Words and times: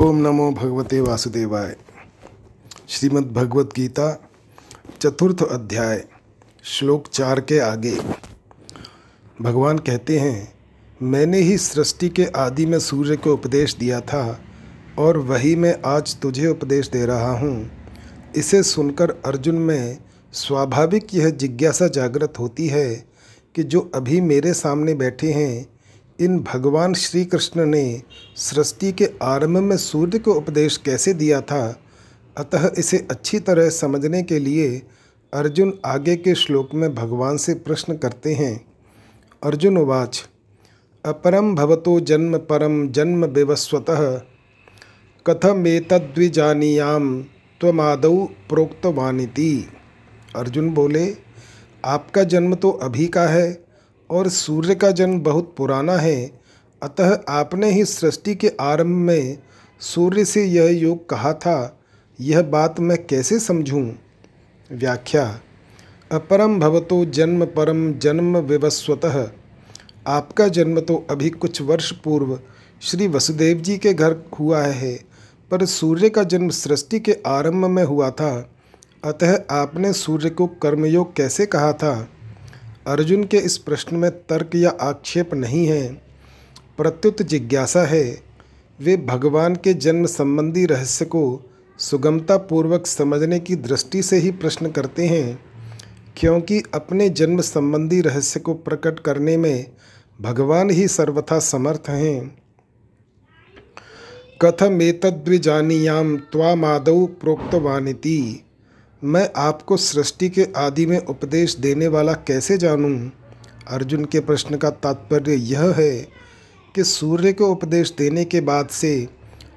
ओम 0.00 0.16
नमो 0.16 0.50
भगवते 0.52 1.00
वासुदेवाय। 1.00 1.76
श्रीमद् 2.88 3.32
भगवत 3.32 3.70
गीता 3.76 4.30
चतुर्थ 5.00 5.42
अध्याय, 5.42 6.04
श्लोक 6.64 7.08
चार 7.08 7.40
के 7.40 7.58
आगे। 7.58 7.96
भगवान 9.42 9.78
कहते 9.78 10.18
हैं, 10.18 10.52
मैंने 11.02 11.38
ही 11.38 11.58
सृष्टि 11.58 12.08
के 12.08 12.24
आदि 12.24 12.66
में 12.66 12.78
सूर्य 12.78 13.16
को 13.16 13.32
उपदेश 13.32 13.74
दिया 13.74 14.00
था, 14.00 14.40
और 14.98 15.18
वही 15.18 15.56
मैं 15.56 15.74
आज 15.84 16.16
तुझे 16.16 16.46
उपदेश 16.46 16.88
दे 16.88 17.06
रहा 17.06 17.32
हूँ। 17.38 17.70
इसे 18.36 18.62
सुनकर 18.62 19.10
अर्जुन 19.10 19.54
में 19.54 19.98
स्वाभाविक 20.32 21.14
यह 21.14 21.30
जिज्ञासा 21.30 21.88
जागृत 21.88 22.38
होती 22.38 22.68
है 22.68 22.94
कि 23.54 23.62
जो 23.62 23.90
अभी 23.94 24.20
मेरे 24.20 24.54
सामने 24.54 24.94
बैठे 24.94 25.32
हैं 25.32 25.77
इन 26.20 26.40
भगवान 26.40 26.94
श्री 26.94 27.24
कृष्ण 27.24 27.66
ने 27.66 28.02
सृष्टि 28.36 28.92
के 28.92 29.10
आरंभ 29.22 29.58
में 29.58 29.76
सूर्य 29.76 30.18
को 30.18 30.34
उपदेश 30.34 30.76
कैसे 30.76 31.14
दिया 31.14 31.40
था? 31.40 31.80
अतः 32.36 32.70
इसे 32.78 33.08
अच्छी 33.10 33.38
तरह 33.38 33.68
समझने 33.68 34.22
के 34.22 34.38
लिए 34.38 34.82
अर्जुन 35.34 35.78
आगे 35.86 36.16
के 36.16 36.34
श्लोक 36.34 36.74
में 36.74 36.94
भगवान 36.94 37.36
से 37.36 37.54
प्रश्न 37.54 37.96
करते 37.96 38.34
हैं। 38.34 38.64
अर्जुन 39.42 39.78
उवाच 39.78 40.28
अपरम 41.04 41.54
भवतो 41.54 42.00
जन्म 42.00 42.38
परम 42.38 42.88
जन्म 42.88 43.24
विवस्वतः। 43.24 44.22
कथमेतद्विजानीयाम 45.26 47.22
त्वमादौ 47.60 48.16
प्रोक्तवानिति। 48.48 49.68
अर्जुन 50.36 50.70
बोले, 50.70 51.16
आपका 51.84 52.24
जन्म 52.24 52.54
तो 52.54 52.70
अभी 52.70 53.06
का 53.06 53.22
है। 53.22 53.67
और 54.10 54.28
सूर्य 54.28 54.74
का 54.74 54.90
जन्म 54.90 55.20
बहुत 55.20 55.54
पुराना 55.56 55.96
है। 55.96 56.40
अतः 56.82 57.20
आपने 57.28 57.70
ही 57.70 57.84
सृष्टि 57.84 58.34
के 58.34 58.52
आरंभ 58.60 58.96
में 58.96 59.38
सूर्य 59.80 60.24
से 60.24 60.44
यह 60.44 60.78
योग 60.78 61.08
कहा 61.08 61.32
था। 61.32 61.80
यह 62.20 62.42
बात 62.42 62.80
मैं 62.80 63.06
कैसे 63.06 63.38
समझूं? 63.38 63.92
व्याख्या। 64.72 65.40
अपरम 66.12 66.60
भवतो 66.60 67.04
जन्म 67.04 67.44
परम 67.44 67.92
जन्म 67.92 68.36
विवस्वतः। 68.36 69.30
आपका 70.06 70.48
जन्म 70.48 70.80
तो 70.80 71.06
अभी 71.10 71.30
कुछ 71.30 71.62
वर्ष 71.62 71.92
पूर्व 71.92 72.40
श्री 72.82 73.08
वसुदेव 73.08 73.58
जी 73.58 73.78
के 73.78 73.94
घर 73.94 74.16
हुआ 74.40 74.62
है, 74.62 75.00
पर 75.50 75.64
सूर्य 75.64 76.10
का 76.10 76.22
जन्म 76.22 76.48
सृष्टि 76.48 77.00
के 77.00 77.16
आरंभ 77.26 77.66
में 77.66 77.84
हुआ 77.84 78.10
था। 78.10 78.50
अतः 79.04 79.42
आपने 79.50 79.92
सूर्य 79.92 80.30
को 80.30 80.46
कर्मयोग 80.46 81.16
कैसे 81.16 81.46
कहा 81.46 81.72
था? 81.72 82.08
अर्जुन 82.88 83.24
के 83.24 83.36
इस 83.36 83.58
प्रश्न 83.58 83.96
में 83.96 84.10
तर्क 84.10 84.50
या 84.54 84.70
आक्षेप 84.70 85.34
नहीं 85.34 85.66
है। 85.66 85.88
प्रत्युत 86.78 87.22
जिज्ञासा 87.22 87.82
है, 87.82 88.22
वे 88.80 88.96
भगवान 88.96 89.56
के 89.56 89.74
जन्म 89.74 90.06
संबंधी 90.06 90.66
रहस्य 90.66 91.04
को 91.04 91.50
सुगमता 91.78 92.36
पूर्वक 92.36 92.86
समझने 92.86 93.40
की 93.40 93.56
दृष्टि 93.56 94.02
से 94.02 94.16
ही 94.16 94.30
प्रश्न 94.30 94.70
करते 94.70 95.06
हैं, 95.06 95.38
क्योंकि 96.16 96.62
अपने 96.74 97.08
जन्म 97.08 97.40
संबंधी 97.40 98.00
रहस्य 98.00 98.40
को 98.40 98.54
प्रकट 98.54 99.00
करने 99.00 99.36
में 99.36 99.66
भगवान 100.20 100.70
ही 100.70 100.88
सर्वथा 100.88 101.38
समर्थ 101.38 101.88
हैं। 101.88 102.38
कथमेतद्विजानीयाम 104.42 106.16
त्वामादौ 106.16 107.06
प्रोक्तवानिति। 107.06 108.44
मैं 109.02 109.28
आपको 109.36 109.76
सृष्टि 109.76 110.28
के 110.28 110.46
आदि 110.56 110.84
में 110.86 110.98
उपदेश 110.98 111.54
देने 111.56 111.88
वाला 111.88 112.12
कैसे 112.12 112.56
जानूं? 112.58 113.10
अर्जुन 113.68 114.04
के 114.04 114.20
प्रश्न 114.20 114.56
का 114.56 114.70
तात्पर्य 114.70 115.34
यह 115.34 115.74
है 115.76 116.00
कि 116.74 116.84
सूर्य 116.84 117.32
को 117.32 117.46
उपदेश 117.46 117.94
देने 117.98 118.24
के 118.24 118.40
बाद 118.40 118.68
से 118.68 119.08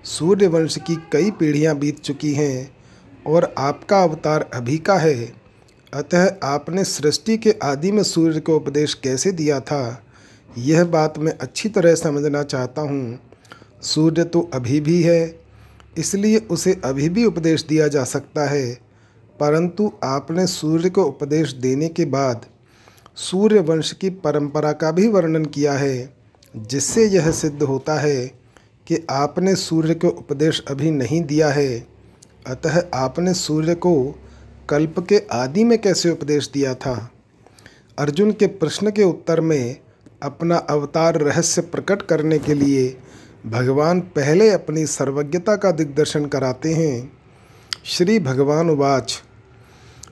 सूर्य 0.04 0.48
वंश 0.48 0.78
की 0.78 0.96
कई 1.14 1.32
पीढ़ियाँ 1.32 1.76
बीत 1.78 2.00
चुकी 2.00 2.34
हैं 2.34 2.72
और 3.28 3.54
आपका 3.58 4.04
अवतार 4.04 4.50
अभी 4.54 4.78
का 4.78 4.98
है। 4.98 5.34
अतः 5.94 6.30
आपने 6.44 6.84
सृष्टि 6.84 7.38
के 7.38 7.56
आदि 7.64 7.92
में 7.92 8.04
सूर्य 8.04 8.40
को 8.40 8.56
उपदेश 8.56 8.94
कैसे 8.94 9.32
दिया 9.32 9.60
था? 9.60 10.04
यह 10.58 10.84
बात 10.86 11.18
मैं 11.18 11.38
अच्छी 11.38 11.70
तरह 11.70 11.96
समझना 11.96 12.44
चाहता 12.44 12.82
हूँ। 12.82 13.20
सूर्य 13.82 14.24
तो 14.24 14.50
अभी 14.54 14.80
भी 14.80 15.02
है, 15.04 15.40
इसलिए 15.98 16.38
उसे 16.38 16.80
अभी 16.86 17.10
भी 17.10 17.26
उपदेश 17.26 17.66
दिया 17.70 17.88
जा 17.88 18.04
सकता 18.04 18.50
है। 18.50 18.91
परंतु 19.42 19.92
आपने 20.04 20.48
सूर्य 20.48 20.90
को 20.90 21.04
उपदेश 21.04 21.54
देने 21.54 21.88
के 21.90 22.06
बाद 22.06 22.46
सूर्य 23.16 23.60
वंश 23.60 23.92
की 23.92 24.10
परंपरा 24.10 24.72
का 24.72 24.92
भी 24.92 25.08
वर्णन 25.08 25.46
किया 25.46 25.74
है, 25.74 26.14
जिससे 26.58 27.06
यह 27.06 27.32
सिद्ध 27.32 27.64
होता 27.64 28.00
है 28.00 28.28
कि 28.88 29.08
आपने 29.10 29.56
सूर्य 29.56 29.96
को 29.96 30.08
उपदेश 30.08 30.64
अभी 30.68 30.92
नहीं 30.92 31.24
दिया 31.24 31.50
है। 31.50 31.88
अतः 32.48 32.84
आपने 32.94 33.34
सूर्य 33.34 33.76
को 33.76 34.16
कल्प 34.70 35.00
के 35.00 35.24
आदि 35.32 35.64
में 35.64 35.82
कैसे 35.82 36.10
उपदेश 36.10 36.52
दिया 36.54 36.76
था? 36.76 37.12
अर्जुन 38.00 38.32
के 38.32 38.48
प्रश्न 38.48 38.92
के 38.92 39.04
उत्तर 39.04 39.42
में 39.42 39.78
अपना 40.24 40.58
अवतार 40.58 41.22
रहस्य 41.22 41.62
प्रकट 41.62 42.02
करने 42.02 42.40
के 42.40 42.54
लिए 42.54 42.98
भगवान 43.46 44.00
पहले 44.00 44.50
अपनी 44.50 44.86
सर्वज्ञता 44.86 45.56
का 45.56 45.72
दिग्दर्शन 45.72 46.26
कराते 46.26 46.74
हैं। 46.74 47.12
श्री 47.86 48.20
भगवान 48.20 48.70
उवाच। 48.70 49.24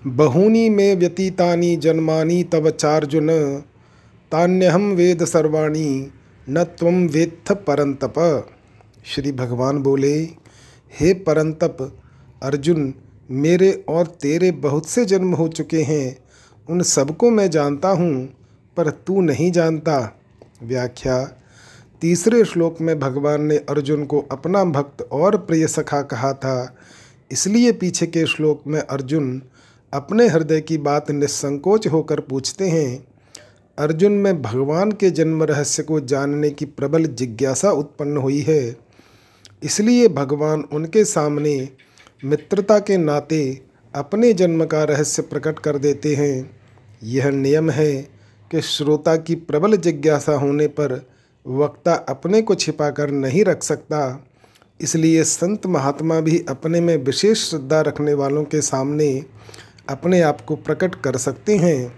बहूनी 0.08 0.70
में 0.70 0.96
व्यतीतानि 0.96 1.76
जन्मानि 1.76 2.44
तव 2.44 2.70
चार्जुन। 2.70 3.58
तान्यहम 4.32 4.92
वेद 4.92 5.26
सर्वाणी, 5.26 6.12
न 6.50 6.64
त्वम 6.64 7.08
वेत्थ 7.08 7.52
परंतप 7.52 8.48
श्री 9.06 9.32
भगवान 9.32 9.78
बोले, 9.78 10.20
हे 11.00 11.14
परंतप 11.14 11.98
अर्जुन, 12.44 12.94
मेरे 13.32 13.86
और 13.90 14.08
तेरे 14.08 14.52
बहुत 14.52 14.88
से 14.88 15.06
जन्म 15.06 15.34
हो 15.34 15.48
चुके 15.48 15.82
हैं। 15.82 16.18
उन 16.70 16.82
सबको 16.82 17.30
मैं 17.30 17.50
जानता 17.50 17.90
हूँ, 17.90 18.30
पर 18.78 18.90
तू 18.90 19.22
नहीं 19.22 19.52
जानता। 19.52 20.20
व्याख्या। 20.64 21.38
तीसरे 22.02 22.46
श्लोक 22.46 22.82
में 22.82 23.00
भगवान 23.00 23.42
ने 23.42 23.58
अर्जुन 23.58 24.06
को 24.06 24.26
अपना 24.32 24.64
भक्त 24.64 25.02
और 25.02 25.38
प्रिय 25.38 25.68
सखा 25.68 26.02
कहा 26.02 26.34
था। 26.34 26.76
इसलिए 27.32 27.72
पीछे 27.72 28.06
के 28.06 28.26
श्लोक 28.26 28.62
में 28.68 28.80
अर्जुन 28.80 29.42
अपने 29.94 30.28
हृदय 30.28 30.62
की 30.62 30.78
बात 30.78 31.12
निसंकोच 31.12 31.88
होकर 31.88 32.20
पूछते 32.20 32.68
हैं, 32.70 33.08
अर्जुन 33.78 34.12
में 34.12 34.42
भगवान 34.42 34.92
के 34.92 35.10
जन्म 35.10 35.44
रहस्य 35.44 35.84
को 35.84 36.00
जानने 36.00 36.50
की 36.50 36.66
प्रबल 36.66 37.06
जिज्ञासा 37.06 37.72
उत्पन्न 37.72 38.18
हुई 38.18 38.40
है। 38.40 38.76
इसलिए 39.64 40.08
भगवान 40.08 40.64
उनके 40.74 41.06
सामने 41.06 41.70
मित्रता 42.26 42.80
के 42.80 42.98
नाते 42.98 43.62
अपने 43.96 44.34
जन्म 44.34 44.66
का 44.66 44.84
रहस्य 44.84 45.22
प्रकट 45.22 45.60
कर 45.60 45.78
देते 45.78 46.16
हैं। 46.16 46.60
यह 47.04 47.30
नियम 47.30 47.70
है 47.70 47.96
कि 48.52 48.62
श्रोता 48.62 49.16
की 49.16 49.36
प्रबल 49.36 49.78
जिज्ञासा 49.78 50.34
होने 50.34 50.68
पर 50.68 51.10
वक्ता 51.46 51.94
अपने 51.94 52.42
को 52.42 52.56
छिपा 52.56 52.90
कर 52.90 53.12
नहीं 53.12 53.44
रख 53.46 53.64
सकता। 53.64 54.26
इसलिए 54.82 55.24
संत 55.24 55.66
महात्मा 55.66 56.20
भी 56.20 56.46
अपने 56.50 56.82
में 56.82 56.98
विशेष 56.98 57.50
श्रद्धा 57.50 57.82
रखने 57.82 58.14
वालों 58.14 58.44
के 58.44 58.62
सामने 58.62 59.26
अपने 59.90 60.22
आप 60.22 60.42
को 60.42 60.56
प्रकट 60.56 60.96
कर 60.96 61.18
सकते 61.18 61.58
हैं। 61.58 61.94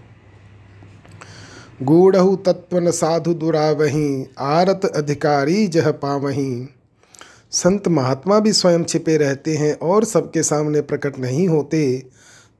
गूढ़ 1.84 2.16
तत्वन 2.16 2.92
साधु 2.92 3.34
दुरावही, 3.34 4.28
आरत 4.40 4.86
अधिकारी 4.86 5.68
जह 5.68 5.92
पावही। 5.92 6.70
संत 7.52 7.88
महात्मा 7.88 8.40
भी 8.40 8.54
स्वयं 8.54 8.84
छिपे 8.84 9.18
रहते 9.18 9.56
हैं 9.58 9.74
और 9.80 10.06
सबके 10.06 10.44
सामने 10.44 10.82
प्रकट 10.82 11.20
नहीं 11.20 11.48
होते, 11.48 12.04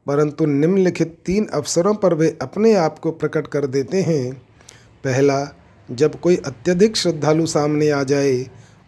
परंतु 0.08 0.46
निम्नलिखित 0.46 1.18
तीन 1.26 1.46
अवसरों 1.46 1.94
पर 1.96 2.14
वे 2.14 2.38
अपने 2.42 2.74
आप 2.74 3.00
को 3.00 3.12
प्रकट 3.12 3.48
कर 3.48 3.66
देते 3.66 4.02
हैं। 4.02 4.34
पहला, 5.04 5.48
जब 5.92 6.20
कोई 6.20 6.36
अत्यधिक 6.36 6.98
श्रद्धालु 6.98 7.46
सामने 7.46 7.90
आ 7.90 8.04
जाए 8.04 8.46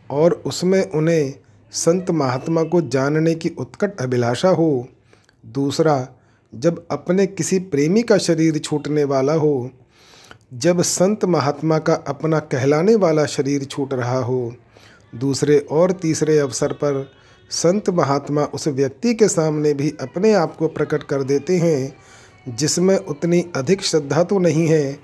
और 0.10 0.34
उसमें 0.46 0.92
उन्हें 0.92 1.34
संत 1.72 2.12
महात्मा 2.12 2.64
को 2.64 2.82
जानने 2.82 3.36
की 3.36 3.50
उत्कट 3.50 4.02
अभिलाषा 4.02 4.50
हो। 4.50 4.88
दूसरा 5.46 6.08
जब 6.56 6.88
अपने 6.92 7.28
किसी 7.28 7.60
प्रेमी 7.60 8.04
का 8.04 8.18
शरीर 8.18 8.58
छूटने 8.58 9.04
वाला 9.04 9.34
हो, 9.34 9.72
जब 10.54 10.82
संत 10.82 11.26
महात्मा 11.26 11.80
का 11.80 11.94
अपना 11.94 12.40
कहलाने 12.40 12.96
वाला 12.96 13.26
शरीर 13.26 13.64
छूट 13.64 13.94
रहा 13.94 14.18
हो, 14.18 14.54
दूसरे 15.16 15.60
और 15.60 15.92
तीसरे 15.92 16.38
अवसर 16.38 16.74
पर 16.74 17.12
संत 17.50 17.90
महात्मा 17.90 18.44
उस 18.44 18.68
व्यक्ति 18.68 19.14
के 19.14 19.28
सामने 19.28 19.74
भी 19.74 19.94
अपने 20.02 20.34
आप 20.34 20.56
को 20.56 20.68
प्रकट 20.68 21.04
कर 21.04 21.24
देते 21.24 21.58
हैं, 21.58 21.96
जिसमें 22.56 22.98
उतनी 22.98 23.46
अधिक 23.56 23.82
श्रद्धा 23.82 24.24
तो 24.24 24.40
नहीं 24.40 24.68
है, 24.68 25.00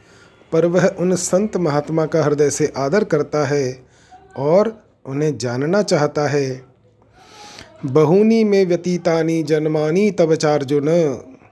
पर 0.52 0.66
वह 0.66 0.88
उन 0.88 1.16
संत 1.16 1.58
महात्मा 1.58 2.06
का 2.06 2.24
हृदय 2.24 2.50
से 2.50 2.74
आदर 2.78 3.04
करता 3.04 3.46
है 3.46 3.84
और 4.38 4.84
उन्हें 5.06 5.38
जानना 5.38 5.82
चाहता 5.82 6.28
है। 6.28 6.66
बहुनी 7.86 8.44
में 8.44 8.66
व्यतीतानी 8.66 9.44
जन्मानी 9.44 10.12
तब 10.12 10.36
चार्जुन। 10.36 10.86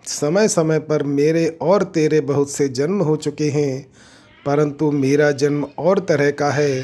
समय 0.08 0.48
समय 0.48 0.80
पर 0.80 1.04
मेरे 1.04 1.46
और 1.62 1.84
तेरे 1.84 2.22
बहुत 2.22 2.52
से 2.52 2.68
जन्म 2.70 3.02
हो 3.02 3.16
चुके 3.16 3.50
हैं, 3.50 3.88
परंतु 4.46 4.92
मेरा 4.92 5.32
जन्म 5.32 5.66
और 5.80 6.00
तरह 6.00 6.32
का 6.32 6.50
है 6.52 6.84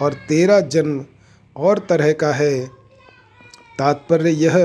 और 0.00 0.14
तेरा 0.28 0.60
जन्म 0.60 1.04
और 1.56 1.78
तरह 1.88 2.12
का 2.12 2.32
है। 2.32 2.66
तात्पर्य 3.78 4.30
यह 4.30 4.56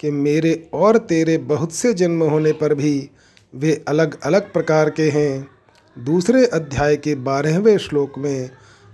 कि 0.00 0.10
मेरे 0.10 0.54
और 0.74 0.98
तेरे 0.98 1.36
बहुत 1.38 1.72
से 1.72 1.92
जन्म 1.94 2.22
होने 2.22 2.52
पर 2.52 2.74
भी 2.74 3.10
वे 3.54 3.72
अलग 3.88 4.20
अलग 4.22 4.52
प्रकार 4.52 4.90
के 4.90 5.08
हैं। 5.10 5.46
दूसरे 5.96 6.44
अध्याय 6.46 6.96
के 6.96 7.14
बारहवें 7.14 7.76
श्लोक 7.78 8.18
में 8.18 8.50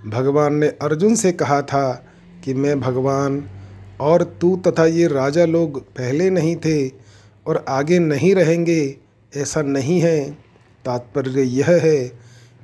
भगवान 0.07 0.55
ने 0.55 0.69
अर्जुन 0.83 1.15
से 1.15 1.33
कहा 1.33 1.61
था 1.63 1.91
कि 2.45 2.55
मैं 2.55 2.79
भगवान 2.81 3.43
और 4.01 4.23
तू 4.41 4.57
तथा 4.57 4.85
ये 4.87 5.07
राजा 5.07 5.45
लोग 5.45 5.81
पहले 5.91 6.29
नहीं 6.31 6.57
थे 6.57 7.08
और 7.49 7.65
आगे 7.69 7.99
नहीं 7.99 8.35
रहेंगे, 8.35 8.97
ऐसा 9.37 9.63
नहीं 9.63 10.01
है। 10.01 10.31
तात्पर्य 10.85 11.43
यह 11.43 11.67
है 11.69 12.13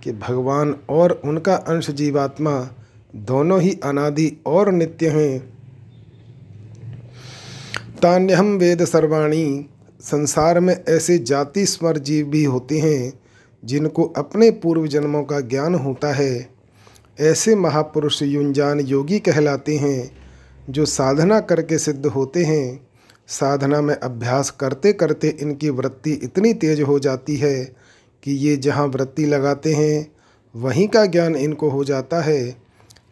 कि 0.03 0.13
भगवान 0.13 0.77
और 0.89 1.23
उनका 1.25 1.55
अंश 1.55 1.91
जीवात्मा 1.91 2.71
दोनों 3.17 3.61
ही 3.61 3.79
अनादि 3.85 4.37
और 4.47 4.73
नित्य 4.73 5.09
हैं। 5.09 5.55
तान्यहम 8.03 8.57
वेद 8.57 8.85
सर्वाणी, 8.85 9.67
संसार 10.01 10.61
में 10.61 10.85
ऐसे 10.89 11.19
जाति 11.19 11.67
स्मर 11.67 11.99
जीव 11.99 12.27
भी 12.27 12.45
होते 12.45 12.79
हैं, 12.79 13.13
जिनको 13.65 14.05
अपने 14.05 14.51
पूर्व 14.51 14.87
जन्मों 14.87 15.25
का 15.25 15.41
ज्ञान 15.41 15.75
होता 15.75 16.13
है। 16.13 16.49
ऐसे 17.21 17.57
महापुरुष 17.57 18.23
युंजान 18.23 18.81
योगी 18.81 19.19
कहलाते 19.19 19.77
हैं, 19.77 20.11
जो 20.71 20.85
साधना 20.85 21.41
करके 21.41 21.79
सिद्ध 21.79 22.07
होते 22.07 22.45
हैं। 22.45 22.87
साधना 23.29 23.81
में 23.81 23.95
अभ्यास 23.95 24.51
करते 24.51 24.93
करते 24.93 25.29
इनकी 25.29 25.69
वृत्ति 25.71 26.13
इतनी 26.13 26.55
तेज 26.55 26.81
हो 26.81 26.99
जाती 26.99 27.37
है 27.37 27.65
कि 28.23 28.33
ये 28.33 28.57
जहाँ 28.57 28.87
वृत्ति 28.87 29.27
लगाते 29.27 29.75
हैं, 29.75 30.13
वहीं 30.57 30.89
का 30.89 31.07
ज्ञान 31.07 31.37
इनको 31.37 31.71
हो 31.71 31.85
जाता 31.85 32.21
है। 32.23 32.57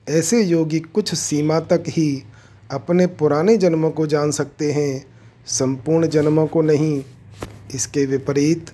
ऐसे 0.09 0.43
योगी 0.43 0.81
कुछ 0.81 1.14
सीमा 1.14 1.61
तक 1.61 1.85
ही 1.88 2.23
अपने 2.70 3.06
पुराने 3.06 3.56
जन्मों 3.56 3.91
को 3.91 4.06
जान 4.06 4.31
सकते 4.31 4.73
हैं, 4.73 5.06
संपूर्ण 5.47 6.06
जन्मों 6.06 6.47
को 6.47 6.62
नहीं। 6.62 7.05
इसके 7.75 8.06
विपरीत, 8.06 8.67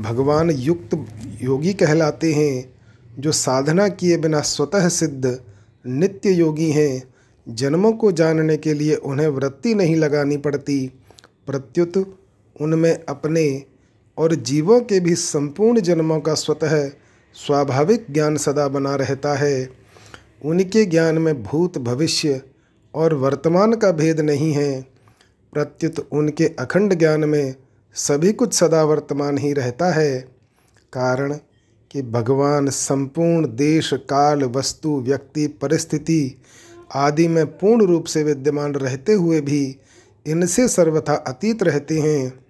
भगवान 0.00 0.50
युक्त 0.50 1.06
योगी 1.42 1.74
कहलाते 1.74 2.32
हैं, 2.32 2.74
जो 3.18 3.32
साधना 3.32 3.88
किए 3.88 4.16
बिना 4.16 4.40
स्वतः 4.40 4.88
सिद्ध, 4.88 5.40
नित्य 5.86 6.30
योगी 6.30 6.70
हैं। 6.70 7.17
जन्मों 7.50 7.92
को 7.92 8.12
जानने 8.12 8.56
के 8.56 8.74
लिए 8.74 8.94
उन्हें 8.94 9.28
वृत्ति 9.28 9.74
नहीं 9.74 9.96
लगानी 9.96 10.36
पड़ती। 10.36 10.92
प्रत्युत 11.46 12.18
उनमें 12.60 13.04
अपने 13.08 13.62
और 14.18 14.34
जीवों 14.34 14.80
के 14.80 15.00
भी 15.00 15.14
संपूर्ण 15.14 15.80
जन्मों 15.80 16.20
का 16.20 16.34
स्वतः 16.34 16.88
स्वाभाविक 17.34 18.06
ज्ञान 18.10 18.36
सदा 18.36 18.68
बना 18.68 18.94
रहता 18.94 19.34
है। 19.34 19.70
उनके 20.44 20.84
ज्ञान 20.84 21.18
में 21.18 21.42
भूत, 21.42 21.78
भविष्य 21.78 22.42
और 22.94 23.14
वर्तमान 23.14 23.72
का 23.72 23.92
भेद 23.92 24.20
नहीं 24.20 24.52
है। 24.52 24.82
प्रत्युत 25.52 26.08
उनके 26.12 26.44
अखंड 26.44 26.94
ज्ञान 26.94 27.24
में 27.24 27.54
सभी 27.94 28.32
कुछ 28.32 28.54
सदा 28.54 28.84
वर्तमान 28.84 29.38
ही 29.38 29.52
रहता 29.52 29.90
है। 29.90 30.20
कारण 30.92 31.38
कि 31.90 32.02
भगवान 32.02 32.70
संपूर्ण 32.70 33.56
देश, 33.56 33.90
काल, 33.94 34.42
वस्तु, 34.42 35.00
व्यक्ति, 35.00 35.46
परिस्थिति 35.46 36.40
आदि 36.94 37.28
में 37.28 37.46
पूर्ण 37.46 37.86
रूप 37.86 38.04
से 38.04 38.22
विद्यमान 38.22 38.74
रहते 38.74 39.12
हुए 39.12 39.40
भी 39.40 39.76
इनसे 40.26 40.68
सर्वथा 40.68 41.14
अतीत 41.14 41.62
रहते 41.62 41.98
हैं। 41.98 42.44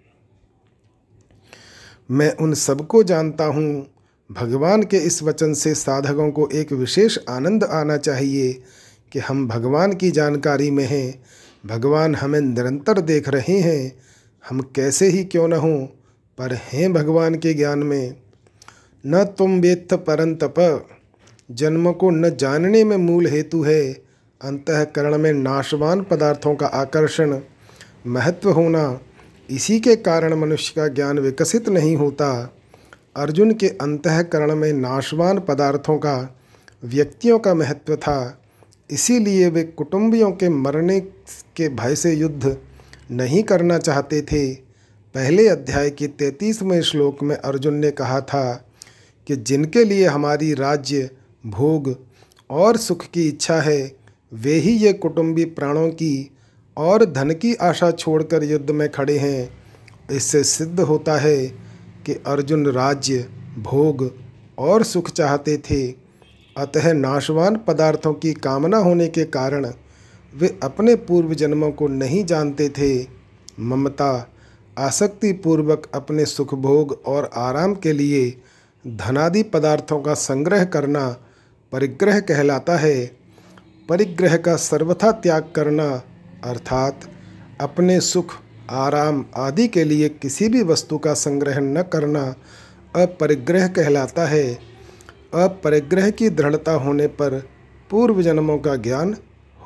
मैं 2.11 2.37
उन 2.37 2.55
सबको 2.55 3.03
जानता 3.03 3.45
हूँ। 3.45 3.87
भगवान 4.33 4.83
के 4.83 4.97
इस 4.97 5.23
वचन 5.23 5.55
से 5.55 5.75
साधकों 5.75 6.31
को 6.31 6.49
एक 6.53 6.73
विशेष 6.73 7.19
आनंद 7.29 7.65
आना 7.65 7.97
चाहिए 7.97 8.63
कि 9.13 9.19
हम 9.19 9.49
भगवान 9.49 9.93
की 9.93 10.11
जानकारी 10.11 10.71
में 10.71 10.85
हैं। 10.85 11.23
भगवान 11.67 12.15
हमें 12.15 12.41
निरंतर 12.41 13.01
देख 13.01 13.29
रहे 13.29 13.59
हैं। 13.61 13.99
हम 14.49 14.61
कैसे 14.61 15.07
ही 15.07 15.25
क्यों 15.25 15.49
न 15.49 15.53
हों, 15.53 15.87
पर 16.39 16.55
हैं 16.55 16.93
भगवान 16.93 17.35
के 17.35 17.55
ज्ञान 17.55 17.79
में। 17.79 18.17
न 19.07 19.25
तुम 19.25 19.61
वेत्थ 19.61 19.95
परंतप, 19.95 20.89
जन्म 21.51 21.93
को 21.93 22.11
न 22.11 22.37
जानने 22.37 22.85
में 22.85 22.97
मूल 22.97 23.27
हेतु 23.27 23.63
है। 23.63 24.08
अंतकरण 24.45 25.19
में 25.19 25.33
नाशवान 25.33 26.03
पदार्थों 26.03 26.55
का 26.55 26.67
आकर्षण, 26.67 27.41
महत्व 28.07 28.51
होना, 28.51 29.01
इसी 29.51 29.81
के 29.81 29.97
कारण 29.97 30.35
मनुष्य 30.35 30.73
का 30.77 30.89
ज्ञान 30.89 31.19
विकसित 31.19 31.69
नहीं 31.69 31.97
होता। 31.97 32.55
अर्जुन 33.17 33.53
के 33.53 33.69
अंतकरण 33.69 34.55
में 34.55 34.73
नाशवान 34.73 35.39
पदार्थों 35.39 35.99
का, 35.99 36.39
व्यक्तियों 36.85 37.39
का 37.39 37.55
महत्व 37.55 37.97
था। 37.97 38.43
इसीलिए 38.91 39.49
वे 39.49 39.65
कुटुंबियों 39.65 40.31
के 40.31 40.49
मरने 40.49 41.01
के 41.57 41.69
भय 41.69 41.97
से 41.97 42.15
युद्ध 42.15 42.59
नहीं 43.11 43.43
करना 43.43 43.79
चाहते 43.79 44.23
थे। 44.23 44.55
पहले 45.15 45.49
अध्याय 45.49 45.91
के 45.91 46.07
तैतीसवें 46.07 46.83
श्लोक 46.83 47.23
में 47.23 47.37
अर्जुन 47.37 47.75
ने 47.75 47.91
कहा 47.91 48.21
था 48.21 48.71
कि 49.27 49.37
जिनके 49.37 49.85
लिए 49.85 50.07
हमारी 50.07 50.55
राज्य, 50.55 51.11
भोग 51.47 52.05
और 52.51 52.77
सुख 52.77 53.05
की 53.05 53.29
इच्छा 53.29 53.61
है 53.61 53.99
वे 54.33 54.55
ही 54.55 54.71
ये 54.71 54.93
कुटुंबी 54.93 55.45
प्राणों 55.45 55.89
की 55.89 56.37
और 56.77 57.05
धन 57.05 57.31
की 57.31 57.55
आशा 57.55 57.91
छोड़कर 57.91 58.45
युद्ध 58.45 58.71
में 58.71 58.93
खड़े 58.93 59.19
हैं। 59.19 59.59
इससे 60.13 60.45
सिद्ध 60.45 60.81
होता 60.81 61.17
है 61.17 61.47
कि 62.07 62.23
अर्जुन 62.27 62.67
राज्य, 62.67 63.29
भोग 63.59 64.15
और 64.59 64.83
सुख 64.83 65.11
चाहते 65.11 65.57
थे। 65.57 65.89
अतः 66.57 66.93
नाशवान 66.93 67.57
पदार्थों 67.57 68.15
की 68.15 68.33
कामना 68.33 68.77
होने 68.77 69.09
के 69.09 69.25
कारण 69.25 69.73
वे 70.37 70.59
अपने 70.63 70.95
पूर्व 70.95 71.35
जन्मों 71.35 71.71
को 71.71 71.89
नहीं 71.89 72.25
जानते 72.25 72.69
थे। 72.69 73.07
ममता 73.61 74.31
आसक्ति 74.79 75.33
पूर्वक 75.33 75.91
अपने 75.95 76.27
सुख 76.27 76.55
भोग 76.55 77.03
और 77.07 77.31
आराम 77.35 77.75
के 77.75 77.93
लिए 77.93 78.43
धनादि 78.87 79.43
पदार्थों 79.43 80.01
का 80.01 80.15
संग्रह 80.15 80.65
करना 80.65 81.17
परिग्रह 81.73 82.21
कहलाता 82.21 82.77
है। 82.77 83.18
परिग्रह 83.89 84.37
का 84.37 84.57
सर्वथा 84.57 85.13
त्याग 85.13 85.53
करना, 85.57 86.03
अर्थात 86.45 87.01
अपने 87.61 88.01
सुख, 88.01 88.35
आराम 88.71 89.25
आदि 89.37 89.69
के 89.69 89.85
लिए 89.85 90.09
किसी 90.09 90.49
भी 90.49 90.63
वस्तु 90.63 90.99
का 90.99 91.15
संग्रह 91.15 91.61
न 91.61 91.83
करना, 91.83 92.35
अपरिग्रह 92.97 93.69
कहलाता 93.69 94.27
है। 94.27 94.59
अपरिग्रह 95.35 96.11
की 96.11 96.29
दृढ़ता 96.29 96.73
होने 96.73 97.07
पर 97.07 97.49
पूर्व 97.91 98.23
जन्मों 98.23 98.59
का 98.59 98.77
ज्ञान 98.77 99.17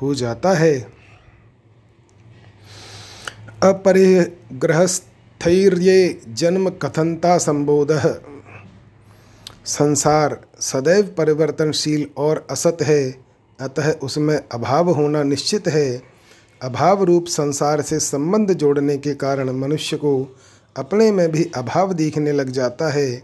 हो 0.01 0.15
जाता 0.15 0.53
है। 0.53 0.87
अपरिग्रहस्थैर्य 3.63 6.21
जन्म 6.29 6.69
कथनता 6.69 7.37
संबोध। 7.37 8.21
संसार 9.65 10.41
सदैव 10.59 11.15
परिवर्तनशील 11.17 12.07
और 12.17 12.47
असत 12.51 12.77
है। 12.81 13.22
अतः 13.63 13.91
उसमें 13.93 14.35
अभाव 14.51 14.89
होना 14.89 15.23
निश्चित 15.23 15.67
है। 15.67 16.01
अभाव 16.61 17.03
रूप 17.03 17.25
संसार 17.25 17.81
से 17.81 17.99
संबंध 17.99 18.53
जोड़ने 18.53 18.97
के 18.97 19.13
कारण 19.13 19.49
मनुष्य 19.51 19.97
को 19.97 20.13
अपने 20.75 21.11
में 21.11 21.31
भी 21.31 21.49
अभाव 21.55 21.93
दिखने 21.93 22.31
लग 22.31 22.49
जाता 22.49 22.89
है। 22.89 23.23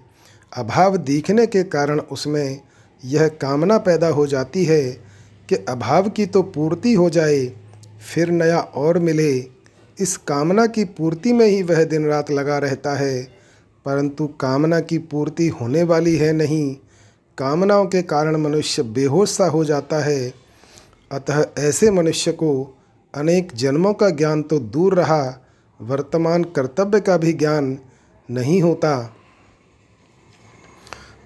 अभाव 0.51 0.97
दिखने 0.97 1.45
के 1.47 1.63
कारण 1.63 1.99
उसमें 1.99 2.61
यह 3.03 3.27
कामना 3.41 3.77
पैदा 3.77 4.07
हो 4.07 4.27
जाती 4.27 4.65
है 4.65 4.81
कि 5.49 5.55
अभाव 5.69 6.09
की 6.09 6.25
तो 6.25 6.41
पूर्ति 6.41 6.93
हो 6.93 7.09
जाए, 7.09 7.45
फिर 8.13 8.29
नया 8.29 8.59
और 8.59 8.99
मिले। 8.99 9.33
इस 9.97 10.15
कामना 10.17 10.65
की 10.65 10.83
पूर्ति 10.85 11.33
में 11.33 11.45
ही 11.45 11.63
वह 11.63 11.83
दिन 11.83 12.05
रात 12.05 12.31
लगा 12.31 12.57
रहता 12.57 12.93
है, 12.93 13.21
परंतु 13.85 14.27
कामना 14.39 14.79
की 14.79 14.97
पूर्ति 14.97 15.47
होने 15.47 15.83
वाली 15.83 16.15
है 16.15 16.31
नहीं। 16.33 16.75
कामनाओं 17.39 17.85
के 17.85 18.01
कारण 18.01 18.37
मनुष्य 18.37 18.83
बेहोश 18.83 19.29
सा 19.29 19.45
हो 19.45 19.65
जाता 19.65 19.99
है। 19.99 20.33
अतः 21.11 21.45
ऐसे 21.57 21.91
मनुष्य 21.91 22.31
को 22.31 22.77
अनेक 23.15 23.51
जन्मों 23.55 23.93
का 23.93 24.09
ज्ञान 24.09 24.41
तो 24.41 24.59
दूर 24.59 24.93
रहा, 24.93 25.45
वर्तमान 25.81 26.43
कर्तव्य 26.43 26.99
का 26.99 27.17
भी 27.17 27.33
ज्ञान 27.33 27.77
नहीं 28.31 28.61
होता। 28.61 29.15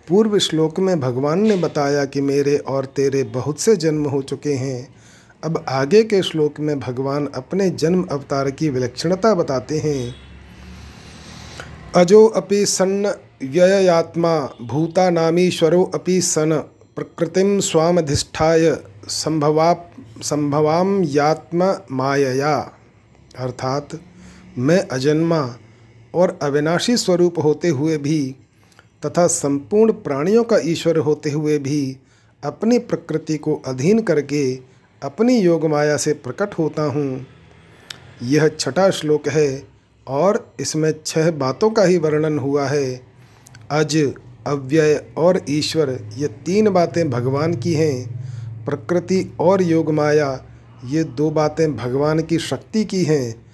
पूर्व 0.09 0.39
श्लोक 0.39 0.79
में 0.79 0.99
भगवान 0.99 1.39
ने 1.39 1.55
बताया 1.55 2.05
कि 2.05 2.21
मेरे 2.21 2.57
और 2.57 2.85
तेरे 2.85 3.23
बहुत 3.23 3.59
से 3.59 3.75
जन्म 3.75 4.05
हो 4.05 4.21
चुके 4.21 4.53
हैं। 4.53 4.95
अब 5.43 5.65
आगे 5.69 6.03
के 6.03 6.23
श्लोक 6.23 6.59
में 6.59 6.79
भगवान 6.79 7.27
अपने 7.27 7.69
जन्म 7.69 8.03
अवतार 8.03 8.51
की 8.51 8.69
विलक्षणता 8.69 9.33
बताते 9.33 9.79
हैं। 9.79 10.15
अजो 11.95 12.25
अपि 12.25 12.65
सन्न 12.65 13.13
व्ययात्मा 13.43 14.37
भूता 14.61 15.09
नामीश्वरो 15.09 15.83
अपि 15.95 16.21
सन। 16.21 16.51
प्रकृतिम 16.95 17.59
स्वामधिष्ठाय 17.59 18.71
संभवा 19.07 19.73
संभवाम 20.21 21.03
यात्म 21.03 21.75
मायया। 21.91 22.55
अर्थात 23.37 23.99
मैं 24.57 24.79
अजन्मा 24.87 25.41
और 26.13 26.37
अविनाशी 26.41 26.97
स्वरूप 26.97 27.39
होते 27.39 27.67
हुए 27.67 27.97
भी 27.97 28.35
तथा 29.05 29.27
संपूर्ण 29.27 29.91
प्राणियों 29.91 30.43
का 30.43 30.57
ईश्वर 30.63 30.97
होते 30.97 31.29
हुए 31.29 31.57
भी 31.59 31.97
अपनी 32.43 32.77
प्रकृति 32.79 33.37
को 33.37 33.55
अधीन 33.67 34.01
करके 34.01 34.43
अपनी 35.01 35.37
योग 35.39 35.65
माया 35.65 35.97
से 35.97 36.13
प्रकट 36.13 36.53
होता 36.53 36.83
हूँ। 36.83 37.25
यह 38.23 38.47
छठा 38.49 38.89
श्लोक 38.89 39.27
है 39.27 39.63
और 40.07 40.55
इसमें 40.59 40.93
छह 41.05 41.31
बातों 41.31 41.69
का 41.69 41.83
ही 41.83 41.97
वर्णन 41.97 42.39
हुआ 42.39 42.67
है। 42.67 43.12
अज, 43.73 44.13
अव्यय 44.47 45.05
और 45.17 45.41
ईश्वर 45.49 45.89
ये 46.17 46.27
तीन 46.27 46.69
बातें 46.69 47.09
भगवान 47.09 47.53
की 47.53 47.73
हैं। 47.73 48.65
प्रकृति 48.65 49.33
और 49.39 49.61
योग 49.61 49.91
माया 49.91 50.45
ये 50.85 51.03
दो 51.03 51.29
बातें 51.31 51.75
भगवान 51.75 52.21
की 52.21 52.39
शक्ति 52.39 52.85
की 52.85 53.03
हैं 53.03 53.45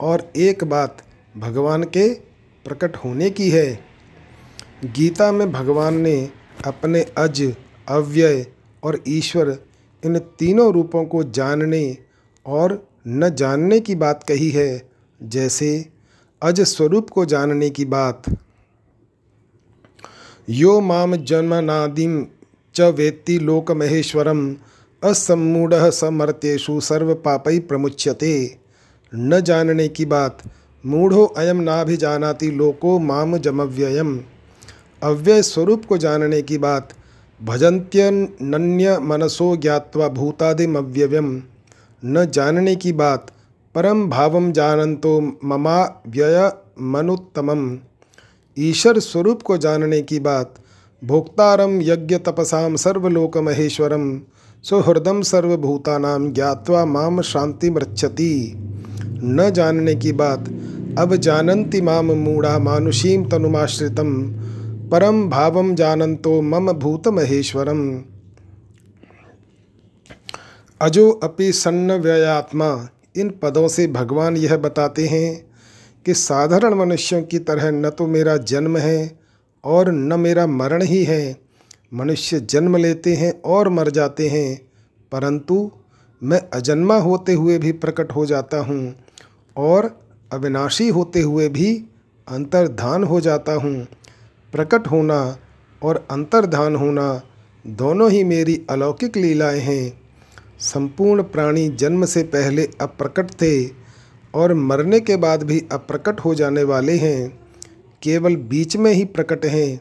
और 0.00 0.32
एक 0.36 0.64
बात 0.64 1.02
भगवान 1.36 1.84
के 1.84 2.08
प्रकट 2.64 2.96
होने 2.96 3.30
की 3.30 3.50
है। 3.50 3.80
गीता 4.84 5.32
में 5.32 5.52
भगवान 5.52 5.94
ने 5.94 6.30
अपने 6.66 7.02
अज, 7.02 7.54
अव्यय 7.88 8.46
और 8.82 9.02
ईश्वर 9.08 9.56
इन 10.04 10.18
तीनों 10.18 10.72
रूपों 10.72 11.04
को 11.04 11.22
जानने 11.24 11.98
और 12.46 12.88
न 13.08 13.34
जानने 13.34 13.80
की 13.80 13.94
बात 13.94 14.22
कही 14.22 14.50
है। 14.50 14.90
जैसे 15.22 15.88
अज 16.42 16.60
स्वरूप 16.60 17.10
को 17.10 17.24
जानने 17.24 17.70
की 17.70 17.84
बात। 17.84 18.22
यो 20.50 20.80
माम 20.80 21.16
जन्मनादिम 21.16 22.26
च 22.74 22.80
वेत्ति 22.80 23.38
लोक 23.38 23.70
महेश्वरम 23.70 24.56
असमूढ़ 25.04 25.74
समर्त्येषु 25.74 26.80
सर्व 26.80 27.14
पापई 27.14 27.58
प्रमुच्यते। 27.58 28.58
न 29.14 29.40
जानने 29.40 29.88
की 29.88 30.04
बात, 30.04 30.38
मूढ़ो 30.86 31.24
अयम 31.24 31.56
नाभिजानाति 31.56 32.50
लोको 32.50 32.98
माम 32.98 33.38
जमव्ययम। 33.38 34.20
अव्यय 35.02 35.42
स्वरूप 35.42 35.84
को 35.84 35.98
जानने 35.98 36.42
की 36.42 36.58
बात 36.58 36.88
भजन्त्यन्य 37.42 38.98
मनसो 38.98 39.56
ज्ञात्वा 39.56 40.08
भूतादिमव्ययम। 40.08 41.42
न 42.04 42.24
जानने 42.24 42.76
की 42.76 42.92
बात, 42.92 43.26
परम 43.74 44.08
भावम 44.10 44.52
जानंतो 44.52 45.38
ममा 45.44 46.02
व्यय 46.08 46.52
मनुत्तमम 46.80 47.78
ईश्वर 48.56 48.98
स्वरूप 48.98 49.42
को 49.42 49.56
जानने 49.56 50.00
की 50.02 50.18
बात। 50.20 50.54
भोक्तारम 51.02 51.80
यज्ञ 51.82 52.16
तपसाम 52.18 52.76
सर्वलोक 52.76 53.36
महेश्वरम 53.38 54.20
सुहृदम 54.64 55.20
सर्वभूतानाम 55.22 56.32
ज्ञात्वा 56.32 56.84
माम 56.84 57.20
शांति 57.22 57.70
मृक्षति 57.70 58.52
न 59.24 59.50
जानने 59.50 59.94
की 59.94 60.12
बात, 60.12 60.48
अब 60.98 61.14
जानन्ति 61.16 61.80
माम 61.80 62.12
मूढ़ा 62.12 62.58
मानुषीम 62.58 63.28
तनुमाश्रितम 63.28 64.12
परम 64.92 65.28
भावम 65.30 65.74
जानंतो 65.74 66.40
मम 66.42 66.72
भूत 66.72 67.08
महेश्वरम 67.08 67.82
अजो 70.80 71.10
अपि 71.22 71.52
सन्न 71.52 71.92
व्ययात्मा 71.92 72.68
इन 73.16 73.30
पदों 73.42 73.68
से 73.68 73.86
भगवान 73.86 74.36
यह 74.36 74.56
बताते 74.56 75.06
हैं 75.06 75.55
कि 76.06 76.14
साधारण 76.14 76.74
मनुष्यों 76.74 77.22
की 77.22 77.38
तरह 77.38 77.70
न 77.70 77.90
तो 77.90 78.06
मेरा 78.06 78.36
जन्म 78.36 78.76
है 78.76 79.18
और 79.64 79.90
न 79.90 80.18
मेरा 80.20 80.46
मरण 80.46 80.82
ही 80.82 81.02
है। 81.04 81.36
मनुष्य 81.94 82.38
जन्म 82.40 82.76
लेते 82.76 83.14
हैं 83.14 83.32
और 83.42 83.68
मर 83.68 83.90
जाते 83.90 84.28
हैं, 84.28 84.60
परंतु 85.12 85.70
मैं 86.22 86.40
अजन्मा 86.54 86.96
होते 86.96 87.32
हुए 87.32 87.58
भी 87.58 87.72
प्रकट 87.74 88.12
हो 88.12 88.26
जाता 88.26 88.58
हूँ 88.58 88.94
और 89.56 89.90
अविनाशी 90.30 90.88
होते 90.88 91.20
हुए 91.20 91.48
भी 91.48 91.72
अंतर्धान 92.28 93.04
हो 93.04 93.20
जाता 93.20 93.52
हूँ। 93.52 93.86
प्रकट 94.52 94.86
होना 94.86 95.18
और 95.82 96.06
अंतर्धान 96.10 96.76
होना 96.76 97.22
दोनों 97.64 98.10
ही 98.10 98.22
मेरी 98.24 98.60
अलौकिक 98.70 99.16
लीलाएँ 99.16 99.60
हैं। 99.60 99.98
संपूर्ण 100.62 101.22
प्राणी 101.22 101.68
जन्म 101.68 102.04
से 102.04 102.22
पहले 102.22 102.68
अप्रकट 102.80 103.30
थे 103.32 103.52
और 104.36 104.54
मरने 104.54 105.00
के 105.00 105.16
बाद 105.16 105.42
भी 105.42 105.58
अप्रकट 105.72 106.20
हो 106.20 106.34
जाने 106.34 106.62
वाले 106.62 106.96
हैं, 106.96 107.28
केवल 108.02 108.36
बीच 108.36 108.76
में 108.76 108.92
ही 108.92 109.04
प्रकट 109.04 109.44
हैं, 109.44 109.76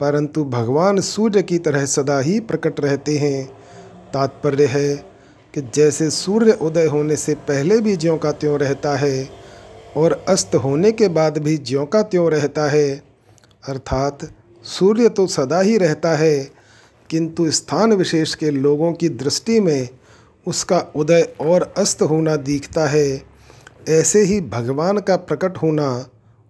परंतु 0.00 0.44
भगवान 0.44 1.00
सूर्य 1.00 1.42
की 1.42 1.58
तरह 1.58 1.84
सदा 1.86 2.18
ही 2.20 2.38
प्रकट 2.40 2.80
रहते 2.80 3.16
हैं। 3.18 3.44
तात्पर्य 4.12 4.66
है 4.66 4.94
कि 5.54 5.60
जैसे 5.74 6.10
सूर्य 6.10 6.52
उदय 6.52 6.86
होने 6.86 7.16
से 7.16 7.34
पहले 7.34 7.80
भी 7.80 7.96
ज्यों 7.96 8.16
का 8.18 8.32
त्यों 8.32 8.58
रहता 8.58 8.96
है, 8.96 9.28
और 9.96 10.24
अस्त 10.28 10.54
होने 10.54 10.92
के 10.92 11.08
बाद 11.08 11.38
भी 11.38 11.56
ज्यों 11.58 11.86
का 11.86 12.02
त्यों 12.02 12.30
रहता 12.30 12.68
है, 12.70 13.02
अर्थात 13.68 14.28
सूर्य 14.64 15.08
तो 15.08 15.26
सदा 15.26 15.60
ही 15.60 15.76
रहता 15.78 16.16
है, 16.16 16.50
किंतु 17.10 17.50
स्थान 17.50 17.92
विशेष 17.92 18.34
के 18.34 18.50
लोगों 18.50 18.92
की 18.92 19.08
दृष्टि 19.08 19.60
में 19.60 19.88
उसका 20.46 20.78
उदय 20.96 21.28
और 21.40 21.72
अस्त 21.76 22.02
होना 22.02 22.36
दिखता 22.36 22.86
है। 22.86 23.37
ऐसे 23.88 24.22
ही 24.22 24.40
भगवान 24.40 24.98
का 24.98 25.16
प्रकट 25.16 25.56
होना 25.56 26.06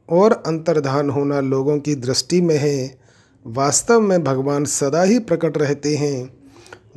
और 0.09 0.33
अंतर्धान 0.33 1.11
होना 1.11 1.41
लोगों 1.41 1.79
की 1.79 1.95
दृष्टि 1.95 2.41
में 2.41 2.59
है। 2.59 2.99
वास्तव 3.47 4.01
में 4.01 4.25
भगवान 4.25 4.65
सदा 4.65 5.03
ही 5.03 5.19
प्रकट 5.19 5.59
रहते 5.59 5.97
हैं। 5.97 6.33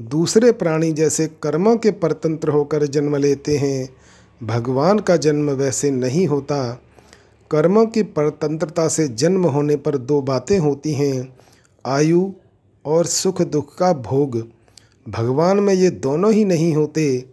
दूसरे 0.02 0.52
प्राणी 0.52 0.92
जैसे 0.92 1.28
कर्मों 1.28 1.78
के 1.78 1.92
परतंत्र 1.92 2.50
होकर 2.50 2.86
जन्म 2.86 3.16
लेते 3.16 3.58
हैं। 3.58 3.90
भगवान 4.44 5.00
का 5.00 5.18
जन्म 5.18 5.50
वैसे 5.50 5.92
नहीं 5.92 6.28
होता। 6.28 6.82
कर्मों 7.52 7.86
की 7.86 8.04
परतंत्रता 8.04 8.88
से 8.88 9.08
जन्म 9.08 9.46
होने 9.46 9.76
पर 9.76 9.98
दो 9.98 10.22
बातें 10.22 10.60
होती 10.60 10.94
हैं, 10.94 11.38
आयु 11.86 12.32
और 12.86 13.06
सुख 13.06 13.42
दुख 13.42 13.78
का 13.78 13.94
भोग। 13.94 14.48
भगवान 15.10 15.60
में 15.60 15.74
ये 15.74 15.90
दोनों 15.90 16.34
ही 16.34 16.46
नहीं 16.46 16.76
होते। 16.76 17.26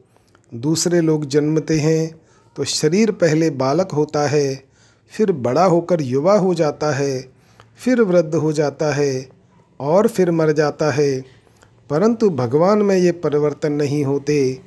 दूसरे 0.54 1.00
लोग 1.00 1.26
जन्मते 1.26 1.80
हैं 1.80 2.17
तो 2.58 2.64
शरीर 2.64 3.10
पहले 3.10 3.50
बालक 3.50 3.92
होता 3.92 4.28
है, 4.28 4.64
फिर 5.10 5.32
बड़ा 5.32 5.64
होकर 5.64 6.00
युवा 6.00 6.38
हो 6.38 6.54
जाता 6.54 6.90
है, 6.90 7.32
फिर 7.84 8.02
वृद्ध 8.02 8.34
हो 8.34 8.52
जाता 8.52 8.94
है 8.94 9.28
और 9.80 10.08
फिर 10.08 10.30
मर 10.30 10.52
जाता 10.52 10.90
है। 10.90 11.24
परंतु 11.90 12.30
भगवान 12.30 12.78
में 12.78 12.96
ये 12.96 13.12
परिवर्तन 13.12 13.72
नहीं 13.72 14.04
होते। 14.04 14.60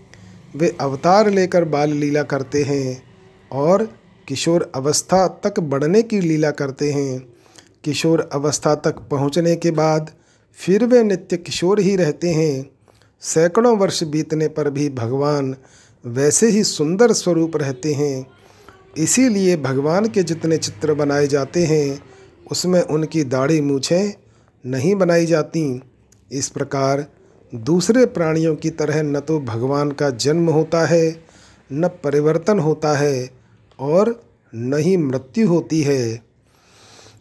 वे 0.56 0.78
अवतार 0.82 1.30
लेकर 1.30 1.66
बाल 1.66 1.90
लीला 1.90 2.24
करते 2.24 2.64
हैं 2.64 3.04
और 3.52 3.90
किशोर 4.28 4.72
अवस्था 4.76 5.28
तक 5.28 5.60
बढ़ने 5.60 6.02
की 6.02 6.20
लीला 6.20 6.52
करते 6.52 6.92
हैं। 6.92 7.20
किशोर 7.84 8.30
अवस्था 8.34 8.76
तक 8.76 8.96
पहुँचने 9.00 9.56
के 9.56 9.72
बाद 9.72 10.12
फिर 10.54 10.86
वे 10.86 11.04
नित्य 11.04 11.38
किशोर 11.38 11.80
ही 11.80 11.96
रहते 11.96 12.30
हैं। 12.30 12.70
सैकड़ों 13.22 13.78
वर्ष 13.78 14.04
बीतने 14.04 14.48
पर 14.48 14.70
भी 14.70 14.90
भगवान 14.90 15.56
वैसे 16.06 16.50
ही 16.50 16.64
सुंदर 16.64 17.12
स्वरूप 17.14 17.58
रहते 17.58 17.94
हैं। 17.94 18.26
इसीलिए 18.98 19.58
भगवान 19.58 20.08
के 20.10 20.24
जितने 20.24 20.58
चित्र 20.58 20.94
बनाए 20.94 21.28
जाते 21.28 21.66
हैं, 21.66 22.00
उसमें 22.52 22.82
उनकी 22.82 23.24
दाढ़ी 23.24 23.62
मूछें 23.62 24.14
नहीं 24.66 24.96
बनाई 24.96 25.26
जाती। 25.26 25.82
इस 26.32 26.50
प्रकार 26.50 27.06
दूसरे 27.56 28.06
प्राणियों 28.06 28.56
की 28.56 28.70
तरह 28.70 29.04
न 29.04 29.20
तो 29.20 29.40
भगवान 29.40 29.92
का 29.92 30.10
जन्म 30.10 30.50
होता 30.50 30.86
है, 30.86 31.24
न 31.74 31.88
परिवर्तन 31.88 32.60
होता 32.60 32.98
है 32.98 33.30
और 33.80 34.24
न 34.56 34.78
ही 34.78 34.98
मृत्यु 34.98 35.48
होती 35.48 35.82
है। 35.82 36.24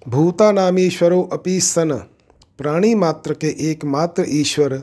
भूता 0.09 0.53
नामीश्वरो 0.53 1.23
अपि 1.23 1.61
सन, 1.61 1.93
प्राणी 2.59 2.95
मात्र 2.95 3.35
के 3.35 3.71
एकमात्र 3.71 4.25
ईश्वर। 4.29 4.83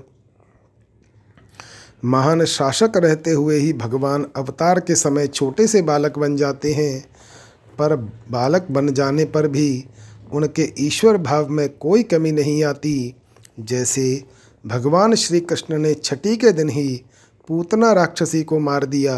महान 2.04 2.46
शासक 2.46 2.92
रहते 2.98 3.32
हुए 3.32 3.58
ही 3.58 3.74
भगवान 3.74 4.26
अवतार 4.36 4.80
के 4.80 4.96
समय 4.96 5.28
छोटे 5.28 5.68
से 5.68 5.82
बालक 5.82 6.18
बन 6.20 6.36
जाते 6.36 6.74
हैं। 6.74 7.02
पर 7.78 7.96
बालक 8.32 8.68
बन 8.72 8.94
जाने 8.94 9.26
पर 9.26 9.48
भी 9.48 9.86
उनके 10.34 10.74
ईश्वर 10.80 11.18
भाव 11.18 11.50
में 11.50 11.70
कोई 11.70 12.04
कमी 12.04 12.32
नहीं 12.32 12.64
आती। 12.64 13.16
जैसे 13.60 14.24
भगवान 14.66 15.16
श्री 15.16 15.40
कृष्ण 15.40 15.78
ने 15.78 15.94
छठी 15.94 16.36
के 16.38 16.52
दिन 16.52 16.70
ही 16.70 17.04
पूतना 17.48 17.92
राक्षसी 17.94 18.44
को 18.44 18.60
मार 18.60 18.86
दिया। 18.86 19.16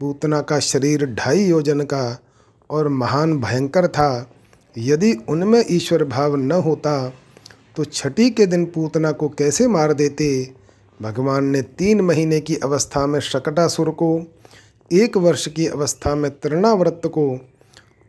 पूतना 0.00 0.40
का 0.40 0.58
शरीर 0.58 1.06
ढाई 1.06 1.44
योजन 1.44 1.80
का 1.80 2.18
और 2.70 2.88
महान 2.88 3.36
भयंकर 3.40 3.86
था। 3.88 4.30
यदि 4.78 5.12
उनमें 5.28 5.64
ईश्वर 5.70 6.04
भाव 6.04 6.36
न 6.36 6.52
होता 6.52 7.12
तो 7.76 7.84
छठी 7.84 8.30
के 8.30 8.46
दिन 8.46 8.64
पूतना 8.64 9.12
को 9.12 9.28
कैसे 9.28 9.68
मार 9.68 9.92
देते? 9.92 10.63
भगवान 11.02 11.44
ने 11.44 11.62
तीन 11.62 12.00
महीने 12.00 12.40
की 12.40 12.56
अवस्था 12.56 13.06
में 13.06 13.20
शकटासुर 13.20 13.90
को, 13.90 14.24
एक 14.92 15.16
वर्ष 15.16 15.48
की 15.48 15.66
अवस्था 15.66 16.14
में 16.14 16.30
तृणाव्रत 16.30 17.02
को 17.06 17.38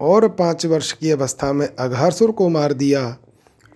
और 0.01 0.27
पाँच 0.27 0.65
वर्ष 0.65 0.91
की 0.91 1.11
अवस्था 1.11 1.53
में 1.53 1.67
अघासुर 1.75 2.31
को 2.31 2.49
मार 2.49 2.73
दिया। 2.73 3.17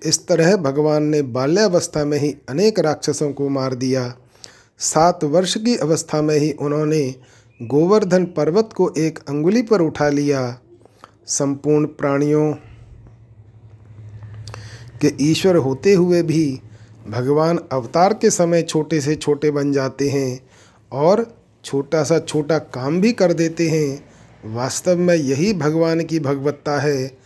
इस 0.05 0.27
तरह 0.27 0.55
भगवान 0.55 1.03
ने 1.03 1.21
बाल्यावस्था 1.21 2.05
में 2.05 2.17
ही 2.17 2.35
अनेक 2.49 2.79
राक्षसों 2.79 3.33
को 3.33 3.49
मार 3.49 3.75
दिया। 3.75 4.13
सात 4.79 5.23
वर्ष 5.23 5.57
की 5.57 5.75
अवस्था 5.77 6.21
में 6.21 6.37
ही 6.37 6.51
उन्होंने 6.51 7.15
गोवर्धन 7.61 8.25
पर्वत 8.25 8.69
को 8.75 8.93
एक 8.97 9.19
अंगुली 9.29 9.61
पर 9.61 9.81
उठा 9.81 10.09
लिया। 10.09 10.59
संपूर्ण 11.27 11.85
प्राणियों 11.85 12.53
के 15.01 15.13
ईश्वर 15.21 15.55
होते 15.55 15.93
हुए 15.93 16.21
भी 16.23 16.61
भगवान 17.09 17.59
अवतार 17.71 18.13
के 18.13 18.29
समय 18.29 18.61
छोटे 18.61 19.01
से 19.01 19.15
छोटे 19.15 19.51
बन 19.51 19.71
जाते 19.71 20.09
हैं 20.09 20.39
और 20.91 21.35
छोटा 21.65 22.03
सा 22.03 22.19
छोटा 22.19 22.57
काम 22.57 23.01
भी 23.01 23.13
कर 23.13 23.33
देते 23.33 23.69
हैं। 23.69 24.05
वास्तव 24.45 24.97
में 24.97 25.15
यही 25.15 25.53
भगवान 25.53 26.03
की 26.03 26.19
भगवत्ता 26.19 26.79
है। 26.79 27.17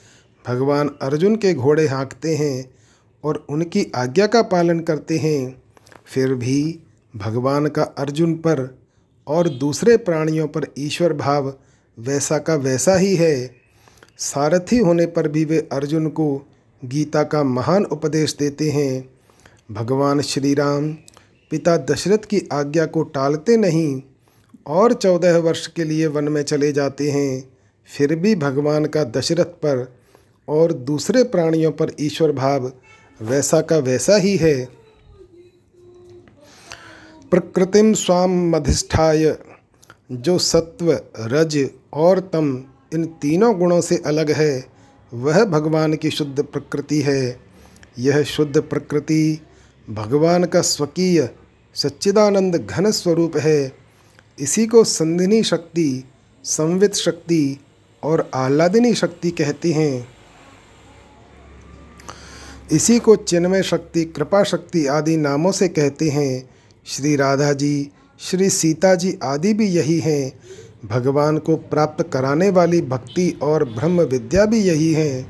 भगवान 0.47 0.89
अर्जुन 1.01 1.35
के 1.35 1.53
घोड़े 1.53 1.87
हाँकते 1.87 2.35
हैं 2.35 2.75
और 3.23 3.45
उनकी 3.49 3.91
आज्ञा 3.95 4.27
का 4.27 4.41
पालन 4.41 4.79
करते 4.79 5.17
हैं। 5.17 5.63
फिर 6.05 6.33
भी 6.33 6.79
भगवान 7.15 7.67
का 7.67 7.83
अर्जुन 7.83 8.33
पर 8.33 8.79
और 9.27 9.49
दूसरे 9.49 9.97
प्राणियों 9.97 10.47
पर 10.47 10.67
ईश्वर 10.77 11.13
भाव 11.13 11.53
वैसा 11.99 12.37
का 12.37 12.55
वैसा 12.55 12.95
ही 12.95 13.15
है। 13.15 13.55
सारथी 14.17 14.77
होने 14.77 15.05
पर 15.05 15.27
भी 15.27 15.45
वे 15.45 15.69
अर्जुन 15.71 16.07
को 16.07 16.47
गीता 16.85 17.23
का 17.23 17.43
महान 17.43 17.85
उपदेश 17.85 18.35
देते 18.39 18.69
हैं। 18.69 19.12
भगवान 19.73 20.19
श्री 20.21 20.53
राम 20.53 20.91
पिता 21.51 21.75
दशरथ 21.89 22.25
की 22.25 22.41
आज्ञा 22.51 22.85
को 22.85 23.03
टालते 23.03 23.55
नहीं 23.57 24.01
और 24.67 24.93
चौदह 24.93 25.37
वर्ष 25.37 25.65
के 25.67 25.83
लिए 25.83 26.07
वन 26.07 26.23
में 26.23 26.41
चले 26.43 26.71
जाते 26.71 27.09
हैं, 27.11 27.43
फिर 27.89 28.15
भी 28.15 28.35
भगवान 28.35 28.85
का 28.85 29.03
दशरथ 29.03 29.55
पर 29.63 29.85
और 30.47 30.73
दूसरे 30.73 31.23
प्राणियों 31.23 31.71
पर 31.71 31.91
ईश्वर 31.99 32.31
भाव 32.31 32.71
वैसा 33.19 33.61
का 33.61 33.77
वैसा 33.77 34.15
ही 34.15 34.35
है। 34.37 34.65
प्रकृतिम 37.31 37.93
स्वाम 37.93 38.55
अधिष्ठाय 38.55 39.35
जो 40.11 40.37
सत्व, 40.39 40.91
रज 41.19 41.57
और 41.93 42.19
तम 42.33 42.51
इन 42.93 43.05
तीनों 43.21 43.57
गुणों 43.59 43.79
से 43.81 43.97
अलग 44.05 44.31
है, 44.31 44.65
वह 45.11 45.43
भगवान 45.45 45.95
की 45.95 46.09
शुद्ध 46.09 46.43
प्रकृति 46.43 47.01
है। 47.01 47.39
यह 47.99 48.21
शुद्ध 48.23 48.61
प्रकृति 48.61 49.39
भगवान 49.89 50.43
का 50.43 50.61
स्वकीय 50.61 51.29
सच्चिदानंद 51.73 52.55
घन 52.55 52.91
स्वरूप 52.91 53.37
है। 53.37 53.75
इसी 54.39 54.67
को 54.67 54.83
संधिनी 54.83 55.43
शक्ति, 55.43 56.03
संवित 56.43 56.93
शक्ति 56.93 57.59
और 58.03 58.31
आह्लादिनी 58.33 58.93
शक्ति 58.93 59.31
कहते 59.31 59.71
हैं। 59.71 60.07
इसी 62.71 62.99
को 62.99 63.15
चिन्मय 63.15 63.63
शक्ति, 63.63 64.05
कृपा 64.05 64.43
शक्ति 64.43 64.87
आदि 64.87 65.17
नामों 65.17 65.51
से 65.51 65.67
कहते 65.67 66.09
हैं। 66.09 66.49
श्री 66.85 67.15
राधा 67.15 67.53
जी, 67.53 67.91
श्री 68.19 68.49
सीता 68.49 68.95
जी 68.95 69.19
आदि 69.23 69.53
भी 69.53 69.67
यही 69.67 69.99
हैं। 69.99 70.39
भगवान 70.85 71.37
को 71.37 71.55
प्राप्त 71.55 72.09
कराने 72.13 72.49
वाली 72.49 72.81
भक्ति 72.81 73.39
और 73.41 73.65
ब्रह्म 73.65 74.01
विद्या 74.01 74.45
भी 74.45 74.59
यही 74.59 74.93
है। 74.93 75.25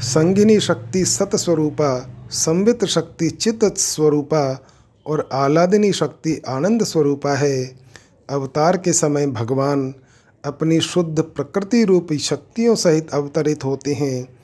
संगिनी 0.00 0.60
शक्ति 0.60 1.04
सत 1.04 1.36
स्वरूपा 1.36 2.14
संवित 2.30 2.84
शक्ति 2.84 3.30
चित्त 3.30 3.76
स्वरूपा 3.76 4.66
और 5.06 5.28
आलादिनी 5.32 5.92
शक्ति 5.92 6.42
आनंद 6.48 6.84
स्वरूपा 6.84 7.34
है। 7.34 7.76
अवतार 8.30 8.76
के 8.76 8.92
समय 8.92 9.26
भगवान 9.26 9.94
अपनी 10.44 10.80
शुद्ध 10.80 11.22
प्रकृति 11.22 11.84
रूपी 11.84 12.18
शक्तियों 12.18 12.74
सहित 12.74 13.10
अवतरित 13.10 13.64
होते 13.64 13.94
हैं 13.94 14.38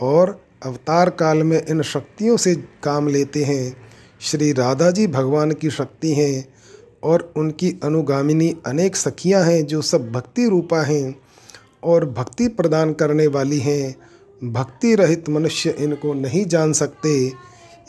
और 0.00 0.40
अवतार 0.64 1.10
काल 1.10 1.42
में 1.42 1.66
इन 1.66 1.82
शक्तियों 1.82 2.36
से 2.36 2.54
काम 2.82 3.08
लेते 3.08 3.44
हैं। 3.44 3.76
श्री 4.20 4.52
राधा 4.52 4.90
जी 4.90 5.06
भगवान 5.06 5.52
की 5.52 5.70
शक्ति 5.70 6.14
हैं 6.14 6.48
और 7.02 7.32
उनकी 7.36 7.80
अनुगामिनी 7.84 8.56
अनेक 8.66 8.96
सखियाँ 8.96 9.42
हैं 9.44 9.66
जो 9.66 9.82
सब 9.82 10.12
भक्ति 10.12 10.48
रूपा 10.48 10.82
हैं 10.82 11.14
और 11.84 12.04
भक्ति 12.10 12.48
प्रदान 12.48 12.92
करने 12.92 13.26
वाली 13.26 13.58
हैं। 13.58 14.09
भक्ति 14.42 14.94
रहित 14.94 15.28
मनुष्य 15.28 15.70
इनको 15.70 16.14
नहीं 16.14 16.44
जान 16.44 16.72
सकते, 16.72 17.32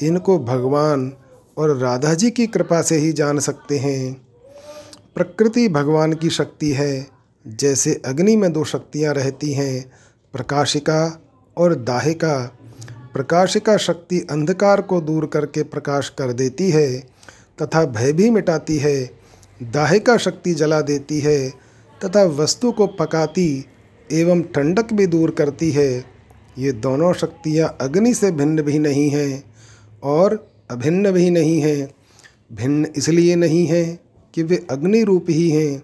इनको 0.03 0.39
भगवान 0.39 1.11
और 1.57 1.77
राधा 1.77 2.13
जी 2.13 2.31
की 2.31 2.47
कृपा 2.47 2.81
से 2.81 2.97
ही 2.97 3.13
जान 3.13 3.39
सकते 3.39 3.77
हैं। 3.77 4.13
प्रकृति 5.15 5.67
भगवान 5.69 6.13
की 6.13 6.29
शक्ति 6.29 6.71
है, 6.71 7.07
जैसे 7.45 8.01
अग्नि 8.05 8.35
में 8.35 8.51
दो 8.53 8.63
शक्तियाँ 8.63 9.13
रहती 9.13 9.53
हैं, 9.53 9.91
प्रकाशिका 10.33 11.21
और 11.57 11.75
दाहिका। 11.75 12.37
प्रकाशिका 13.13 13.77
शक्ति 13.77 14.19
अंधकार 14.31 14.81
को 14.81 15.01
दूर 15.01 15.25
करके 15.25 15.63
प्रकाश 15.63 16.09
कर 16.09 16.33
देती 16.33 16.69
है 16.71 16.99
तथा 17.61 17.85
भय 17.85 18.13
भी 18.13 18.29
मिटाती 18.29 18.77
है, 18.77 19.11
दाहिका 19.63 20.17
शक्ति 20.17 20.53
जला 20.53 20.81
देती 20.81 21.19
है 21.19 21.49
तथा 22.05 22.23
वस्तु 22.23 22.71
को 22.71 22.87
पकाती 22.87 23.65
एवं 24.11 24.41
ठंडक 24.41 24.93
भी 24.93 25.07
दूर 25.07 25.31
करती 25.31 25.71
है। 25.71 26.10
ये 26.59 26.71
दोनों 26.71 27.11
शक्तियाँ 27.13 27.75
अग्नि 27.81 28.13
से 28.13 28.31
भिन्न 28.31 28.61
भी 28.61 28.79
नहीं 28.79 29.09
हैं 29.09 29.43
और 30.03 30.35
अभिन्न 30.71 31.11
भी 31.11 31.29
नहीं 31.29 31.59
हैं। 31.61 31.89
भिन्न 32.53 32.87
इसलिए 32.97 33.35
नहीं 33.35 33.65
हैं 33.67 33.99
कि 34.33 34.43
वे 34.43 34.65
अग्नि 34.71 35.03
रूप 35.03 35.25
ही 35.29 35.49
हैं, 35.49 35.83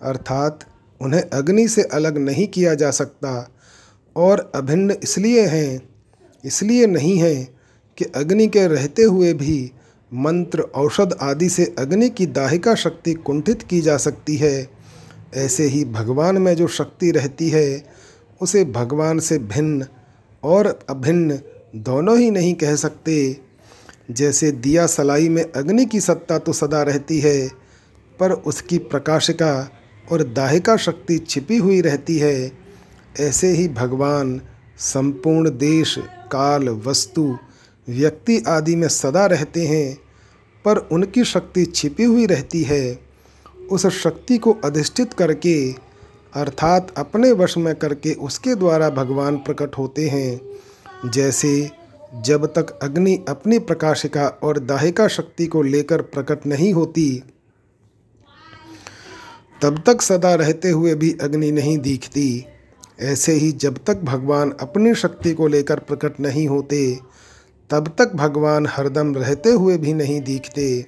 अर्थात 0.00 0.64
उन्हें 1.00 1.22
अग्नि 1.22 1.66
से 1.68 1.82
अलग 1.82 2.18
नहीं 2.18 2.46
किया 2.46 2.74
जा 2.74 2.90
सकता 2.90 3.50
और 4.16 4.50
अभिन्न 4.54 4.96
इसलिए 5.02 5.46
हैं, 5.46 5.80
इसलिए 6.44 6.86
नहीं 6.86 7.16
है 7.18 7.34
कि 7.98 8.04
अग्नि 8.14 8.46
के 8.46 8.66
रहते 8.66 9.02
हुए 9.02 9.32
भी 9.32 9.70
मंत्र, 10.12 10.60
औषध 10.60 11.16
आदि 11.22 11.48
से 11.48 11.74
अग्नि 11.78 12.08
की 12.08 12.26
दाहिका 12.26 12.74
शक्ति 12.74 13.14
कुंठित 13.14 13.62
की 13.62 13.80
जा 13.80 13.96
सकती 13.96 14.36
है। 14.36 14.68
ऐसे 15.36 15.64
ही 15.64 15.84
भगवान 15.84 16.38
में 16.38 16.54
जो 16.56 16.66
शक्ति 16.68 17.10
रहती 17.10 17.48
है, 17.48 17.84
उसे 18.40 18.64
भगवान 18.64 19.18
से 19.18 19.38
भिन्न 19.38 19.86
और 20.42 20.78
अभिन्न 20.88 21.40
दोनों 21.76 22.18
ही 22.18 22.30
नहीं 22.30 22.54
कह 22.54 22.76
सकते। 22.76 23.40
जैसे 24.10 24.50
दिया 24.52 24.86
सलाई 24.86 25.28
में 25.28 25.52
अग्नि 25.52 25.86
की 25.86 26.00
सत्ता 26.00 26.38
तो 26.38 26.52
सदा 26.52 26.82
रहती 26.82 27.20
है, 27.20 27.48
पर 28.20 28.32
उसकी 28.32 28.78
प्रकाशिका 28.78 29.70
और 30.12 30.22
दाहिका 30.22 30.76
शक्ति 30.76 31.18
छिपी 31.18 31.56
हुई 31.56 31.80
रहती 31.80 32.18
है। 32.18 32.52
ऐसे 33.20 33.48
ही 33.48 33.68
भगवान, 33.68 34.40
संपूर्ण 34.78 35.50
देश, 35.50 35.98
काल, 36.32 36.68
वस्तु, 36.68 37.38
व्यक्ति 37.88 38.44
आदि 38.48 38.76
में 38.76 38.88
सदा 38.88 39.26
रहते 39.26 39.66
हैं, 39.66 39.98
पर 40.64 40.76
उनकी 40.76 41.24
शक्ति 41.24 41.64
छिपी 41.64 42.04
हुई 42.04 42.26
रहती 42.26 42.62
है। 42.62 42.98
उस 43.70 43.86
शक्ति 43.86 44.38
को 44.38 44.52
अधिष्ठित 44.64 45.12
करके 45.12 45.72
अर्थात 46.34 46.94
अपने 46.96 47.32
वश 47.32 47.56
में 47.56 47.74
करके 47.74 48.12
उसके 48.12 48.54
द्वारा 48.54 48.90
भगवान 48.90 49.36
प्रकट 49.36 49.78
होते 49.78 50.08
हैं। 50.08 50.40
जैसे, 51.10 51.70
जब 52.20 52.46
तक 52.46 52.78
अग्नि 52.82 53.24
अपनी 53.28 53.58
प्रकाशिका 53.58 54.28
और 54.28 54.58
दाहिका 54.58 55.08
शक्ति 55.08 55.46
को 55.46 55.62
लेकर 55.62 56.02
प्रकट 56.02 56.46
नहीं 56.46 56.72
होती, 56.72 57.22
तब 59.62 59.82
तक 59.86 60.02
सदा 60.02 60.34
रहते 60.34 60.70
हुए 60.70 60.94
भी 60.94 61.18
अग्नि 61.22 61.52
नहीं 61.52 61.78
दिखती। 61.78 62.46
ऐसे 63.00 63.32
ही 63.32 63.52
जब 63.52 63.78
तक 63.86 63.96
भगवान 63.96 64.50
अपनी 64.60 64.94
शक्ति 64.94 65.32
को 65.32 65.46
लेकर 65.46 65.78
प्रकट 65.78 66.20
नहीं 66.20 66.48
होते, 66.48 67.00
तब 67.70 67.94
तक 67.98 68.12
भगवान 68.14 68.66
हरदम 68.66 69.14
रहते 69.14 69.50
हुए 69.50 69.76
भी 69.76 69.92
नहीं 69.92 70.20
दिखते। 70.20 70.86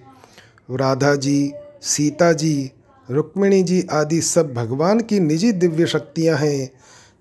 राधा 0.70 1.14
जी, 1.14 1.52
सीता 1.82 2.32
जी 2.32 2.72
रुक्मिणी 3.10 3.62
जी 3.62 3.86
आदि 3.92 4.20
सब 4.20 4.54
भगवान 4.54 5.00
की 5.00 5.20
निजी 5.20 5.52
दिव्य 5.52 5.86
शक्तियाँ 5.86 6.38
हैं। 6.38 6.70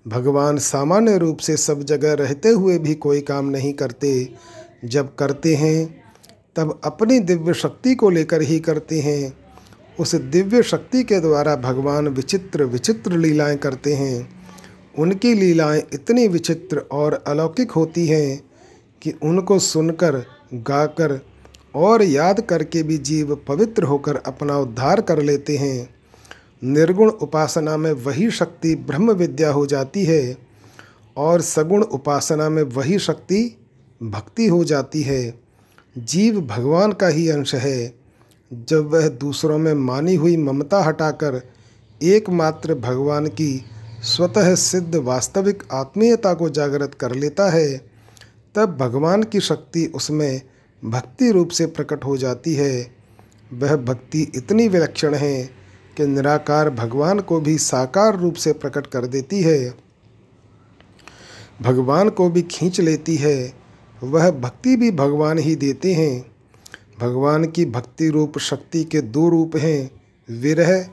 भगवान 0.08 0.58
सामान्य 0.58 1.18
रूप 1.18 1.38
से 1.38 1.56
सब 1.56 1.82
जगह 1.82 2.12
रहते 2.12 2.48
हुए 2.48 2.78
भी 2.78 2.94
कोई 2.94 3.20
काम 3.20 3.48
नहीं 3.48 3.72
करते। 3.72 4.32
जब 4.84 5.14
करते 5.14 5.54
हैं, 5.54 6.04
तब 6.56 6.80
अपनी 6.84 7.18
दिव्य 7.20 7.54
शक्ति 7.54 7.94
को 7.94 8.10
लेकर 8.10 8.42
ही 8.42 8.60
करते 8.60 9.00
हैं। 9.00 9.38
उस 10.00 10.14
दिव्य 10.14 10.62
शक्ति 10.62 11.02
के 11.02 11.20
द्वारा 11.20 11.56
भगवान 11.56 12.08
विचित्र 12.08 12.64
विचित्र 12.64 13.12
लीलाएँ 13.12 13.56
करते 13.56 13.94
हैं। 13.94 14.28
उनकी 14.98 15.34
लीलाएँ 15.34 15.82
इतनी 15.92 16.28
विचित्र 16.28 16.78
और 16.78 17.24
अलौकिक 17.26 17.70
होती 17.70 18.06
हैं 18.06 18.50
कि 19.02 19.14
उनको 19.22 19.58
सुनकर 19.58 20.24
गाकर 20.54 21.29
और 21.74 22.02
याद 22.02 22.40
करके 22.40 22.82
भी 22.82 22.98
जीव 22.98 23.34
पवित्र 23.34 23.82
होकर 23.82 24.16
अपना 24.16 24.58
उद्धार 24.58 25.00
कर 25.00 25.22
लेते 25.22 25.56
हैं। 25.56 25.94
निर्गुण 26.64 27.10
उपासना 27.10 27.76
में 27.76 27.92
वही 27.92 28.30
शक्ति 28.30 28.74
ब्रह्म 28.74 29.12
विद्या 29.12 29.50
हो 29.50 29.66
जाती 29.66 30.04
है 30.04 30.36
और 31.16 31.40
सगुण 31.40 31.82
उपासना 31.82 32.48
में 32.48 32.62
वही 32.62 32.98
शक्ति 32.98 33.56
भक्ति 34.02 34.46
हो 34.46 34.64
जाती 34.64 35.02
है। 35.02 35.40
जीव 35.98 36.40
भगवान 36.40 36.92
का 36.92 37.08
ही 37.08 37.28
अंश 37.28 37.54
है। 37.54 37.94
जब 38.52 38.90
वह 38.90 39.08
दूसरों 39.08 39.58
में 39.58 39.74
मानी 39.74 40.14
हुई 40.14 40.36
ममता 40.36 40.82
हटाकर 40.82 41.42
एकमात्र 42.02 42.74
भगवान 42.74 43.26
की 43.26 43.64
स्वतः 44.02 44.54
सिद्ध 44.54 44.96
वास्तविक 44.96 45.62
आत्मीयता 45.72 46.34
को 46.34 46.48
जागृत 46.48 46.94
कर 46.94 47.14
लेता 47.14 47.50
है, 47.50 47.90
तब 48.54 48.76
भगवान 48.76 49.22
की 49.22 49.40
शक्ति 49.40 49.92
उसमें 49.94 50.40
भक्ति 50.84 51.30
रूप 51.30 51.48
से 51.48 51.66
प्रकट 51.66 52.04
हो 52.04 52.16
जाती 52.16 52.54
है। 52.54 52.94
वह 53.52 53.76
भक्ति 53.76 54.32
इतनी 54.34 54.68
विलक्षण 54.68 55.14
है 55.14 55.50
कि 55.96 56.06
निराकार 56.06 56.70
भगवान 56.70 57.20
को 57.20 57.40
भी 57.40 57.58
साकार 57.58 58.18
रूप 58.18 58.34
से 58.34 58.52
प्रकट 58.52 58.86
कर 58.86 59.06
देती 59.06 59.42
है। 59.42 59.74
भगवान 61.62 62.08
को 62.08 62.30
भी 62.30 62.42
खींच 62.42 62.80
लेती 62.80 63.16
है। 63.16 63.52
वह 64.02 64.30
भक्ति 64.30 64.76
भी 64.76 64.90
भगवान 64.90 65.38
ही 65.38 65.56
देते 65.56 65.94
हैं। 65.94 66.30
भगवान 67.00 67.44
की 67.44 67.64
भक्ति 67.64 68.08
रूप 68.08 68.38
शक्ति 68.38 68.84
के 68.84 69.00
दो 69.00 69.28
रूप 69.28 69.56
हैं, 69.56 69.90
विरह 70.30 70.88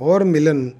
और 0.00 0.24
मिलन। 0.24 0.72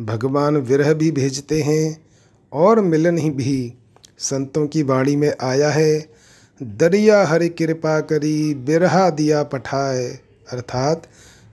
भगवान 0.00 0.56
विरह 0.56 0.94
भी 0.94 1.10
भेजते 1.10 1.62
हैं 1.62 2.06
और 2.52 2.80
मिलन 2.80 3.18
ही 3.18 3.30
भी। 3.30 3.74
संतों 4.18 4.66
की 4.66 4.82
वाणी 4.82 5.16
में 5.16 5.34
आया 5.40 5.70
है 5.70 6.17
दरिया 6.62 7.26
हरि 7.26 7.48
कृपा 7.48 8.00
करी, 8.00 8.54
बिरहा 8.54 9.10
दिया 9.10 9.42
पठाए। 9.42 10.18
अर्थात, 10.52 11.02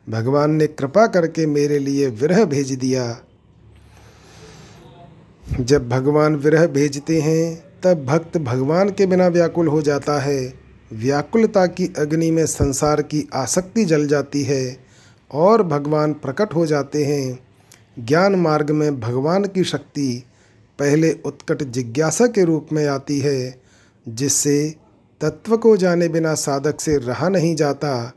भगवान 0.09 0.51
ने 0.51 0.67
कृपा 0.67 1.07
करके 1.07 1.45
मेरे 1.45 1.79
लिए 1.79 2.07
विरह 2.07 2.45
भेज 2.45 2.71
दिया। 2.71 3.21
जब 5.61 5.89
भगवान 5.89 6.35
विरह 6.35 6.67
भेजते 6.67 7.21
हैं, 7.21 7.63
तब 7.83 8.05
भक्त 8.05 8.37
भगवान 8.37 8.89
के 8.89 9.05
बिना 9.05 9.27
व्याकुल 9.27 9.67
हो 9.67 9.81
जाता 9.81 10.19
है। 10.19 10.53
व्याकुलता 10.93 11.65
की 11.65 11.93
अग्नि 11.97 12.31
में 12.31 12.45
संसार 12.45 13.01
की 13.01 13.29
आसक्ति 13.33 13.85
जल 13.85 14.07
जाती 14.07 14.43
है 14.43 14.77
और 15.31 15.63
भगवान 15.63 16.13
प्रकट 16.13 16.53
हो 16.55 16.65
जाते 16.65 17.05
हैं। 17.05 17.39
ज्ञान 17.99 18.35
मार्ग 18.35 18.71
में 18.71 18.99
भगवान 18.99 19.45
की 19.45 19.63
शक्ति 19.63 20.23
पहले 20.79 21.17
उत्कट 21.25 21.63
जिज्ञासा 21.63 22.27
के 22.27 22.43
रूप 22.43 22.67
में 22.73 22.87
आती 22.87 23.19
है, 23.19 23.61
जिससे 24.07 24.75
तत्व 25.21 25.58
को 25.58 25.78
जाने 25.78 26.08
बिना 26.08 26.34
साधक 26.34 26.82
से 26.82 26.97
रहा 26.97 27.30
नहीं 27.30 27.56
जाता 27.56 28.13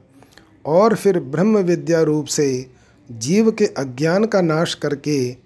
और 0.66 0.96
फिर 0.96 1.20
ब्रह्म 1.20 1.58
विद्या 1.58 2.02
रूप 2.02 2.26
से 2.26 2.70
जीव 3.10 3.50
के 3.50 3.66
अज्ञान 3.66 4.24
का 4.24 4.40
नाश 4.40 4.74
करके 4.74 5.36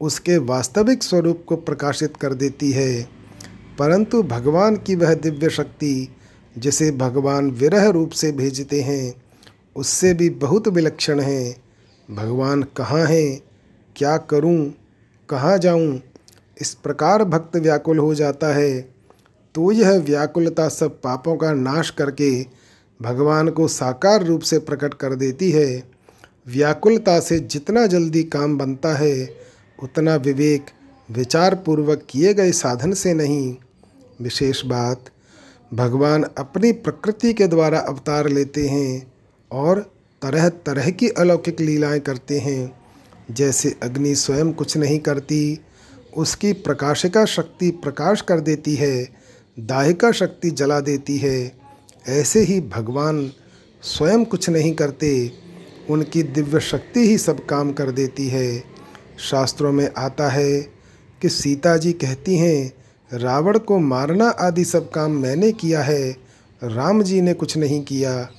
उसके 0.00 0.38
वास्तविक 0.38 1.02
स्वरूप 1.02 1.44
को 1.48 1.56
प्रकाशित 1.56 2.16
कर 2.16 2.34
देती 2.34 2.70
है। 2.70 3.08
परंतु 3.78 4.22
भगवान 4.22 4.76
की 4.76 4.94
वह 4.94 5.14
दिव्य 5.14 5.50
शक्ति, 5.50 6.16
जिसे 6.58 6.90
भगवान 6.90 7.50
विरह 7.50 7.88
रूप 7.88 8.10
से 8.10 8.32
भेजते 8.32 8.80
हैं, 8.80 9.14
उससे 9.76 10.14
भी 10.14 10.30
बहुत 10.30 10.68
विलक्षण 10.68 11.20
है। 11.20 11.56
भगवान 12.10 12.62
कहाँ 12.62 13.06
हैं? 13.06 13.40
क्या 13.96 14.16
करूँ? 14.16 14.74
कहाँ 15.28 15.58
जाऊँ? 15.58 16.00
इस 16.60 16.74
प्रकार 16.74 17.24
भक्त 17.24 17.56
व्याकुल 17.56 17.98
हो 17.98 18.14
जाता 18.14 18.46
है। 18.46 18.97
तो 19.58 19.72
यह 19.72 19.90
व्याकुलता 19.90 20.68
सब 20.68 21.00
पापों 21.00 21.36
का 21.36 21.52
नाश 21.52 21.90
करके 21.90 22.46
भगवान 23.02 23.48
को 23.48 23.68
साकार 23.68 24.24
रूप 24.24 24.40
से 24.40 24.58
प्रकट 24.58 24.94
कर 24.94 25.14
देती 25.14 25.50
है। 25.50 25.82
व्याकुलता 26.46 27.20
से 27.20 27.40
जितना 27.40 27.86
जल्दी 27.86 28.24
काम 28.24 28.58
बनता 28.58 28.94
है, 28.94 29.36
उतना 29.82 30.16
विवेक 30.16 30.66
विचार 31.10 31.54
पूर्वक 31.54 32.02
किए 32.10 32.34
गए 32.34 32.52
साधन 32.52 32.92
से 32.92 33.14
नहीं। 33.14 33.56
विशेष 34.22 34.64
बात, 34.64 35.04
भगवान 35.74 36.24
अपनी 36.38 36.72
प्रकृति 36.72 37.32
के 37.32 37.46
द्वारा 37.46 37.78
अवतार 37.78 38.28
लेते 38.28 38.68
हैं 38.68 39.12
और 39.52 39.80
तरह 40.22 40.48
तरह 40.48 40.90
की 40.90 41.08
अलौकिक 41.08 41.60
लीलाएँ 41.60 42.00
करते 42.00 42.38
हैं। 42.38 42.80
जैसे 43.30 43.76
अग्नि 43.82 44.14
स्वयं 44.14 44.52
कुछ 44.52 44.76
नहीं 44.76 44.98
करती, 44.98 45.60
उसकी 46.16 46.52
प्रकाशिका 46.52 47.24
शक्ति 47.24 47.70
प्रकाश 47.70 48.20
कर 48.20 48.40
देती 48.40 48.74
है। 48.74 49.17
दाहिका 49.58 50.12
शक्ति 50.12 50.50
जला 50.50 50.80
देती 50.80 51.18
है। 51.18 51.52
ऐसे 52.08 52.40
ही 52.40 52.60
भगवान 52.60 53.32
स्वयं 53.82 54.24
कुछ 54.24 54.50
नहीं 54.50 54.74
करते, 54.74 55.32
उनकी 55.90 56.22
दिव्य 56.22 56.60
शक्ति 56.60 57.00
ही 57.00 57.18
सब 57.18 57.46
काम 57.46 57.72
कर 57.72 57.90
देती 57.90 58.28
है। 58.28 58.64
शास्त्रों 59.18 59.72
में 59.72 59.90
आता 59.98 60.28
है 60.28 60.60
कि 61.22 61.28
सीता 61.28 61.76
जी 61.76 61.92
कहती 61.92 62.36
हैं, 62.36 62.72
रावण 63.12 63.58
को 63.58 63.78
मारना 63.78 64.28
आदि 64.28 64.64
सब 64.64 64.90
काम 64.90 65.10
मैंने 65.10 65.52
किया 65.52 65.82
है, 65.82 66.16
राम 66.64 67.02
जी 67.02 67.20
ने 67.20 67.34
कुछ 67.34 67.56
नहीं 67.56 67.84
किया। 67.84 68.30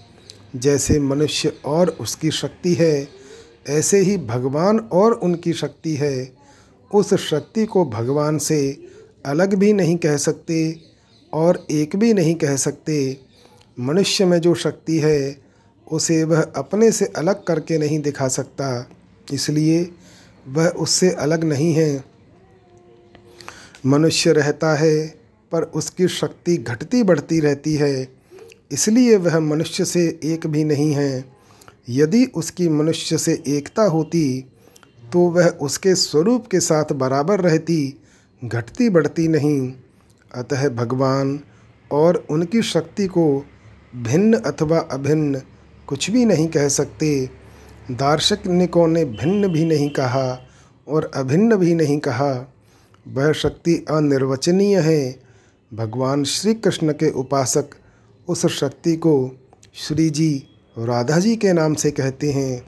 जैसे 0.55 0.99
मनुष्य 0.99 1.53
और 1.65 1.89
उसकी 1.89 2.31
शक्ति 2.31 2.73
है, 2.73 3.07
ऐसे 3.69 3.99
ही 3.99 4.17
भगवान 4.17 4.79
और 4.79 5.13
उनकी 5.13 5.53
शक्ति 5.53 5.95
है। 5.95 6.33
उस 6.93 7.13
शक्ति 7.13 7.65
को 7.65 7.85
भगवान 7.85 8.37
से 8.37 8.83
अलग 9.25 9.53
भी 9.53 9.73
नहीं 9.73 9.97
कह 9.97 10.17
सकते। 10.17 10.88
और 11.33 11.67
एक 11.71 11.95
भी 11.95 12.13
नहीं 12.13 12.35
कह 12.35 12.55
सकते। 12.55 13.17
मनुष्य 13.79 14.25
में 14.25 14.41
जो 14.41 14.55
शक्ति 14.55 14.99
है, 14.99 15.41
उसे 15.91 16.23
वह 16.23 16.41
अपने 16.41 16.91
से 16.91 17.05
अलग 17.05 17.43
करके 17.43 17.77
नहीं 17.77 17.99
दिखा 17.99 18.27
सकता। 18.27 18.89
इसलिए 19.33 19.91
वह 20.47 20.67
उससे 20.67 21.09
अलग 21.09 21.43
नहीं 21.43 21.73
है। 21.73 22.03
मनुष्य 23.85 24.31
रहता 24.31 24.75
है, 24.75 25.07
पर 25.51 25.63
उसकी 25.63 26.07
शक्ति 26.07 26.57
घटती 26.57 27.03
बढ़ती 27.03 27.39
रहती 27.39 27.75
है। 27.75 28.07
इसलिए 28.71 29.15
वह 29.17 29.39
मनुष्य 29.39 29.85
से 29.85 30.19
एक 30.23 30.47
भी 30.47 30.63
नहीं 30.63 30.91
है। 30.91 31.25
यदि 31.89 32.25
उसकी 32.25 32.69
मनुष्य 32.69 33.17
से 33.17 33.43
एकता 33.47 33.83
होती 33.83 34.45
तो 35.13 35.19
वह 35.19 35.47
उसके 35.47 35.95
स्वरूप 35.95 36.47
के 36.47 36.59
साथ 36.59 36.93
बराबर 36.93 37.39
रहती, 37.41 38.01
घटती 38.45 38.89
बढ़ती 38.89 39.27
नहीं। 39.27 39.73
अतः 40.35 40.69
भगवान 40.69 41.39
और 41.91 42.27
उनकी 42.29 42.61
शक्ति 42.61 43.07
को 43.07 43.45
भिन्न 43.95 44.33
अथवा 44.33 44.79
अभिन्न 44.79 45.41
कुछ 45.87 46.11
भी 46.11 46.25
नहीं 46.25 46.47
कह 46.47 46.67
सकते। 46.67 47.29
दार्शनिकों 47.91 48.87
ने 48.87 49.05
भिन्न 49.05 49.47
भी 49.47 49.65
नहीं 49.65 49.89
कहा 49.89 50.47
और 50.87 51.11
अभिन्न 51.15 51.55
भी 51.55 51.75
नहीं 51.75 51.99
कहा। 51.99 52.53
वह 53.07 53.31
शक्ति 53.33 53.85
अनिर्वचनीय 53.89 54.79
है। 54.79 55.19
भगवान 55.73 56.23
श्री 56.23 56.53
कृष्ण 56.53 56.93
के 56.93 57.11
उपासक 57.11 57.69
उस 58.27 58.45
शक्ति 58.45 58.95
को 58.95 59.31
श्री 59.73 60.09
जी 60.09 60.47
राधा 60.79 61.19
जी 61.19 61.35
के 61.35 61.53
नाम 61.53 61.73
से 61.73 61.91
कहते 61.91 62.31
हैं। 62.31 62.67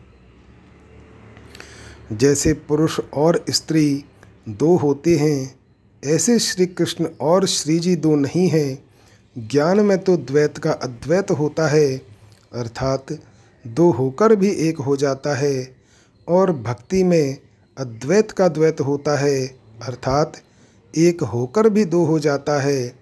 जैसे 2.18 2.54
पुरुष 2.54 3.00
और 3.14 3.46
स्त्री 3.50 4.06
दो 4.50 4.78
होते 4.78 5.18
हैं 5.18 5.61
ऐसे 6.06 6.40
श्री 6.40 6.66
कृष्ण 6.66 7.06
और 7.22 7.46
श्री 7.48 7.80
जी 7.80 7.96
दो 7.96 8.16
नहीं 8.16 8.48
हैं। 8.50 8.84
ज्ञान 9.48 9.80
में 9.80 9.98
तो 9.98 10.18
द्वैत 10.18 10.58
का 10.58 10.72
अद्वैत 10.72 11.32
होता 11.32 11.68
है, 11.68 11.98
अर्थात 12.54 13.06
दो 13.68 13.92
होकर 13.92 14.36
भी 14.36 14.50
एक 14.50 14.78
हो 14.78 14.96
जाता 14.98 15.36
है, 15.36 15.76
और 16.28 16.52
भक्ति 16.52 17.04
में 17.04 17.38
अद्वैत 17.78 18.32
का 18.32 18.48
द्वैत 18.48 18.82
होता 18.82 19.18
है, 19.18 19.48
अर्थात 19.84 20.42
एक 20.98 21.24
होकर 21.24 21.70
भी 21.70 21.86
दो 21.86 22.06
हो 22.06 22.20
जाता 22.20 22.62
है। 22.62 22.96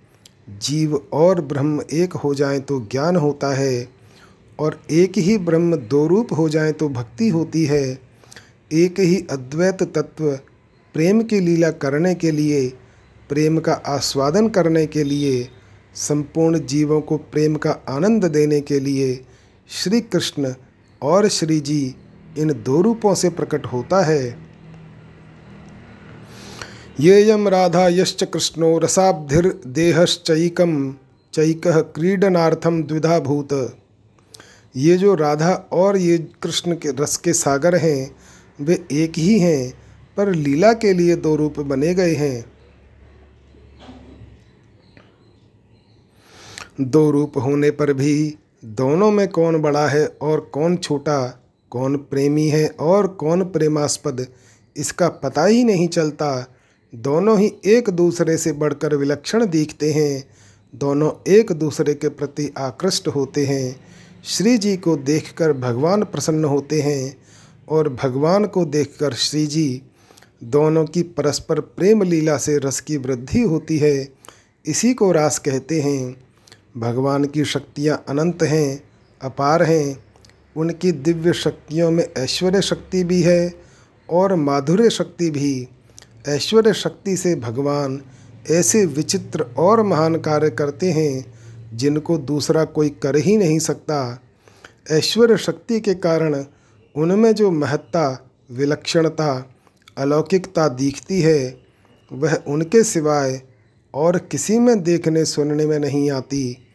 जीव 0.50 0.96
और 1.14 1.42
ब्रह्म 1.42 1.84
एक 1.94 2.14
हो 2.14 2.34
जाएँ 2.36 2.60
तो 2.60 2.80
ज्ञान 2.92 3.16
होता 3.16 3.54
है, 3.54 3.90
और 4.60 4.82
एक 4.92 5.18
ही 5.18 5.38
ब्रह्म 5.38 5.76
दो 5.76 6.08
रूप 6.08 6.34
हो 6.34 6.50
जाएँ 6.50 6.74
तो 6.74 6.90
भक्ति 6.90 7.30
होती 7.30 7.66
है। 7.66 8.00
एक 8.74 9.00
ही 9.00 9.26
अद्वैत 9.32 9.84
तत्व 9.84 10.32
प्रेम 10.96 11.22
की 11.22 11.40
लीला 11.40 11.72
करने 11.72 12.16
के 12.16 12.32
लिए 12.32 12.74
प्रेम 13.30 13.58
का 13.60 13.74
आस्वादन 13.74 14.48
करने 14.50 14.86
के 14.88 15.04
लिए, 15.04 15.50
संपूर्ण 15.96 16.60
जीवों 16.60 17.02
को 17.02 17.18
प्रेम 17.18 17.56
का 17.56 17.72
आनंद 17.90 18.26
देने 18.26 18.62
के 18.62 18.80
लिए 18.80 19.26
श्री 19.70 20.02
कृष्ण 20.02 20.54
और 21.02 21.28
श्री 21.28 21.60
जी 21.60 21.96
इन 22.38 22.54
दो 22.66 22.82
रूपों 22.82 23.14
से 23.16 23.30
प्रकट 23.30 23.66
होता 23.66 24.02
है। 24.06 24.38
ये 27.00 27.30
यम 27.30 27.48
राधा 27.48 27.88
यश्च 27.88 28.24
कृष्णो 28.24 28.78
रसाब्धिर्देहश्चैकम 28.78 30.72
चैक 31.34 31.68
क्रीडनार्थम 31.96 32.84
द्विधा 32.84 33.20
भूत 33.20 33.54
ये 34.76 34.98
जो 34.98 35.14
राधा 35.16 35.52
और 35.74 35.98
ये 35.98 36.18
कृष्ण 36.44 36.74
के 36.74 36.90
रस 37.00 37.18
के 37.18 37.34
सागर 37.34 37.76
हैं, 37.76 38.16
वे 38.62 38.86
एक 38.92 39.14
ही 39.18 39.40
हैं, 39.40 39.74
पर 40.18 40.34
लीला 40.36 40.74
के 40.74 40.94
लिए 40.94 41.16
दो 41.16 41.36
रूप 41.36 41.60
बने 41.60 41.94
गए 41.94 42.14
हैं। 42.16 42.46
दो 46.82 47.12
रूप 47.12 47.38
होने 47.38 47.72
पर 47.72 47.94
भी 47.94 48.36
दोनों 48.66 49.12
में 49.12 49.28
कौन 49.28 49.62
बड़ा 49.62 49.88
है 49.88 50.06
और 50.22 50.40
कौन 50.40 50.78
छोटा, 50.78 51.44
कौन 51.72 51.98
प्रेमी 51.98 52.48
है 52.48 52.68
और 52.68 53.08
कौन 53.08 53.44
प्रेमास्पद, 53.44 54.28
इसका 54.78 55.10
पता 55.10 55.46
ही 55.46 55.64
नहीं 55.64 55.88
चलता। 55.88 56.56
दोनों 56.96 57.40
ही 57.40 57.54
एक 57.66 57.90
दूसरे 57.90 58.38
से 58.38 58.52
बढ़कर 58.52 58.96
विलक्षण 58.96 59.46
दिखते 59.46 59.94
हैं। 59.94 60.30
दोनों 60.76 61.12
एक 61.32 61.52
दूसरे 61.52 61.94
के 61.94 62.10
प्रति 62.10 62.54
आकृष्ट 62.58 63.08
होते 63.08 63.46
हैं। 63.46 63.80
श्री 64.24 64.58
जी 64.58 64.78
को 64.78 64.96
देखकर 64.96 65.54
भगवान 65.54 66.04
प्रसन्न 66.04 66.46
होते 66.46 66.82
हैं 66.82 67.18
और 67.70 67.90
भगवान 67.94 68.46
को 68.46 68.66
देखकर 68.66 69.14
श्री 69.14 69.48
जी 69.48 69.82
दोनों 70.44 70.86
की 70.86 71.04
परस्पर 71.04 71.60
प्रेम 71.60 72.04
लीला 72.04 72.38
से 72.38 72.58
रस 72.58 72.80
की 72.80 72.98
वृद्धि 72.98 73.42
होती 73.42 73.78
है। 73.78 74.14
इसी 74.66 74.94
को 74.94 75.12
रास 75.12 75.40
कहते 75.40 75.82
हैं। 75.82 76.29
भगवान 76.80 77.26
की 77.26 77.46
शक्तियाँ 77.46 78.06
अनंत 78.10 78.44
हैं, 78.44 78.84
अपार 79.22 79.64
हैं। 79.64 80.04
उनकी 80.58 80.92
दिव्य 80.92 81.34
शक्तियों 81.34 81.92
में 81.92 82.08
ऐश्वर्य 82.18 82.62
शक्ति 82.62 83.04
भी 83.04 83.22
है 83.22 83.54
और 84.10 84.36
माधुर्य 84.36 84.90
शक्ति 84.90 85.30
भी। 85.30 85.68
ऐश्वर्य 86.28 86.74
शक्ति 86.74 87.18
से 87.18 87.36
भगवान 87.36 88.02
ऐसे 88.52 88.86
विचित्र 88.86 89.42
और 89.58 89.84
महान 89.84 90.16
कार्य 90.16 90.50
करते 90.50 90.92
हैं, 90.92 91.34
जिनको 91.78 92.18
दूसरा 92.18 92.64
कोई 92.64 92.90
कर 92.90 93.16
ही 93.16 93.38
नहीं 93.38 93.60
सकता। 93.60 94.22
ऐश्वर्य 94.92 95.38
शक्ति 95.38 95.80
के 95.80 95.94
कारण 95.94 96.46
उनमें 96.96 97.36
जो 97.36 97.52
महत्ता, 97.52 98.30
विलक्षणता, 98.52 99.50
अलौकिकता 99.98 100.68
दिखती 100.68 101.22
है, 101.22 101.62
वह 102.14 102.36
उनके 102.48 102.84
सिवाय 102.84 103.42
और 103.94 104.18
किसी 104.18 104.60
में 104.60 104.84
देखने 104.84 105.26
सुनने 105.26 105.66
में 105.66 105.80
नहीं 105.80 106.12
आती। 106.12 106.66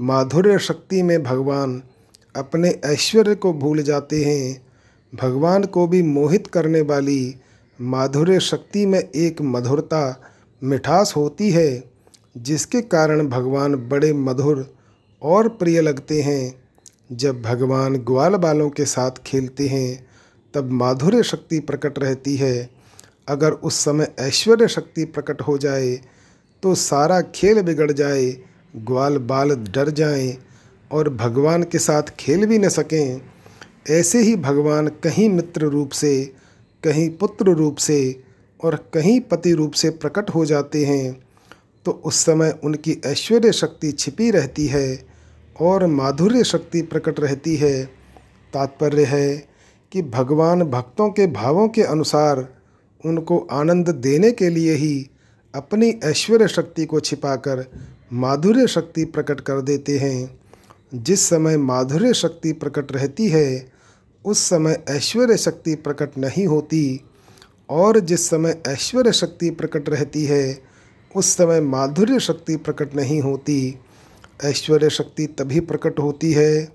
माधुर्य 0.00 0.58
शक्ति 0.58 1.02
में 1.02 1.22
भगवान 1.22 1.82
अपने 2.36 2.70
ऐश्वर्य 2.84 3.34
को 3.34 3.52
भूल 3.52 3.82
जाते 3.82 4.24
हैं। 4.24 4.66
भगवान 5.14 5.64
को 5.64 5.86
भी 5.86 6.02
मोहित 6.02 6.46
करने 6.46 6.80
वाली 6.80 7.36
माधुर्य 7.80 8.40
शक्ति 8.40 8.86
में 8.86 8.98
एक 8.98 9.42
मधुरता, 9.42 10.22
मिठास 10.62 11.14
होती 11.16 11.50
है, 11.50 11.84
जिसके 12.36 12.82
कारण 12.82 13.28
भगवान 13.28 13.74
बड़े 13.74 14.12
मधुर 14.12 14.74
और 15.22 15.48
प्रिय 15.48 15.80
लगते 15.80 16.22
हैं। 16.22 16.54
जब 17.12 17.42
भगवान 17.42 17.96
ग्वाल 17.96 18.34
बालों 18.34 18.70
के 18.70 18.84
साथ 18.84 19.10
खेलते 19.26 19.68
हैं, 19.68 20.06
तब 20.54 20.70
माधुर्य 20.70 21.22
शक्ति 21.22 21.60
प्रकट 21.60 21.98
रहती 21.98 22.36
है। 22.36 22.70
अगर 23.28 23.52
उस 23.52 23.74
समय 23.74 24.14
ऐश्वर्य 24.18 24.68
शक्ति 24.68 25.04
प्रकट 25.04 25.40
हो 25.40 25.58
जाए 25.58 26.00
तो 26.62 26.74
सारा 26.74 27.20
खेल 27.20 27.62
बिगड़ 27.62 27.92
जाए 27.92 28.36
ग्वाल 28.76 29.18
बाल 29.18 29.50
डर 29.50 29.90
जाएँ 29.90 30.36
और 30.92 31.08
भगवान 31.10 31.62
के 31.62 31.78
साथ 31.78 32.02
खेल 32.20 32.46
भी 32.46 32.58
न 32.58 32.68
सकें, 32.68 33.20
ऐसे 33.90 34.18
ही 34.18 34.36
भगवान 34.36 34.88
कहीं 34.88 35.28
मित्र 35.30 35.66
रूप 35.66 35.90
से, 35.90 36.24
कहीं 36.84 37.08
पुत्र 37.10 37.50
रूप 37.50 37.76
से 37.76 38.22
और 38.64 38.74
कहीं 38.94 39.20
पति 39.20 39.52
रूप 39.52 39.72
से 39.72 39.90
प्रकट 39.90 40.30
हो 40.30 40.44
जाते 40.44 40.84
हैं 40.84 41.20
तो 41.86 41.92
उस 41.92 42.16
समय 42.16 42.58
उनकी 42.64 43.00
ऐश्वर्य 43.06 43.52
शक्ति 43.52 43.92
छिपी 43.92 44.30
रहती 44.30 44.66
है 44.66 45.06
और 45.60 45.86
माधुर्य 45.86 46.44
शक्ति 46.44 46.82
प्रकट 46.82 47.20
रहती 47.20 47.56
है। 47.56 47.84
तात्पर्य 48.52 49.04
है 49.04 49.36
कि 49.92 50.02
भगवान 50.02 50.62
भक्तों 50.62 51.10
के 51.10 51.26
भावों 51.26 51.68
के 51.68 51.82
अनुसार 51.82 52.48
उनको 53.04 53.38
आनंद 53.50 53.88
देने 53.88 54.32
के 54.32 54.48
लिए 54.50 54.74
ही 54.74 55.10
अपनी 55.54 55.88
ऐश्वर्य 56.04 56.48
शक्ति 56.48 56.84
को 56.84 57.00
छिपाकर 57.00 57.64
माधुर्य 58.12 58.66
शक्ति 58.66 59.04
प्रकट 59.04 59.40
कर 59.40 59.60
देते 59.60 59.98
हैं। 59.98 60.40
जिस 60.94 61.28
समय 61.28 61.56
माधुर्य 61.56 62.14
शक्ति 62.14 62.52
प्रकट 62.52 62.92
रहती 62.92 63.28
है, 63.28 63.72
उस 64.24 64.38
समय 64.38 64.84
ऐश्वर्य 64.88 65.36
शक्ति 65.36 65.74
प्रकट 65.74 66.18
नहीं 66.18 66.46
होती 66.46 67.00
और 67.70 68.00
जिस 68.00 68.30
समय 68.30 68.62
ऐश्वर्य 68.68 69.12
शक्ति 69.12 69.50
प्रकट 69.50 69.88
रहती 69.88 70.24
है, 70.24 70.62
उस 71.16 71.26
समय 71.26 71.60
माधुर्य 71.60 72.20
शक्ति 72.20 72.56
प्रकट 72.56 72.94
नहीं 72.94 73.20
होती। 73.20 73.78
ऐश्वर्य 74.44 74.90
शक्ति 74.90 75.26
तभी 75.26 75.60
प्रकट 75.60 75.98
होती 75.98 76.32
है 76.32 76.72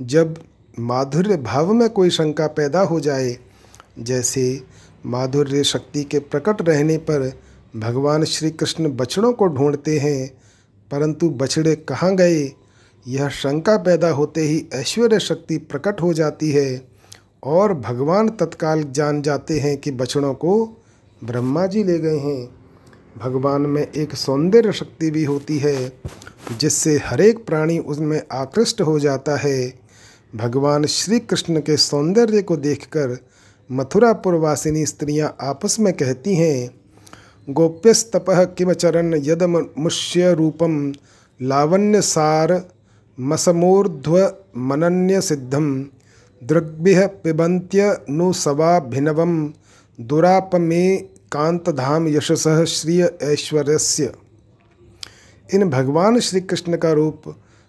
जब 0.00 0.42
माधुर्य 0.78 1.36
भाव 1.36 1.72
में 1.72 1.90
कोई 1.90 2.10
शंका 2.10 2.46
पैदा 2.46 2.80
हो 2.80 3.00
जाए। 3.00 3.38
जैसे 3.98 4.62
माधुर्य 5.06 5.64
शक्ति 5.64 6.04
के 6.04 6.18
प्रकट 6.18 6.62
रहने 6.62 6.96
पर 6.96 7.43
भगवान 7.76 8.24
श्री 8.24 8.50
कृष्ण 8.50 8.88
बछड़ों 8.88 9.32
को 9.32 9.46
ढूंढते 9.46 9.98
हैं, 9.98 10.28
परंतु 10.90 11.30
बछड़े 11.30 11.76
कहाँ 11.76 12.16
गए? 12.16 12.52
यह 13.08 13.28
शंका 13.28 13.76
पैदा 13.76 14.10
होते 14.10 14.40
ही 14.40 14.68
ऐश्वर्य 14.72 15.18
शक्ति 15.20 15.58
प्रकट 15.58 16.00
हो 16.00 16.12
जाती 16.14 16.50
है 16.50 16.88
और 17.44 17.74
भगवान 17.74 18.28
तत्काल 18.28 18.82
जान 18.82 19.22
जाते 19.22 19.58
हैं 19.60 19.76
कि 19.76 19.90
बछड़ों 19.90 20.34
को 20.34 20.82
ब्रह्मा 21.24 21.66
जी 21.66 21.84
ले 21.84 21.98
गए 21.98 22.18
हैं। 22.18 22.48
भगवान 23.18 23.62
में 23.62 23.92
एक 23.92 24.14
सौंदर्य 24.14 24.72
शक्ति 24.72 25.10
भी 25.10 25.24
होती 25.24 25.58
है, 25.58 25.92
जिससे 26.60 27.00
हरेक 27.04 27.46
प्राणी 27.46 27.78
उसमें 27.78 28.22
आकृष्ट 28.32 28.80
हो 28.80 28.98
जाता 28.98 29.36
है। 29.36 29.78
भगवान 30.36 30.86
श्री 30.86 31.20
कृष्ण 31.20 31.60
के 31.60 31.76
सौंदर्य 31.76 32.42
को 32.42 32.56
देखकर 32.56 33.18
मथुरापुरवासिनी 33.72 34.86
स्त्रियाँ 34.86 35.36
आपस 35.40 35.80
में 35.80 35.92
कहती 35.92 36.34
हैं 36.34 36.83
गोप्यस्तप 37.48 38.26
किमचरन 38.58 39.14
यद 39.14 39.42
मुष्य 39.78 40.32
रूपम 40.34 40.92
लावण्य 41.40 42.00
सार 42.00 42.52
मसमूर्ध्व 43.18 44.16
मनन्य 44.56 45.20
सिद्धम 45.20 45.66
दृग्भ्य 46.42 47.06
पिबंत्य 47.24 47.96
नु 48.10 48.32
सवाभिनवम 48.32 49.52
दुरापमे 49.98 50.96
कांतधाम 51.32 52.08
यशस 52.08 52.48
श्रिय 52.68 53.10
ऐश्वर्यस्य। 53.22 54.12
इन 55.54 55.68
भगवान 55.70 56.18
श्री 56.20 56.40
कृष्ण 56.40 56.76
का 56.76 56.92
रूप 56.92 57.22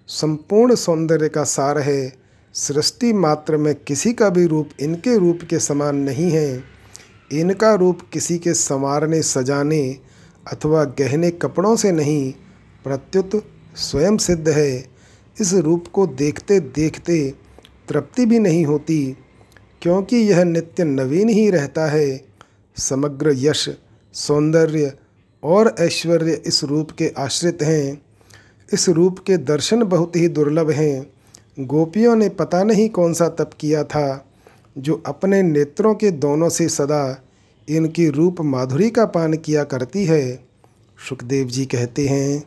संपूर्ण 0.10 0.76
सौंदर्य 0.76 1.30
का 1.30 1.44
सार 1.44 1.80
है, 1.80 2.14
सृष्टि 2.54 3.14
मात्र 3.14 3.58
में 3.58 3.74
किसी 3.76 4.14
का 4.14 4.30
भी 4.30 4.46
रूप 4.46 4.70
इनके 4.80 5.18
रूप 5.18 5.40
के 5.50 5.60
समान 5.60 5.96
नहीं 5.96 6.30
है। 6.32 6.75
इनका 7.34 7.74
रूप 7.74 8.00
किसी 8.14 8.38
के 8.38 8.54
संवारने, 8.54 9.22
सजाने 9.22 9.98
अथवा 10.52 10.84
गहने 10.84 11.32
कपड़ों 11.32 11.76
से 11.76 11.92
नहीं, 11.92 12.34
प्रत्युत 12.84 13.46
स्वयं 13.76 14.18
सिद्ध 14.18 14.50
है। 14.50 14.88
इस 15.42 15.54
रूप 15.54 15.86
को 15.94 16.08
देखते 16.08 16.60
देखते 16.60 17.34
तृप्ति 17.90 18.26
भी 18.26 18.40
नहीं 18.40 18.66
होती, 18.66 19.18
क्योंकि 19.82 20.18
यह 20.18 20.44
नित्य 20.44 20.84
नवीन 20.84 21.30
ही 21.30 21.50
रहता 21.50 21.86
है। 21.86 22.26
समग्र 22.78 23.34
यश, 23.36 23.70
सौंदर्य 24.14 24.94
और 25.44 25.76
ऐश्वर्य 25.80 26.42
इस 26.46 26.64
रूप 26.64 26.92
के 26.92 27.12
आश्रित 27.18 27.62
हैं। 27.62 28.02
इस 28.74 28.90
रूप 28.90 29.20
के 29.20 29.38
दर्शन 29.38 29.84
बहुत 29.84 30.16
ही 30.16 30.28
दुर्लभ 30.28 30.72
हैं। 30.72 31.12
गोपियों 31.60 32.16
ने 32.16 32.30
पता 32.30 32.64
नहीं 32.64 32.90
कौन 32.90 33.14
सा 33.14 33.30
तप 33.30 33.52
किया 33.60 33.84
था। 33.84 34.25
जो 34.76 35.04
अपने 35.06 35.42
नेत्रों 35.44 35.94
के 35.96 36.12
दोनों 36.12 36.50
से 36.50 36.68
सदा 36.70 37.22
इनकी 37.68 38.10
रूप 38.10 38.42
माधुरी 38.42 38.90
का 38.90 39.06
पान 39.06 39.34
किया 39.34 39.64
करती 39.64 40.06
है, 40.06 40.24
सुखदेव 41.00 41.48
जी 41.48 41.66
कहते 41.66 42.08
हैं 42.08 42.44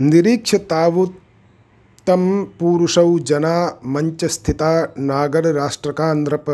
निरीक्ष 0.00 0.54
तावुत्तम 0.54 2.44
पुरुषौ 2.60 3.18
जना 3.18 3.80
मंच 3.86 4.24
स्थिता 4.24 4.72
नागर 4.98 5.52
राष्ट्र 5.54 5.92
का 5.92 6.12
नृप 6.14 6.44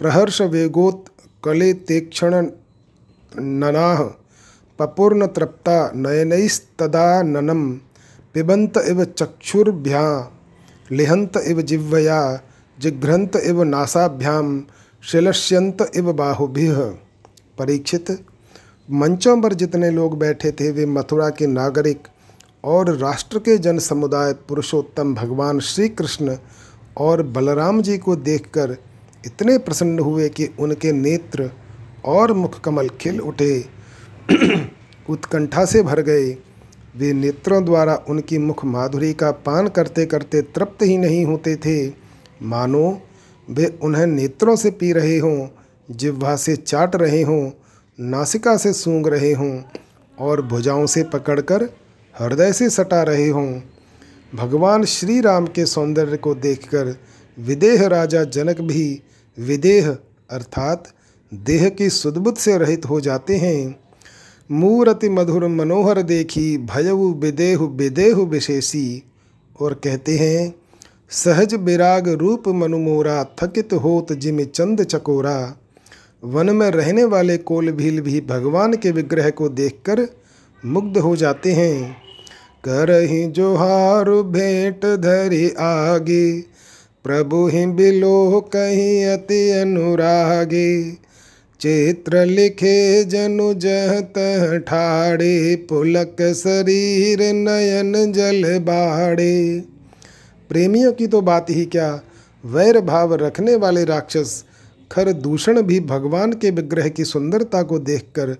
प्रहर्ष 0.00 0.40
वेगोत 0.42 1.04
कले 1.44 1.72
तेक्षण 1.72 2.34
ननाह 3.36 4.02
पपूर्ण 4.78 5.26
तृप्ता 5.26 5.92
नयनैस्तदाननम 5.96 7.70
पिबंत 8.34 8.78
इव 8.88 9.04
चक्षुर्भ्या 9.04 10.04
लिहंत 10.92 11.36
इव 11.46 11.62
जिह्वया 11.62 12.20
जिघ्रंत 12.80 13.36
इव 13.36 13.62
नासाभ्याम 13.62 14.64
शिलस्यंत 15.02 15.90
इव 15.96 16.12
बाहुभि। 16.12 16.68
परीक्षित 17.58 18.10
मंचों 18.90 19.40
पर 19.40 19.54
जितने 19.54 19.90
लोग 19.90 20.18
बैठे 20.18 20.52
थे 20.52 20.70
वे 20.70 20.86
मथुरा 20.86 21.28
के 21.30 21.46
नागरिक 21.46 22.08
और 22.64 22.96
राष्ट्र 22.96 23.38
के 23.38 23.58
जन 23.58 23.78
समुदाय 23.78 24.32
पुरुषोत्तम 24.32 25.14
भगवान 25.14 25.60
श्री 25.60 25.88
कृष्ण 25.88 26.36
और 26.96 27.22
बलराम 27.22 27.82
जी 27.82 27.98
को 27.98 28.16
देखकर 28.16 28.76
इतने 29.26 29.58
प्रसन्न 29.58 29.98
हुए 29.98 30.28
कि 30.28 30.48
उनके 30.58 30.92
नेत्र 30.92 31.50
और 32.04 32.32
मुख 32.32 32.60
कमल 32.60 32.88
खिल 32.88 33.20
उठे। 33.20 33.64
उत्कंठा 35.10 35.64
से 35.64 35.82
भर 35.82 36.00
गए। 36.00 36.30
वे 36.96 37.12
नेत्रों 37.12 37.64
द्वारा 37.64 38.02
उनकी 38.08 38.38
मुख 38.38 38.64
माधुरी 38.64 39.12
का 39.12 39.30
पान 39.30 39.68
करते 39.68 40.06
करते 40.06 40.42
तृप्त 40.42 40.82
ही 40.82 40.98
नहीं 40.98 41.24
होते 41.24 41.56
थे। 41.56 42.05
मानो 42.42 43.02
वे 43.50 43.78
उन्हें 43.82 44.06
नेत्रों 44.06 44.56
से 44.56 44.70
पी 44.70 44.92
रहे 44.92 45.18
हों, 45.18 45.48
जिह्वा 45.90 46.36
से 46.36 46.56
चाट 46.56 46.96
रहे 46.96 47.22
हों, 47.22 47.50
नासिका 48.00 48.56
से 48.56 48.72
सूंघ 48.72 49.08
रहे 49.08 49.32
हों, 49.32 49.62
और 50.18 50.42
भुजाओं 50.42 50.86
से 50.86 51.02
पकड़कर 51.02 51.62
हृदय 52.20 52.52
से 52.52 52.70
सटा 52.70 53.02
रहे 53.02 53.28
हों। 53.28 53.60
भगवान 54.34 54.84
श्री 54.84 55.20
राम 55.20 55.46
के 55.46 55.66
सौंदर्य 55.66 56.16
को 56.16 56.34
देखकर 56.34 56.96
विदेह 57.38 57.86
राजा 57.86 58.24
जनक 58.24 58.60
भी 58.60 59.02
विदेह, 59.38 59.90
अर्थात 60.30 60.84
देह 61.34 61.68
की 61.68 61.90
सुदबुद 61.90 62.36
से 62.36 62.58
रहित 62.58 62.86
हो 62.86 63.00
जाते 63.00 63.36
हैं। 63.36 63.80
मूरति 64.50 65.08
मधुर 65.08 65.48
मनोहर 65.48 66.02
देखी 66.02 66.58
भयउ 66.58 67.12
विदेहु 67.14 67.66
विदेहु 67.66 68.26
विशेषी, 68.26 69.02
और 69.60 69.74
कहते 69.74 70.16
हैं 70.16 70.54
सहज 71.10 71.54
विराग 71.54 72.08
रूप 72.08 72.48
मनुमोरा 72.48 73.24
थकित 73.42 73.72
होत 73.72 74.12
जिम 74.12 74.42
चंद 74.44 74.82
चकोरा। 74.82 75.56
वन 76.24 76.50
में 76.50 76.70
रहने 76.70 77.04
वाले 77.04 77.36
कोल 77.36 77.70
भील 77.72 78.00
भी 78.00 78.20
भगवान 78.20 78.72
के 78.74 78.90
विग्रह 78.90 79.30
को 79.30 79.48
देखकर 79.48 80.06
मुग्ध 80.64 80.98
हो 80.98 81.14
जाते 81.16 81.52
हैं। 81.52 81.96
कर 82.64 82.90
ही 83.02 83.26
जोहार 83.26 84.10
भेंट 84.10 84.84
धरी 84.96 85.48
आगे, 85.60 86.40
प्रभु 87.04 87.46
ही 87.46 87.66
बिलो 87.66 88.40
कहीं 88.40 89.04
अति 89.04 89.50
अनुरागे। 89.50 90.92
चित्र 91.60 92.24
लिखे 92.24 93.04
जनु 93.04 93.54
जहत 93.54 94.12
ठाड़े, 94.68 95.56
पुलक 95.68 96.16
शरीर 96.36 97.22
नयन 97.34 98.12
जल 98.12 98.58
बाड़े। 98.58 99.62
प्रेमियों 100.48 100.92
की 100.92 101.06
तो 101.06 101.20
बात 101.20 101.46
ही 101.50 101.64
क्या? 101.64 102.00
वैर 102.44 102.80
भाव 102.80 103.14
रखने 103.14 103.56
वाले 103.56 103.84
राक्षस, 103.84 104.44
खर 104.92 105.12
दूषण 105.12 105.62
भी 105.62 105.80
भगवान 105.80 106.32
के 106.32 106.50
विग्रह 106.50 106.88
की 106.88 107.04
सुंदरता 107.04 107.62
को 107.62 107.78
देखकर 107.78 108.36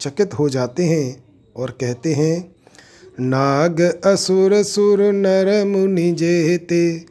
चकित 0.00 0.34
हो 0.34 0.48
जाते 0.48 0.84
हैं 0.84 1.24
और 1.56 1.70
कहते 1.70 2.14
हैं, 2.14 2.54
नाग 3.20 4.00
असुर 4.06 4.62
सुर 4.62 5.02
नर 5.02 5.64
मुनि 5.64 6.12
जेते, 6.12 7.04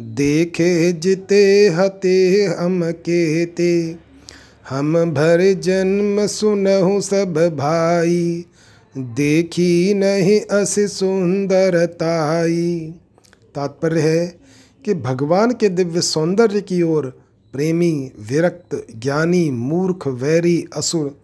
देखे 0.00 0.92
जिते 0.92 1.68
हते 1.68 2.54
हम 2.58 2.90
केते। 2.90 3.96
हम 4.70 5.10
भर 5.10 5.60
जन्म 5.60 6.26
सुनहु 6.26 7.00
सब 7.00 7.56
भाई, 7.56 8.44
देखी 8.96 9.94
नहीं 9.94 10.40
अस 10.40 10.98
सुंदरताई 10.98 12.94
तात्पर्य 13.54 14.00
है 14.00 14.40
कि 14.84 14.94
भगवान 14.94 15.50
के 15.52 15.68
दिव्य 15.68 16.00
सौंदर्य 16.00 16.60
की 16.60 16.82
ओर 16.82 17.22
प्रेमी, 17.52 18.12
विरक्त, 18.20 18.86
ज्ञानी, 18.96 19.50
मूर्ख, 19.50 20.06
वैरी, 20.06 20.66
असुर 20.76 21.20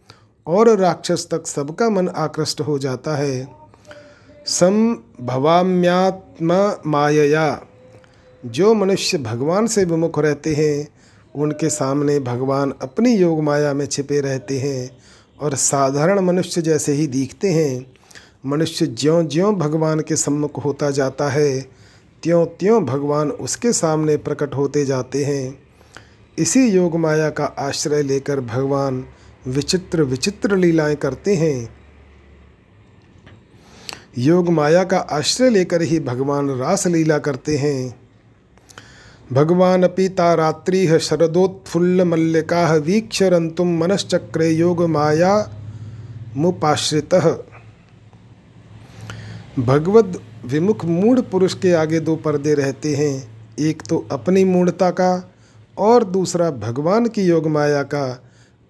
और 0.46 0.78
राक्षस 0.78 1.28
तक 1.30 1.46
सबका 1.46 1.90
मन 1.90 2.08
आकृष्ट 2.08 2.60
हो 2.60 2.78
जाता 2.78 3.16
है। 3.16 3.44
सम 3.44 4.94
संभवाम्यात्मा 4.94 6.82
मायया। 6.86 7.62
जो 8.46 8.74
मनुष्य 8.74 9.18
भगवान 9.18 9.66
से 9.66 9.84
विमुख 9.84 10.18
रहते 10.18 10.54
हैं, 10.54 10.88
उनके 11.34 11.70
सामने 11.70 12.20
भगवान 12.20 12.74
अपनी 12.82 13.16
योग 13.16 13.42
माया 13.42 13.74
में 13.74 13.86
छिपे 13.86 14.20
रहते 14.20 14.58
हैं 14.58 14.98
और 15.40 15.54
साधारण 15.54 16.20
मनुष्य 16.20 16.62
जैसे 16.62 16.92
ही 16.92 17.06
दिखते 17.06 17.48
हैं। 17.48 17.92
मनुष्य 18.46 18.86
ज्यों 18.86 19.26
ज्यों 19.26 19.54
भगवान 19.54 20.00
के 20.00 20.16
सम्मुख 20.16 20.64
होता 20.64 20.90
जाता 20.90 21.28
है 21.28 21.75
त्यों 22.22 22.46
त्यों 22.46 22.84
भगवान 22.84 23.30
उसके 23.30 23.72
सामने 23.72 24.16
प्रकट 24.16 24.54
होते 24.54 24.84
जाते 24.84 25.24
हैं। 25.24 25.58
इसी 26.38 26.70
योग 26.70 26.96
माया 26.96 27.30
का 27.30 27.44
आश्रय 27.44 28.02
लेकर 28.02 28.40
भगवान 28.40 29.04
विचित्र 29.46 30.02
विचित्र 30.02 30.56
लीलाएँ 30.56 30.96
करते 30.96 31.34
हैं। 31.34 31.68
योग 34.18 34.48
माया 34.48 34.84
का 34.84 34.98
आश्रय 34.98 35.50
लेकर 35.50 35.82
ही 35.82 36.00
भगवान 36.00 36.50
रास 36.50 36.86
लीला 36.86 37.18
करते 37.18 37.56
हैं। 37.56 38.00
भगवान 39.32 39.86
पिता 39.86 40.34
रात्रि 40.34 40.98
शरदोत्फुल्ल 41.00 42.04
मल्लिका 42.04 42.74
वीक्षरंतुम 42.74 43.78
मनश्चक्रे 43.78 44.50
योग 44.50 44.82
माया 44.82 45.50
मुपाश्रित। 46.36 47.14
भगवद 49.58 50.20
विमुख 50.46 50.84
मूढ़ 50.84 51.20
पुरुष 51.20 51.54
के 51.54 51.72
आगे 51.72 52.00
दो 52.00 52.16
पर्दे 52.16 52.54
रहते 52.54 52.94
हैं। 52.94 53.14
एक 53.58 53.82
तो 53.82 54.06
अपनी 54.10 54.44
मूढ़ता 54.44 54.90
का 54.90 55.30
और 55.78 56.04
दूसरा 56.04 56.50
भगवान 56.50 57.06
की 57.06 57.22
योग 57.22 57.46
माया 57.46 57.82
का। 57.82 58.22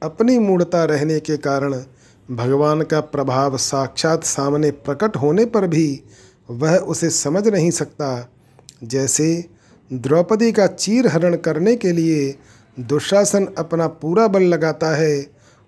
अपनी 0.03 0.39
मूढ़ता 0.39 0.85
रहने 0.85 1.21
के 1.21 1.37
कारण 1.37 1.75
भगवान 2.31 2.83
का 2.83 3.01
प्रभाव 3.01 3.57
साक्षात 3.57 4.25
सामने 4.25 4.71
प्रकट 4.71 5.17
होने 5.17 5.45
पर 5.45 5.67
भी 5.67 6.03
वह 6.51 6.77
उसे 6.77 7.11
समझ 7.11 7.49
नहीं 7.49 7.71
सकता। 7.71 8.31
जैसे 8.85 9.45
द्रौपदी 9.93 10.53
का 10.53 10.67
चीर 10.67 11.07
हरण 11.07 11.37
करने 11.37 11.77
के 11.77 11.93
लिए 11.93 12.35
दुशासन 12.81 13.49
अपना 13.59 13.87
पूरा 13.87 14.29
बल 14.29 14.43
लगाता 14.43 14.97
है, 14.97 15.27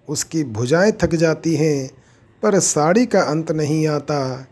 उसकी 0.08 0.44
भुजाएँ 0.44 0.92
थक 0.92 1.14
जाती 1.14 1.54
हैं, 1.54 1.90
पर 2.42 2.58
साड़ी 2.58 3.06
का 3.06 3.20
अंत 3.20 3.52
नहीं 3.52 3.86
आता। 3.86 4.46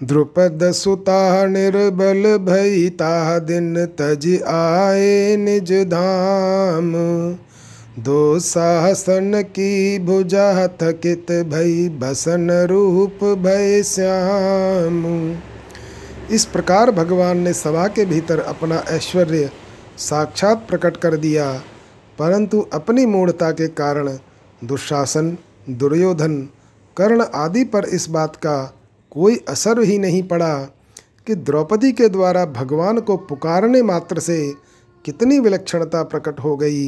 द्रुपद 0.00 0.60
सुता 0.72 1.46
निर्बल 1.46 2.22
भईता 2.44 3.38
दिन 3.38 3.84
तज 3.98 4.26
आए 4.44 5.36
निज 5.36 5.72
धाम। 5.88 6.92
दो 7.98 8.38
साहसन 8.38 9.42
की 9.48 9.98
भुजा 9.98 10.66
थकित 10.82 11.30
भई 11.50 11.88
बसन 11.98 12.50
रूप 12.70 13.24
भय 13.38 13.82
श्याम। 13.82 15.04
इस 16.30 16.44
प्रकार 16.44 16.90
भगवान 16.90 17.38
ने 17.38 17.52
सभा 17.52 17.86
के 17.88 18.04
भीतर 18.04 18.40
अपना 18.40 18.82
ऐश्वर्य 18.88 19.50
साक्षात 20.00 20.66
प्रकट 20.68 20.96
कर 20.96 21.16
दिया, 21.16 21.50
परंतु 22.18 22.66
अपनी 22.72 23.06
मूढ़ता 23.06 23.50
के 23.50 23.68
कारण 23.68 24.16
दुशासन, 24.64 25.36
दुर्योधन, 25.70 26.40
कर्ण 26.96 27.24
आदि 27.34 27.64
पर 27.64 27.84
इस 27.84 28.08
बात 28.10 28.36
का 28.36 28.56
कोई 29.14 29.36
असर 29.48 29.80
ही 29.80 29.98
नहीं 29.98 30.22
पड़ा 30.22 30.54
कि 31.26 31.34
द्रौपदी 31.34 31.92
के 31.92 32.08
द्वारा 32.08 32.44
भगवान 32.46 33.00
को 33.00 33.16
पुकारने 33.16 33.82
मात्र 33.82 34.20
से 34.20 34.54
कितनी 35.04 35.38
विलक्षणता 35.38 36.02
प्रकट 36.02 36.40
हो 36.40 36.56
गई। 36.56 36.86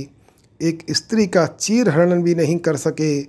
एक 0.61 0.85
स्त्री 0.91 1.27
का 1.27 1.47
चीर 1.47 1.89
हरण 1.89 2.23
भी 2.23 2.35
नहीं 2.35 2.57
कर 2.59 2.77
सके 2.77 3.23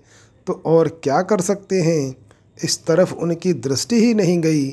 तो 0.47 0.61
और 0.65 0.87
क्या 1.03 1.21
कर 1.21 1.41
सकते 1.41 1.81
हैं? 1.81 2.15
इस 2.63 2.85
तरफ़ 2.85 3.13
उनकी 3.13 3.53
दृष्टि 3.53 3.99
ही 4.05 4.13
नहीं 4.13 4.39
गई। 4.41 4.69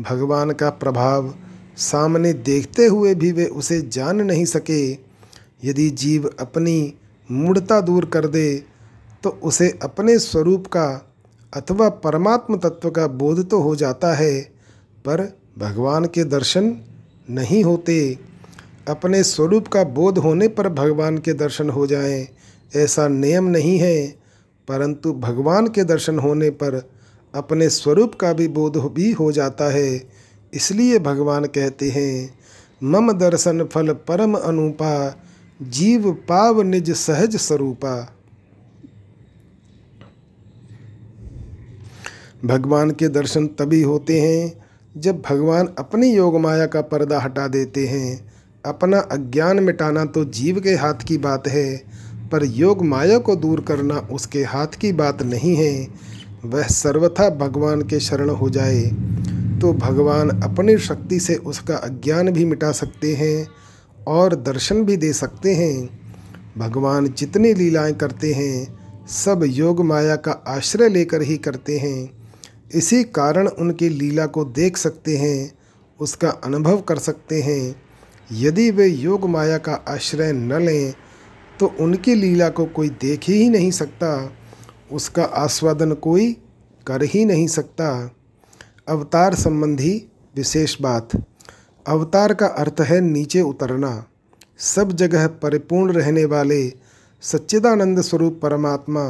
भगवान 0.00 0.50
का 0.50 0.70
प्रभाव 0.70 1.34
सामने 1.76 2.32
देखते 2.32 2.86
हुए 2.86 3.14
भी 3.14 3.32
वे 3.32 3.44
उसे 3.44 3.80
जान 3.82 4.20
नहीं 4.20 4.44
सके। 4.44 4.92
यदि 5.64 5.88
जीव 5.90 6.30
अपनी 6.40 6.94
मूढ़ता 7.30 7.80
दूर 7.80 8.04
कर 8.04 8.26
दे 8.26 8.64
तो 9.24 9.30
उसे 9.42 9.78
अपने 9.82 10.18
स्वरूप 10.18 10.66
का 10.66 11.11
अथवा 11.52 11.88
परमात्म 11.88 12.56
तत्व 12.56 12.90
का 12.90 13.06
बोध 13.06 13.48
तो 13.50 13.60
हो 13.60 13.74
जाता 13.76 14.12
है, 14.14 14.40
पर 15.04 15.20
भगवान 15.58 16.04
के 16.04 16.24
दर्शन 16.24 16.76
नहीं 17.30 17.62
होते। 17.64 18.18
अपने 18.88 19.22
स्वरूप 19.22 19.68
का 19.68 19.84
बोध 19.84 20.18
होने 20.18 20.48
पर 20.48 20.68
भगवान 20.68 21.18
के 21.18 21.32
दर्शन 21.32 21.70
हो 21.70 21.86
जाएँ, 21.86 22.26
ऐसा 22.76 23.08
नियम 23.08 23.44
नहीं 23.44 23.78
है। 23.78 24.06
परंतु 24.68 25.12
भगवान 25.12 25.66
के 25.68 25.84
दर्शन 25.84 26.18
होने 26.18 26.50
पर 26.50 26.82
अपने 27.34 27.68
स्वरूप 27.70 28.14
का 28.14 28.32
भी 28.32 28.48
बोध 28.48 28.76
भी 28.94 29.10
हो 29.12 29.30
जाता 29.32 29.64
है, 29.64 30.02
इसलिए 30.52 30.98
भगवान 30.98 31.44
कहते 31.44 31.90
हैं, 31.90 32.38
मम 32.82 33.12
दर्शन 33.12 33.64
फल 33.64 33.92
परम 34.08 34.34
अनुपा, 34.34 35.22
जीव 35.60 36.10
पाव 36.28 36.60
निज 36.62 36.90
सहज 36.90 37.36
स्वरूपा। 37.36 37.94
भगवान 42.44 42.90
के 42.90 43.08
दर्शन 43.08 43.46
तभी 43.58 43.80
होते 43.82 44.20
हैं 44.20 44.52
जब 44.94 45.20
भगवान 45.20 45.68
अपनी 45.78 46.08
योग 46.12 46.38
माया 46.40 46.66
का 46.66 46.80
पर्दा 46.82 47.18
हटा 47.20 47.46
देते 47.48 47.86
हैं। 47.86 48.30
अपना 48.64 48.98
अज्ञान 48.98 49.60
मिटाना 49.60 50.04
तो 50.04 50.24
जीव 50.24 50.60
के 50.60 50.70
हाथ 50.70 51.04
की 51.06 51.18
बात 51.18 51.46
है, 51.48 51.76
पर 52.32 52.44
योग 52.44 52.82
माया 52.84 53.18
को 53.18 53.36
दूर 53.36 53.60
करना 53.60 53.96
उसके 54.12 54.42
हाथ 54.44 54.78
की 54.80 54.92
बात 54.92 55.22
नहीं 55.22 55.54
है। 55.56 55.86
वह 56.44 56.66
सर्वथा 56.66 57.28
भगवान 57.30 57.82
के 57.82 58.00
शरण 58.00 58.30
हो 58.30 58.48
जाए 58.50 58.82
तो 59.60 59.72
भगवान 59.72 60.30
अपनी 60.42 60.76
शक्ति 60.78 61.18
से 61.20 61.34
उसका 61.34 61.76
अज्ञान 61.76 62.30
भी 62.30 62.44
मिटा 62.44 62.70
सकते 62.72 63.14
हैं 63.14 63.46
और 64.06 64.34
दर्शन 64.34 64.84
भी 64.84 64.96
दे 64.96 65.12
सकते 65.12 65.54
हैं। 65.54 65.88
भगवान 66.58 67.06
जितनी 67.08 67.52
लीलाएँ 67.54 67.92
करते 67.94 68.32
हैं, 68.32 69.06
सब 69.08 69.44
योग 69.46 69.84
माया 69.84 70.16
का 70.16 70.32
आश्रय 70.46 70.88
लेकर 70.88 71.22
ही 71.22 71.36
करते 71.36 71.78
हैं। 71.78 72.21
इसी 72.72 73.02
कारण 73.04 73.48
उनकी 73.48 73.88
लीला 73.88 74.26
को 74.26 74.44
देख 74.44 74.76
सकते 74.76 75.16
हैं, 75.16 75.52
उसका 76.00 76.30
अनुभव 76.44 76.80
कर 76.80 76.98
सकते 76.98 77.40
हैं। 77.42 77.74
यदि 78.30 78.70
वे 78.70 78.86
योग 78.86 79.28
माया 79.28 79.58
का 79.58 79.72
आश्रय 79.88 80.32
न 80.32 80.60
लें 80.62 80.94
तो 81.60 81.66
उनकी 81.80 82.14
लीला 82.14 82.48
को 82.48 82.64
कोई 82.66 82.88
देख 83.00 83.24
ही 83.24 83.48
नहीं 83.48 83.70
सकता, 83.70 84.32
उसका 84.92 85.24
आस्वादन 85.24 85.92
कोई 85.94 86.32
कर 86.86 87.02
ही 87.04 87.24
नहीं 87.24 87.46
सकता। 87.46 87.88
अवतार 88.88 89.34
संबंधी 89.34 89.92
विशेष 90.36 90.76
बात, 90.82 91.10
अवतार 91.86 92.34
का 92.34 92.46
अर्थ 92.46 92.80
है 92.80 93.00
नीचे 93.00 93.40
उतरना। 93.40 94.04
सब 94.58 94.92
जगह 94.92 95.26
परिपूर्ण 95.42 95.92
रहने 95.92 96.24
वाले 96.24 96.66
सच्चिदानंद 97.22 98.00
स्वरूप 98.00 98.38
परमात्मा 98.42 99.04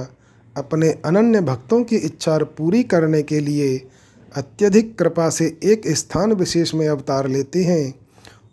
अपने 0.57 0.91
अनन्य 0.91 1.41
भक्तों 1.41 1.83
की 1.85 1.97
इच्छा 1.97 2.39
पूरी 2.39 2.83
करने 2.83 3.23
के 3.23 3.41
लिए 3.41 3.89
अत्यधिक 4.35 4.99
कृपा 4.99 5.29
से 5.31 5.59
एक 5.65 5.89
स्थान 5.89 6.33
विशेष 6.33 6.75
में 6.75 6.89
अवतार 6.89 7.29
लेते 7.29 7.65
हैं 7.65 7.95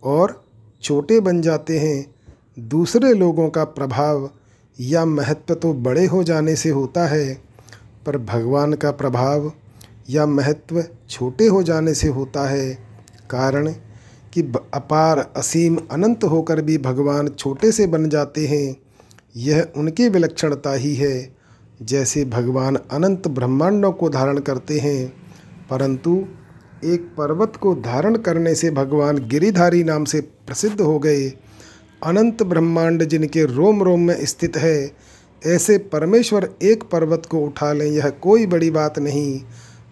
और 0.04 0.44
छोटे 0.84 1.20
बन 1.20 1.42
जाते 1.42 1.80
हैं। 1.80 2.16
दूसरे 2.60 3.14
लोगों 3.14 3.50
का 3.50 3.64
प्रभाव 3.64 4.30
या 4.80 5.06
महत्व 5.06 5.54
तो 5.56 5.74
बड़े 5.74 6.06
हो 6.06 6.24
जाने 6.24 6.56
से 6.56 6.70
होता 6.70 7.08
है, 7.08 7.34
पर 8.06 8.18
भगवान 8.18 8.74
का 8.74 8.92
प्रभाव 8.92 9.52
या 10.10 10.26
महत्व 10.26 10.84
छोटे 11.10 11.48
हो 11.48 11.64
जाने 11.64 11.94
से 11.94 12.08
होता 12.08 12.48
है। 12.50 12.74
कारण 13.30 13.72
कि 14.34 14.42
अपार, 14.74 15.34
असीम, 15.38 15.78
अनंत 15.92 16.24
होकर 16.24 16.62
भी 16.62 16.78
भगवान 16.78 17.28
छोटे 17.30 17.72
से 17.72 17.88
बन 17.88 18.10
जाते 18.10 18.48
हैं, 18.48 18.76
यह 19.36 19.68
उनकी 19.78 20.10
विलक्षणता 20.10 20.74
ही 20.74 20.96
है। 20.96 21.39
जैसे 21.82 22.26
भगवान 22.26 22.76
अनंत 22.76 23.28
ब्रह्मांडों 23.28 23.92
को 23.92 24.10
धारण 24.10 24.38
करते 24.38 24.80
हैं, 24.80 25.14
परंतु 25.70 26.26
एक 26.86 27.02
पर्वत 27.18 27.56
को 27.56 27.76
धारण 27.76 28.16
करने 28.16 28.56
से 28.56 28.72
भगवान 28.72 29.18
गिरिधारी 29.28 29.84
नाम 29.84 30.06
से 30.06 30.22
प्रसिद्ध 30.22 30.82
हो 30.82 31.00
गए। 31.00 31.30
अनंत 32.04 32.44
ब्रह्मांड 32.44 33.04
जिनके 33.04 33.46
रोम 33.46 33.84
रोम 33.84 34.00
में 34.00 34.26
स्थित 34.26 34.58
है, 34.58 34.92
ऐसे 35.46 35.78
परमेश्वर 35.78 36.50
एक 36.62 36.84
पर्वत 36.84 37.26
को 37.26 37.40
उठा 37.40 37.74
लें, 37.74 37.86
यह 37.86 38.10
कोई 38.10 38.46
बड़ी 38.46 38.72
बात 38.72 39.00
नहीं। 39.00 39.40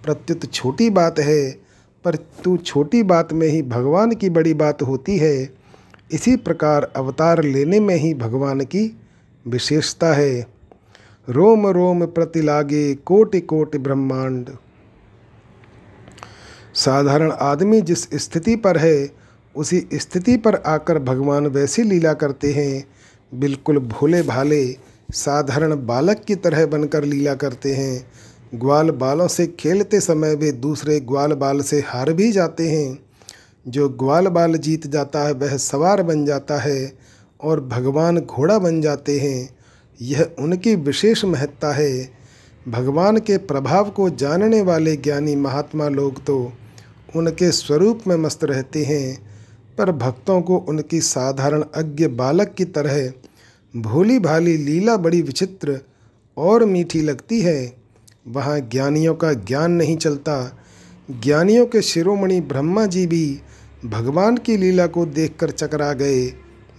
प्रत्युत 0.03 0.53
छोटी 0.53 0.89
बात 0.89 1.19
है 1.19 1.51
पर 2.05 2.15
तू 2.15 2.57
छोटी 2.57 3.03
बात 3.03 3.33
में 3.33 3.47
ही 3.47 3.61
भगवान 3.61 4.11
की 4.11 4.29
बड़ी 4.29 4.53
बात 4.53 4.81
होती 4.81 5.17
है। 5.17 5.49
इसी 6.11 6.35
प्रकार 6.35 6.91
अवतार 6.95 7.43
लेने 7.43 7.79
में 7.79 7.95
ही 7.95 8.13
भगवान 8.13 8.61
की 8.61 8.99
विशेषता 9.47 10.13
है। 10.13 10.56
रोम 11.29 11.67
रोम 11.67 12.05
प्रति 12.05 12.41
लागे 12.41 12.95
कोटि 12.95 13.41
कोटि 13.41 13.77
ब्रह्मांड। 13.77 14.49
साधारण 16.73 17.31
आदमी 17.31 17.81
जिस 17.81 18.03
स्थिति 18.13 18.55
पर 18.55 18.77
है, 18.77 19.09
उसी 19.55 19.89
स्थिति 19.93 20.37
पर 20.37 20.55
आकर 20.55 20.99
भगवान 20.99 21.47
वैसी 21.47 21.83
लीला 21.83 22.13
करते 22.13 22.53
हैं। 22.53 22.87
बिल्कुल 23.39 23.77
भोले 23.77 24.21
भाले, 24.21 24.75
साधारण 25.11 25.85
बालक 25.85 26.19
की 26.19 26.35
तरह 26.35 26.65
बनकर 26.65 27.03
लीला 27.03 27.33
करते 27.35 27.73
हैं। 27.73 28.07
ग्वाल 28.55 28.89
बालों 28.89 29.27
से 29.27 29.47
खेलते 29.47 29.99
समय 29.99 30.35
वे 30.35 30.51
दूसरे 30.51 30.99
ग्वाल 30.99 31.33
बाल 31.33 31.61
से 31.61 31.79
हार 31.79 32.13
भी 32.13 32.31
जाते 32.31 32.69
हैं। 32.69 32.99
जो 33.67 33.89
ग्वाल 33.89 34.27
बाल 34.27 34.53
जीत 34.53 34.87
जाता 34.87 35.19
है, 35.19 35.33
वह 35.33 35.57
सवार 35.57 36.03
बन 36.03 36.25
जाता 36.25 36.57
है 36.57 36.93
और 37.41 37.61
भगवान 37.61 38.19
घोड़ा 38.19 38.59
बन 38.59 38.81
जाते 38.81 39.19
हैं। 39.19 39.56
यह 40.01 40.29
उनकी 40.39 40.75
विशेष 40.75 41.25
महत्ता 41.25 41.71
है। 41.73 42.09
भगवान 42.67 43.17
के 43.17 43.37
प्रभाव 43.37 43.89
को 43.89 44.09
जानने 44.09 44.61
वाले 44.61 44.95
ज्ञानी 44.95 45.35
महात्मा 45.35 45.87
लोग 45.87 46.23
तो 46.25 46.53
उनके 47.15 47.51
स्वरूप 47.51 48.01
में 48.07 48.15
मस्त 48.15 48.43
रहते 48.43 48.83
हैं, 48.85 49.17
पर 49.77 49.91
भक्तों 49.91 50.41
को 50.41 50.57
उनकी 50.57 51.01
साधारण 51.01 51.63
अज्ञ 51.75 52.07
बालक 52.07 52.53
की 52.57 52.65
तरह 52.65 53.11
भोली 53.73 54.19
भाली 54.19 54.57
लीला 54.57 54.97
बड़ी 54.97 55.21
विचित्र 55.21 55.79
और 56.37 56.65
मीठी 56.65 57.01
लगती 57.01 57.41
है। 57.41 57.73
वहाँ 58.27 58.59
ज्ञानियों 58.59 59.15
का 59.15 59.33
ज्ञान 59.33 59.71
नहीं 59.71 59.97
चलता। 59.97 60.63
ज्ञानियों 61.23 61.65
के 61.65 61.81
शिरोमणि 61.81 62.39
ब्रह्मा 62.41 62.85
जी 62.85 63.05
भी 63.07 63.41
भगवान 63.85 64.37
की 64.37 64.57
लीला 64.57 64.87
को 64.87 65.05
देखकर 65.05 65.51
चकरा 65.51 65.93
गए। 65.93 66.25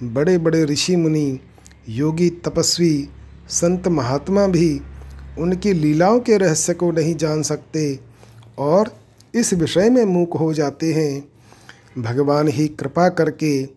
बड़े 0.03 0.39
बड़े 0.39 0.65
ऋषि 0.65 0.97
मुनि 0.97 1.39
योगी 1.89 2.31
तपस्वी, 2.31 3.09
संत 3.49 3.89
महात्मा 3.89 4.47
भी 4.47 4.81
उनकी 5.39 5.73
लीलाओं 5.73 6.21
के 6.21 6.37
रहस्य 6.37 6.75
को 6.75 6.91
नहीं 6.91 7.15
जान 7.15 7.43
सकते 7.43 8.01
और 8.59 8.97
इस 9.35 9.55
विषय 9.55 9.91
में 9.91 10.05
मूक 10.05 10.37
हो 10.37 10.55
जाते 10.55 10.93
हैं। 10.93 11.29
भगवान 12.03 12.49
ही 12.49 12.69
कृपा 12.69 13.09
करके 13.09 13.69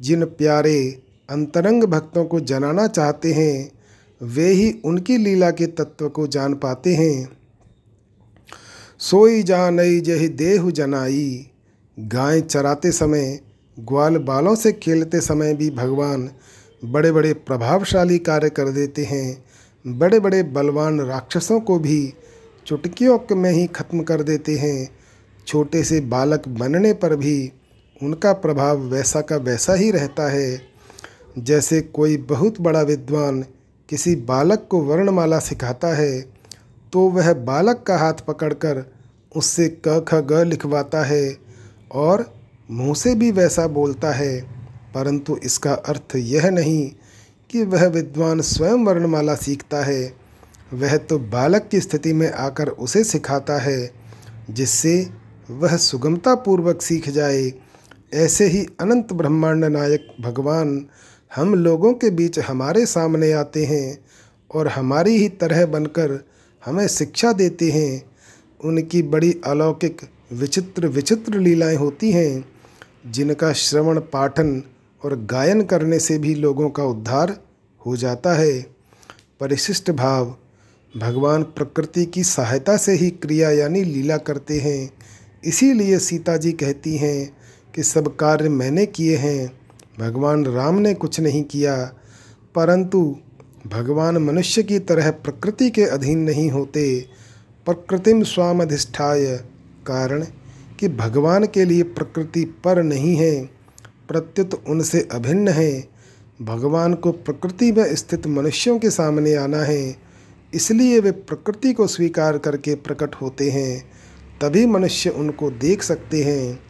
जिन 0.00 0.24
प्यारे 0.24 1.02
अंतरंग 1.30 1.84
भक्तों 1.84 2.24
को 2.24 2.40
जनाना 2.40 2.86
चाहते 2.86 3.32
हैं, 3.32 3.72
वे 4.22 4.48
ही 4.48 4.72
उनकी 4.84 5.16
लीला 5.16 5.50
के 5.50 5.66
तत्व 5.66 6.08
को 6.08 6.26
जान 6.26 6.54
पाते 6.54 6.94
हैं। 6.94 7.28
सोई 8.98 9.42
जानई 9.42 10.00
जही 10.00 10.28
देहु 10.28 10.70
जनाई, 10.70 11.50
गाय 11.98 12.40
चराते 12.40 12.92
समय, 12.92 13.40
ग्वाल 13.80 14.16
बालों 14.16 14.54
से 14.54 14.72
खेलते 14.72 15.20
समय 15.20 15.54
भी 15.54 15.70
भगवान 15.70 16.30
बड़े 16.92 17.12
बड़े 17.12 17.32
प्रभावशाली 17.32 18.18
कार्य 18.18 18.50
कर 18.50 18.68
देते 18.68 19.04
हैं। 19.04 19.44
बड़े 19.84 20.20
बड़े 20.20 20.42
बलवान 20.42 21.00
राक्षसों 21.00 21.60
को 21.60 21.78
भी 21.78 22.12
चुटकियों 22.66 23.18
में 23.36 23.50
ही 23.50 23.66
खत्म 23.66 24.02
कर 24.02 24.22
देते 24.22 24.56
हैं। 24.56 24.88
छोटे 25.46 25.82
से 25.84 26.00
बालक 26.00 26.48
बनने 26.48 26.92
पर 26.92 27.16
भी 27.16 27.52
उनका 28.00 28.32
प्रभाव 28.32 28.80
वैसा 28.84 29.20
का 29.20 29.36
वैसा 29.36 29.74
ही 29.74 29.90
रहता 29.90 30.30
है। 30.30 30.60
जैसे 31.38 31.80
कोई 31.80 32.16
बहुत 32.16 32.60
बड़ा 32.60 32.82
विद्वान 32.82 33.42
किसी 33.88 34.14
बालक 34.16 34.66
को 34.70 34.80
वर्णमाला 34.80 35.38
सिखाता 35.38 35.88
है 35.88 36.20
तो 36.92 37.00
वह 37.08 37.32
बालक 37.34 37.84
का 37.86 37.96
हाथ 37.98 38.24
पकड़कर 38.28 38.84
उससे 39.36 39.68
क 39.88 40.04
ख 40.08 40.14
ग 40.14 40.42
लिखवाता 40.46 41.02
है 41.04 41.36
और 41.92 42.24
मुँह 42.70 42.94
से 42.94 43.14
भी 43.14 43.30
वैसा 43.30 43.66
बोलता 43.66 44.12
है। 44.12 44.55
परंतु 44.96 45.36
इसका 45.36 45.72
अर्थ 45.72 46.16
यह 46.16 46.50
नहीं 46.50 46.90
कि 47.50 47.64
वह 47.64 47.86
विद्वान 47.86 48.40
स्वयं 48.40 48.84
वर्णमाला 48.84 49.34
सीखता 49.34 49.84
है। 49.84 50.16
वह 50.72 50.96
तो 50.96 51.18
बालक 51.18 51.68
की 51.70 51.80
स्थिति 51.80 52.12
में 52.12 52.32
आकर 52.32 52.68
उसे 52.68 53.04
सिखाता 53.04 53.58
है, 53.58 53.90
जिससे 54.50 55.10
वह 55.50 55.76
सुगमता 55.76 56.34
पूर्वक 56.34 56.82
सीख 56.82 57.08
जाए। 57.08 57.52
ऐसे 58.14 58.46
ही 58.46 58.66
अनंत 58.80 59.12
ब्रह्मांड 59.12 59.64
नायक 59.64 60.06
भगवान 60.20 60.86
हम 61.36 61.54
लोगों 61.54 61.94
के 61.94 62.10
बीच 62.10 62.38
हमारे 62.38 62.86
सामने 62.86 63.32
आते 63.32 63.64
हैं 63.64 63.98
और 64.54 64.68
हमारी 64.68 65.16
ही 65.16 65.28
तरह 65.28 65.66
बनकर 65.66 66.24
हमें 66.64 66.88
शिक्षा 66.88 67.32
देते 67.32 67.70
हैं। 67.70 68.10
उनकी 68.64 69.02
बड़ी 69.02 69.40
अलौकिक, 69.44 70.00
विचित्र 70.32 70.86
विचित्र 70.86 71.40
लीलाएँ 71.40 71.76
होती 71.76 72.12
हैं, 72.12 72.44
जिनका 73.06 73.52
श्रवण 73.52 74.00
पाठन 74.00 74.62
और 75.06 75.26
गायन 75.26 75.62
करने 75.62 75.98
से 75.98 76.18
भी 76.18 76.34
लोगों 76.34 76.70
का 76.70 76.84
उद्धार 76.84 77.40
हो 77.86 77.96
जाता 77.96 78.34
है। 78.34 78.62
परिशिष्ट 79.40 79.90
भाव, 79.90 80.36
भगवान 80.96 81.42
प्रकृति 81.42 82.04
की 82.04 82.24
सहायता 82.24 82.76
से 82.76 82.92
ही 82.92 83.10
क्रिया 83.10 83.50
यानी 83.50 83.84
लीला 83.84 84.16
करते 84.16 84.60
हैं। 84.60 84.92
इसीलिए 85.44 85.98
सीता 85.98 86.36
जी 86.36 86.52
कहती 86.52 86.96
हैं 86.96 87.36
कि 87.74 87.82
सब 87.82 88.16
कार्य 88.16 88.48
मैंने 88.48 88.86
किए 88.86 89.16
हैं, 89.16 89.60
भगवान 90.00 90.44
राम 90.44 90.78
ने 90.78 90.94
कुछ 90.94 91.20
नहीं 91.20 91.42
किया। 91.42 91.94
परंतु 92.54 93.16
भगवान 93.66 94.16
मनुष्य 94.16 94.62
की 94.62 94.78
तरह 94.78 95.10
प्रकृति 95.10 95.70
के 95.70 95.82
अधीन 95.82 96.18
नहीं 96.18 96.50
होते। 96.50 97.06
प्रकृतिम 97.66 98.22
स्वामधिष्ठाय 98.22 99.36
कारण 99.86 100.26
कि 100.80 100.88
भगवान 100.88 101.46
के 101.46 101.64
लिए 101.64 101.82
प्रकृति 101.82 102.44
पर 102.44 102.82
नहीं 102.82 103.16
है। 103.16 103.55
प्रत्युत 104.08 104.62
उनसे 104.68 105.08
अभिन्न 105.12 105.48
है। 105.48 105.88
भगवान 106.42 106.94
को 106.94 107.12
प्रकृति 107.12 107.72
में 107.72 107.94
स्थित 107.94 108.26
मनुष्यों 108.26 108.78
के 108.78 108.90
सामने 108.90 109.34
आना 109.34 109.58
है। 109.58 109.96
इसलिए 110.54 111.00
वे 111.00 111.10
प्रकृति 111.10 111.72
को 111.72 111.86
स्वीकार 111.86 112.38
करके 112.38 112.74
प्रकट 112.74 113.14
होते 113.14 113.50
हैं। 113.50 113.90
तभी 114.40 114.66
मनुष्य 114.66 115.10
उनको 115.10 115.50
देख 115.50 115.82
सकते 115.82 116.22
हैं। 116.22 116.60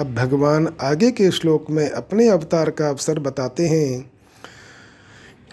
अब 0.00 0.14
भगवान 0.14 0.74
आगे 0.80 1.10
के 1.10 1.30
श्लोक 1.30 1.70
में 1.70 1.90
अपने 1.90 2.28
अवतार 2.28 2.70
का 2.70 2.88
अवसर 2.88 3.18
बताते 3.18 3.68
हैं। 3.68 4.10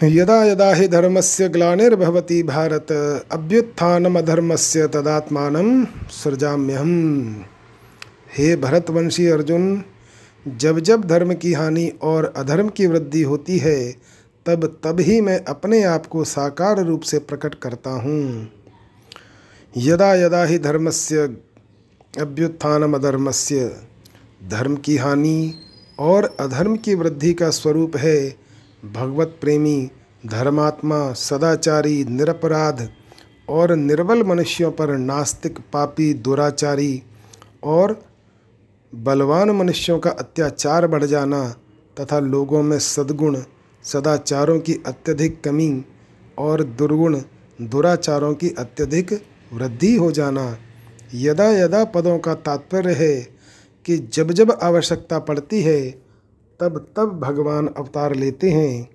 यदा 0.03 0.45
यदा 0.45 0.73
हि 0.73 0.87
धर्मस्य 0.87 1.49
ग्लानिर्भवती 1.49 2.43
भारत 2.43 2.91
अभ्युत्थानमधर्मस्य 3.31 4.87
तदात्मान 4.87 5.87
सृजाम्यहम। 6.09 7.45
हे 8.37 8.55
भरतवंशी 8.55 9.27
अर्जुन 9.27 9.83
जब 10.47 10.79
जब 10.79 11.03
धर्म 11.03 11.33
की 11.33 11.53
हानि 11.53 11.87
और 11.87 12.33
अधर्म 12.37 12.69
की 12.69 12.87
वृद्धि 12.87 13.21
होती 13.21 13.57
है, 13.57 13.95
तब 14.45 14.79
तब 14.83 14.99
ही 14.99 15.21
मैं 15.21 15.45
अपने 15.45 15.83
आप 15.83 16.05
को 16.05 16.23
साकार 16.23 16.83
रूप 16.83 17.01
से 17.01 17.19
प्रकट 17.19 17.55
करता 17.55 17.89
हूँ। 17.89 18.51
यदा 19.77 20.13
यदा 20.13 20.43
ही 20.43 20.59
धर्म 20.59 20.77
धर्मस्य 20.77 21.37
अभ्युत्थानमधर्मस्य, 22.19 23.75
धर्म 24.49 24.75
की 24.75 24.97
हानि 24.97 25.53
और 25.99 26.37
अधर्म 26.39 26.75
की 26.75 26.95
वृद्धि 26.95 27.33
का 27.33 27.49
स्वरूप 27.49 27.97
है, 27.97 28.35
भगवत 28.93 29.37
प्रेमी, 29.41 29.89
धर्मात्मा, 30.25 31.13
सदाचारी, 31.13 32.03
निरपराध 32.03 32.89
और 33.49 33.75
निर्बल 33.75 34.23
मनुष्यों 34.23 34.71
पर 34.71 34.97
नास्तिक, 34.97 35.59
पापी, 35.73 36.13
दुराचारी 36.13 37.03
और 37.63 38.14
बलवान 38.93 39.49
मनुष्यों 39.49 39.99
का 39.99 40.09
अत्याचार 40.09 40.87
बढ़ 40.87 41.03
जाना 41.03 41.49
तथा 41.99 42.19
लोगों 42.19 42.61
में 42.63 42.79
सद्गुण, 42.79 43.37
सदाचारों 43.83 44.59
की 44.59 44.73
अत्यधिक 44.85 45.43
कमी 45.43 45.85
और 46.37 46.63
दुर्गुण, 46.63 47.19
दुराचारों 47.61 48.33
की 48.33 48.49
अत्यधिक 48.49 49.13
वृद्धि 49.53 49.95
हो 49.95 50.11
जाना। 50.11 50.57
यदा 51.13 51.49
यदा 51.51 51.83
पदों 51.85 52.17
का 52.19 52.33
तात्पर्य 52.33 52.93
है 52.93 53.15
कि 53.85 53.97
जब 53.97 54.31
जब 54.31 54.51
आवश्यकता 54.63 55.19
पड़ती 55.19 55.61
है, 55.61 55.89
तब 56.59 56.85
तब 56.95 57.19
भगवान 57.19 57.67
अवतार 57.67 58.15
लेते 58.15 58.49
हैं। 58.49 58.89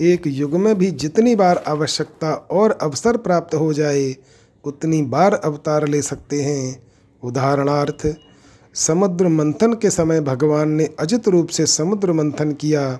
एक 0.00 0.22
युग 0.26 0.54
में 0.54 0.74
भी 0.78 0.90
जितनी 0.90 1.34
बार 1.34 1.64
आवश्यकता 1.66 2.34
और 2.50 2.70
अवसर 2.82 3.16
प्राप्त 3.16 3.54
हो 3.54 3.72
जाए, 3.72 4.16
उतनी 4.64 5.02
बार 5.02 5.34
अवतार 5.34 5.88
ले 5.88 6.02
सकते 6.02 6.42
हैं। 6.42 6.82
उदाहरणार्थ 7.22 8.06
समुद्र 8.74 9.28
मंथन 9.28 9.72
के 9.72 9.90
समय 9.90 10.20
भगवान 10.20 10.68
ने 10.68 10.88
अजित 10.98 11.28
रूप 11.28 11.48
से 11.48 11.66
समुद्र 11.66 12.12
मंथन 12.12 12.52
किया, 12.52 12.98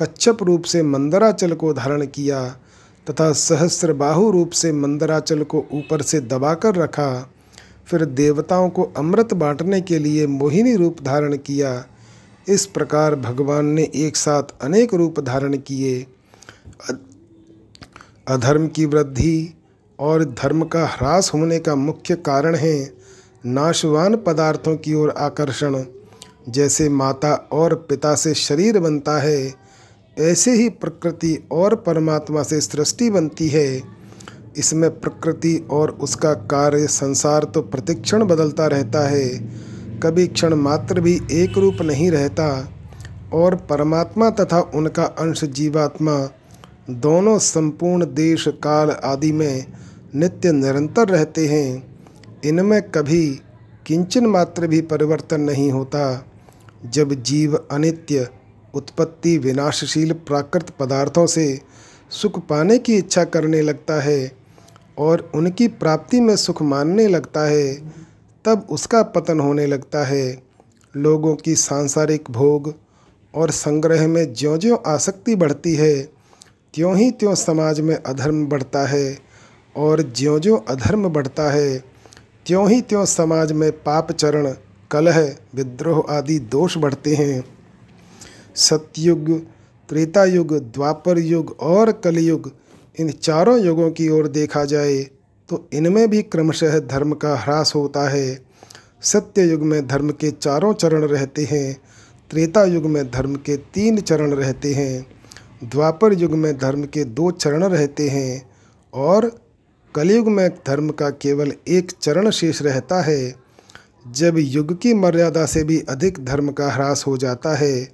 कच्छप 0.00 0.42
रूप 0.42 0.62
से 0.62 0.82
मंदराचल 0.82 1.52
को 1.52 1.72
धारण 1.72 2.06
किया, 2.06 2.48
तथा 3.10 3.32
सहस्र 3.32 3.92
बाहु 3.92 4.30
रूप 4.30 4.50
से 4.50 4.72
मंदराचल 4.72 5.42
को 5.42 5.64
ऊपर 5.72 6.02
से 6.02 6.20
दबाकर 6.20 6.74
रखा। 6.74 7.30
फिर 7.86 8.04
देवताओं 8.04 8.68
को 8.68 8.82
अमृत 8.82 9.34
बांटने 9.34 9.80
के 9.80 9.98
लिए 9.98 10.26
मोहिनी 10.26 10.76
रूप 10.76 10.96
धारण 11.02 11.36
किया। 11.36 11.84
इस 12.48 12.66
प्रकार 12.66 13.14
भगवान 13.14 13.66
ने 13.66 13.90
एक 13.94 14.16
साथ 14.16 14.42
अनेक 14.60 14.94
रूप 14.94 15.20
धारण 15.20 15.56
किए। 15.56 16.06
अधर्म 18.28 18.68
की 18.68 18.84
वृद्धि 18.84 19.54
और 19.98 20.24
धर्म 20.24 20.64
का 20.64 20.86
ह्रास 20.86 21.30
होने 21.34 21.58
का 21.58 21.74
मुख्य 21.74 22.14
कारण 22.14 22.54
है। 22.54 22.97
नाशवान 23.46 24.16
पदार्थों 24.16 24.76
की 24.76 24.94
ओर 24.94 25.10
आकर्षण। 25.10 25.82
जैसे 26.48 26.88
माता 26.88 27.48
और 27.52 27.74
पिता 27.74 28.14
से 28.14 28.34
शरीर 28.34 28.78
बनता 28.78 29.18
है, 29.18 29.54
ऐसे 30.18 30.50
ही 30.50 30.68
प्रकृति 30.68 31.48
और 31.52 31.74
परमात्मा 31.74 32.42
से 32.42 32.60
सृष्टि 32.60 33.10
बनती 33.10 33.48
है। 33.48 33.82
इसमें 34.56 35.00
प्रकृति 35.00 35.66
और 35.70 35.90
उसका 35.90 36.34
कार्य 36.34 36.86
संसार 36.86 37.44
तो 37.44 37.62
प्रतिक्षण 37.62 38.24
बदलता 38.24 38.66
रहता 38.66 39.08
है। 39.08 39.28
कभी 40.02 40.26
क्षण 40.26 40.54
मात्र 40.54 41.00
भी 41.00 41.20
एक 41.30 41.58
रूप 41.58 41.76
नहीं 41.82 42.10
रहता। 42.10 42.68
और 43.32 43.54
परमात्मा 43.54 44.30
तथा 44.30 44.60
उनका 44.74 45.04
अंश 45.04 45.44
जीवात्मा, 45.44 46.28
दोनों 46.90 47.38
संपूर्ण 47.38 48.04
देश, 48.04 48.44
काल 48.48 48.90
आदि 48.90 49.32
में 49.32 49.66
नित्य 50.14 50.52
निरंतर 50.52 51.08
रहते 51.08 51.46
हैं। 51.46 51.97
इनमें 52.44 52.82
कभी 52.82 53.40
किंचन 53.86 54.26
मात्र 54.26 54.66
भी 54.66 54.80
परिवर्तन 54.80 55.40
नहीं 55.40 55.70
होता। 55.70 56.24
जब 56.86 57.12
जीव 57.22 57.56
अनित्य, 57.70 58.28
उत्पत्ति 58.74 59.38
विनाशशील 59.38 60.12
प्राकृत 60.12 60.70
पदार्थों 60.70 61.26
से 61.26 61.60
सुख 62.10 62.46
पाने 62.46 62.78
की 62.78 62.96
इच्छा 62.96 63.24
करने 63.24 63.62
लगता 63.62 64.00
है 64.00 64.32
और 64.98 65.32
उनकी 65.34 65.68
प्राप्ति 65.68 66.20
में 66.20 66.36
सुख 66.36 66.62
मानने 66.62 67.06
लगता 67.06 67.40
है, 67.40 67.74
तब 68.44 68.66
उसका 68.70 69.02
पतन 69.02 69.40
होने 69.40 69.66
लगता 69.66 70.04
है। 70.04 70.42
लोगों 70.96 71.34
की 71.34 71.54
सांसारिक 71.54 72.24
भोग 72.30 72.74
और 73.34 73.50
संग्रह 73.50 74.08
में 74.08 74.34
ज्यों 74.34 74.58
ज्यों 74.58 74.78
आसक्ति 74.86 75.36
बढ़ती 75.36 75.74
है, 75.74 76.02
त्यों 76.74 76.96
ही 76.96 77.10
त्यों 77.10 77.34
समाज 77.34 77.80
में 77.80 77.94
अधर्म 77.96 78.46
बढ़ता 78.46 78.86
है 78.86 79.18
और 79.76 80.02
ज्यों 80.16 80.40
ज्यों 80.40 80.58
अधर्म 80.68 81.08
बढ़ता 81.08 81.50
है। 81.50 81.97
त्यों 82.48 82.68
ही 82.70 82.80
त्यों 82.80 83.04
समाज 83.04 83.50
में 83.52 83.70
पाप 83.78 84.10
चरण, 84.12 84.46
कलह, 84.90 85.18
विद्रोह 85.54 85.98
आदि 86.10 86.38
दोष 86.50 86.76
बढ़ते 86.78 87.14
हैं। 87.14 87.44
सतयुग 88.56 89.28
त्रेता 89.88 90.24
युग 90.24 90.54
द्वापर 90.72 91.18
युग 91.18 91.50
और 91.60 91.90
कलयुग, 92.04 92.50
इन 92.98 93.10
चारों 93.10 93.58
युगों 93.58 93.90
की 93.90 94.08
ओर 94.08 94.28
देखा 94.28 94.64
जाए 94.64 94.96
तो 95.48 95.68
इनमें 95.72 96.08
भी 96.10 96.22
क्रमशः 96.22 96.78
धर्म 96.80 97.12
का 97.14 97.34
ह्रास 97.36 97.72
होता 97.74 98.08
है। 98.08 98.38
सत्य 99.02 99.44
युग 99.44 99.62
में 99.62 99.86
धर्म 99.86 100.10
के 100.10 100.30
चारों 100.30 100.72
चरण 100.74 101.04
रहते 101.04 101.44
हैं 101.44 101.80
त्रेता 102.30 102.64
युग 102.64 102.86
में 102.86 103.10
धर्म 103.10 103.34
के 103.36 103.56
तीन 103.74 104.00
चरण 104.00 104.32
रहते 104.32 104.72
हैं, 104.74 105.06
द्वापर 105.64 106.12
युग 106.12 106.32
में 106.32 106.56
धर्म 106.58 106.84
के 106.84 107.04
दो 107.04 107.30
चरण 107.30 107.64
रहते 107.64 108.08
हैं, 108.08 108.50
और 108.92 109.30
कलयुग 109.94 110.28
में 110.28 110.50
धर्म 110.50 110.90
का 110.90 111.10
केवल 111.10 111.52
एक 111.68 111.92
चरण 112.02 112.30
शेष 112.30 112.62
रहता 112.62 113.02
है। 113.02 113.34
जब 114.10 114.34
युग 114.38 114.80
की 114.80 114.94
मर्यादा 114.94 115.46
से 115.46 115.64
भी 115.64 115.80
अधिक 115.88 116.24
धर्म 116.24 116.52
का 116.52 116.72
ह्रास 116.72 117.04
हो 117.06 117.16
जाता 117.16 117.56
है, 117.56 117.84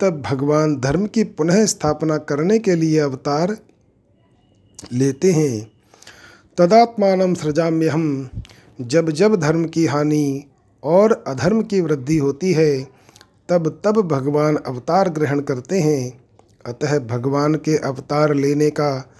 तब 0.00 0.22
भगवान 0.30 0.76
धर्म 0.76 1.06
की 1.06 1.24
पुनः 1.24 1.66
स्थापना 1.66 2.16
करने 2.16 2.58
के 2.58 2.74
लिए 2.74 2.98
अवतार 2.98 3.56
लेते 4.92 5.32
हैं। 5.32 5.72
तदात्मान 6.58 7.34
सृजाम्य 7.34 7.88
हम 7.88 8.30
जब 8.80 9.10
जब 9.10 9.36
धर्म 9.36 9.64
की 9.64 9.86
हानि 9.86 10.44
और 10.84 11.24
अधर्म 11.26 11.62
की 11.62 11.80
वृद्धि 11.80 12.16
होती 12.16 12.52
है, 12.52 12.88
तब 13.48 13.80
तब 13.84 13.90
भगवान 13.90 14.56
अवतार 14.56 15.08
ग्रहण 15.08 15.40
करते 15.40 15.80
हैं। 15.80 16.20
अतः 16.66 16.98
भगवान 16.98 17.54
के 17.54 17.76
अवतार 17.76 18.34
लेने 18.34 18.70
का 18.70 19.10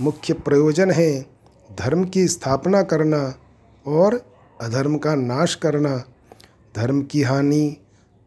मुख्य 0.00 0.34
प्रयोजन 0.34 0.90
है। 0.90 1.37
धर्म 1.68 2.04
की 2.04 2.28
स्थापना 2.28 2.82
करना 2.82 3.34
और 3.86 4.14
अधर्म 4.60 4.96
का 4.96 5.14
नाश 5.14 5.54
करना, 5.54 5.96
धर्म 6.76 7.02
की 7.02 7.22
हानि 7.22 7.76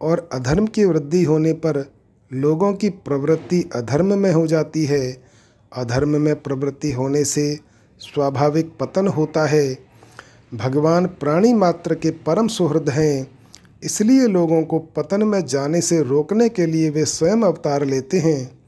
और 0.01 0.29
अधर्म 0.33 0.67
की 0.67 0.85
वृद्धि 0.85 1.23
होने 1.23 1.53
पर 1.53 1.91
लोगों 2.33 2.73
की 2.73 2.89
प्रवृत्ति 2.89 3.69
अधर्म 3.75 4.17
में 4.17 4.31
हो 4.33 4.47
जाती 4.47 4.85
है। 4.85 5.23
अधर्म 5.71 6.21
में 6.21 6.41
प्रवृत्ति 6.41 6.91
होने 6.91 7.23
से 7.25 7.59
स्वाभाविक 7.99 8.71
पतन 8.79 9.07
होता 9.07 9.45
है। 9.45 9.77
भगवान 10.53 11.05
प्राणी 11.05 11.53
मात्र 11.53 11.95
के 11.95 12.11
परम 12.11 12.47
सुहृद 12.47 12.89
हैं, 12.89 13.27
इसलिए 13.83 14.27
लोगों 14.27 14.63
को 14.63 14.79
पतन 14.79 15.23
में 15.23 15.45
जाने 15.45 15.81
से 15.81 16.01
रोकने 16.03 16.49
के 16.49 16.65
लिए 16.65 16.89
वे 16.89 17.05
स्वयं 17.05 17.41
अवतार 17.41 17.85
लेते 17.85 18.19
हैं। 18.19 18.59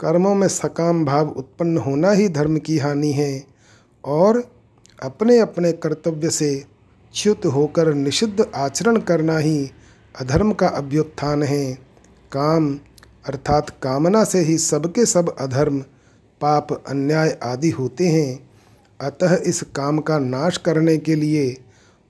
कर्मों 0.00 0.34
में 0.34 0.48
सकाम 0.48 1.04
भाव 1.04 1.28
उत्पन्न 1.28 1.78
होना 1.78 2.10
ही 2.10 2.28
धर्म 2.28 2.58
की 2.58 2.78
हानि 2.78 3.12
है। 3.12 3.49
और 4.04 4.50
अपने 5.02 5.38
अपने 5.38 5.72
कर्तव्य 5.72 6.30
से 6.30 6.64
च्युत 7.14 7.46
होकर 7.46 7.94
निषिद्ध 7.94 8.50
आचरण 8.54 8.96
करना 8.96 9.38
ही 9.38 9.70
अधर्म 10.20 10.52
का 10.52 10.68
अभ्युत्थान 10.68 11.42
है। 11.42 11.74
काम, 12.32 12.78
अर्थात 13.26 13.70
कामना 13.70 14.24
से 14.24 14.40
ही 14.40 14.58
सबके 14.58 15.06
सब 15.06 15.36
अधर्म, 15.38 15.80
पाप, 16.40 16.84
अन्याय 16.88 17.38
आदि 17.42 17.70
होते 17.70 18.08
हैं। 18.08 18.50
अतः 19.00 19.36
इस 19.36 19.62
काम 19.62 19.98
का 19.98 20.18
नाश 20.18 20.56
करने 20.56 20.98
के 20.98 21.14
लिए 21.14 21.56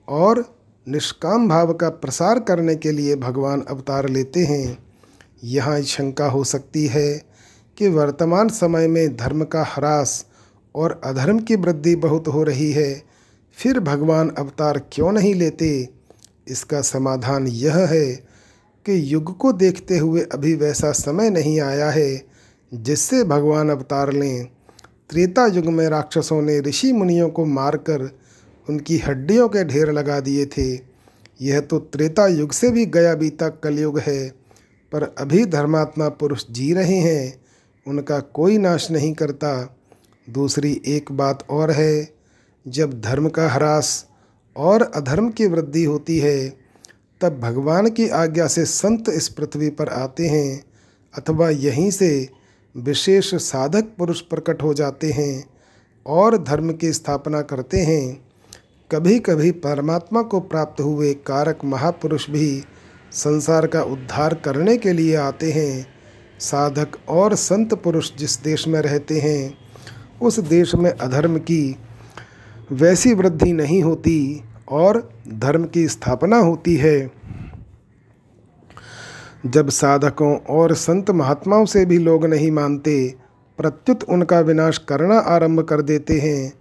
और 0.07 0.55
निष्काम 0.87 1.49
भाव 1.49 1.73
का 1.73 1.89
प्रसार 1.89 2.39
करने 2.39 2.75
के 2.75 2.91
लिए 2.91 3.15
भगवान 3.15 3.61
अवतार 3.61 4.09
लेते 4.09 4.39
हैं। 4.39 4.77
यहाँ 5.43 5.81
शंका 5.81 6.25
हो 6.25 6.43
सकती 6.43 6.87
है 6.87 7.25
कि 7.77 7.87
वर्तमान 7.87 8.49
समय 8.49 8.87
में 8.87 9.17
धर्म 9.17 9.43
का 9.43 9.63
ह्रास 9.63 10.25
और 10.75 11.01
अधर्म 11.03 11.39
की 11.39 11.55
वृद्धि 11.55 11.95
बहुत 11.95 12.27
हो 12.27 12.43
रही 12.43 12.71
है, 12.71 13.03
फिर 13.57 13.79
भगवान 13.79 14.29
अवतार 14.29 14.81
क्यों 14.91 15.11
नहीं 15.11 15.33
लेते? 15.35 15.89
इसका 16.47 16.81
समाधान 16.81 17.47
यह 17.47 17.77
है 17.77 18.05
कि 18.85 19.13
युग 19.13 19.37
को 19.37 19.51
देखते 19.53 19.97
हुए 19.97 20.21
अभी 20.21 20.53
वैसा 20.55 20.91
समय 20.91 21.29
नहीं 21.29 21.59
आया 21.61 21.89
है, 21.89 22.21
जिससे 22.73 23.23
भगवान 23.23 23.69
अवतार 23.69 24.11
लें। 24.13 24.45
त्रेता 25.09 25.45
युग 25.45 25.65
में 25.65 25.87
राक्षसों 25.89 26.41
ने 26.41 26.59
ऋषि 26.59 26.91
मुनियों 26.93 27.29
को 27.29 27.45
मारकर 27.45 28.09
उनकी 28.67 28.97
हड्डियों 28.97 29.47
के 29.49 29.63
ढेर 29.63 29.91
लगा 29.91 30.19
दिए 30.19 30.45
थे। 30.45 30.73
यह 31.41 31.59
तो 31.59 31.79
त्रेता 31.79 32.27
युग 32.27 32.51
से 32.51 32.69
भी 32.69 32.85
गया 32.85 33.13
बीता 33.15 33.49
कलयुग 33.49 33.99
है, 33.99 34.29
पर 34.91 35.03
अभी 35.17 35.45
धर्मात्मा 35.45 36.09
पुरुष 36.09 36.45
जी 36.51 36.73
रहे 36.73 36.95
हैं, 36.95 37.41
उनका 37.87 38.19
कोई 38.19 38.57
नाश 38.57 38.91
नहीं 38.91 39.13
करता। 39.13 39.77
दूसरी 40.29 40.81
एक 40.85 41.11
बात 41.11 41.47
और 41.49 41.71
है, 41.71 42.13
जब 42.67 43.01
धर्म 43.01 43.29
का 43.29 43.49
ह्रास 43.49 44.07
और 44.57 44.81
अधर्म 44.81 45.29
की 45.29 45.45
वृद्धि 45.45 45.83
होती 45.83 46.19
है, 46.19 46.49
तब 47.21 47.39
भगवान 47.39 47.89
की 47.89 48.09
आज्ञा 48.09 48.47
से 48.47 48.65
संत 48.65 49.09
इस 49.09 49.27
पृथ्वी 49.27 49.69
पर 49.69 49.89
आते 49.89 50.27
हैं 50.27 50.63
अथवा 51.17 51.49
यहीं 51.49 51.91
से 51.91 52.29
विशेष 52.77 53.35
साधक 53.35 53.83
पुरुष 53.97 54.21
प्रकट 54.21 54.63
हो 54.63 54.73
जाते 54.73 55.11
हैं 55.11 55.49
और 56.05 56.43
धर्म 56.43 56.73
की 56.73 56.93
स्थापना 56.93 57.41
करते 57.41 57.77
हैं। 57.77 58.27
कभी 58.91 59.19
कभी 59.19 59.51
परमात्मा 59.51 60.21
को 60.21 60.39
प्राप्त 60.39 60.81
हुए 60.81 61.13
कारक 61.13 61.59
महापुरुष 61.65 62.29
भी 62.29 62.63
संसार 63.11 63.67
का 63.67 63.83
उद्धार 63.83 64.33
करने 64.33 64.77
के 64.77 64.93
लिए 64.93 65.15
आते 65.15 65.51
हैं। 65.51 65.87
साधक 66.39 66.91
और 67.09 67.35
संत 67.35 67.73
पुरुष 67.73 68.15
जिस 68.15 68.43
देश 68.43 68.67
में 68.67 68.81
रहते 68.81 69.19
हैं 69.19 69.60
उस 70.21 70.39
देश 70.39 70.75
में 70.75 70.89
अधर्म 70.91 71.37
की 71.37 71.75
वैसी 72.71 73.13
वृद्धि 73.13 73.51
नहीं 73.53 73.81
होती 73.83 74.43
और 74.69 75.09
धर्म 75.27 75.65
की 75.65 75.87
स्थापना 75.87 76.37
होती 76.37 76.75
है। 76.75 77.11
जब 79.45 79.69
साधकों 79.69 80.35
और 80.49 80.73
संत 80.73 81.09
महात्माओं 81.11 81.65
से 81.65 81.85
भी 81.85 81.97
लोग 81.97 82.25
नहीं 82.25 82.51
मानते, 82.51 83.15
प्रत्युत 83.57 84.03
उनका 84.03 84.39
विनाश 84.39 84.77
करना 84.77 85.17
आरंभ 85.17 85.61
कर 85.61 85.81
देते 85.81 86.19
हैं 86.19 86.53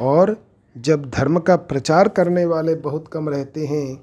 और 0.00 0.36
जब 0.76 1.10
धर्म 1.10 1.38
का 1.38 1.56
प्रचार 1.56 2.08
करने 2.08 2.44
वाले 2.44 2.74
बहुत 2.74 3.08
कम 3.12 3.28
रहते 3.28 3.66
हैं 3.66 3.94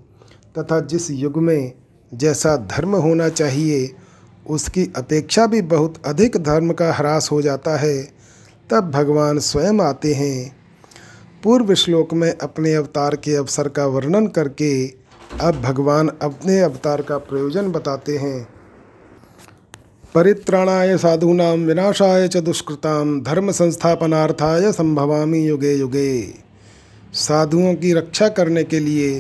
तथा 0.57 0.79
जिस 0.79 1.09
युग 1.11 1.37
में 1.37 1.73
जैसा 2.13 2.55
धर्म 2.57 2.95
होना 2.95 3.29
चाहिए, 3.29 3.95
उसकी 4.49 4.85
अपेक्षा 4.95 5.45
भी 5.45 5.61
बहुत 5.61 6.05
अधिक 6.05 6.37
धर्म 6.37 6.73
का 6.73 6.91
ह्रास 6.93 7.31
हो 7.31 7.41
जाता 7.41 7.77
है। 7.77 8.18
तब 8.71 8.91
भगवान 8.91 9.39
स्वयं 9.39 9.79
आते 9.81 10.13
हैं। 10.13 10.55
पूर्व 11.43 11.73
श्लोक 11.73 12.13
में 12.13 12.37
अपने 12.37 12.73
अवतार 12.73 13.15
के 13.15 13.35
अवसर 13.35 13.67
का 13.67 13.85
वर्णन 13.85 14.27
करके 14.27 14.87
अब 15.41 15.61
भगवान 15.61 16.07
अपने 16.21 16.59
अवतार 16.59 17.01
का 17.01 17.17
प्रयोजन 17.17 17.71
बताते 17.71 18.17
हैं। 18.17 18.47
परित्राणाय 20.15 20.97
साधूनां 20.97 21.57
विनाशाय 21.57 22.27
च 22.27 22.37
दुष्कृतां 22.37 23.21
धर्म 23.21 23.51
संस्थापनार्थाय 23.51 24.71
संभवामी 24.71 25.45
युगे 25.45 25.73
युगे। 25.73 26.33
साधुओं 27.13 27.73
की 27.75 27.93
रक्षा 27.93 28.27
करने 28.29 28.63
के 28.63 28.79
लिए, 28.79 29.19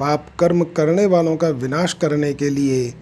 पाप 0.00 0.26
कर्म 0.40 0.64
करने 0.64 1.06
वालों 1.06 1.36
का 1.36 1.48
विनाश 1.48 1.92
करने 1.92 2.32
के 2.32 2.50
लिए 2.50 2.94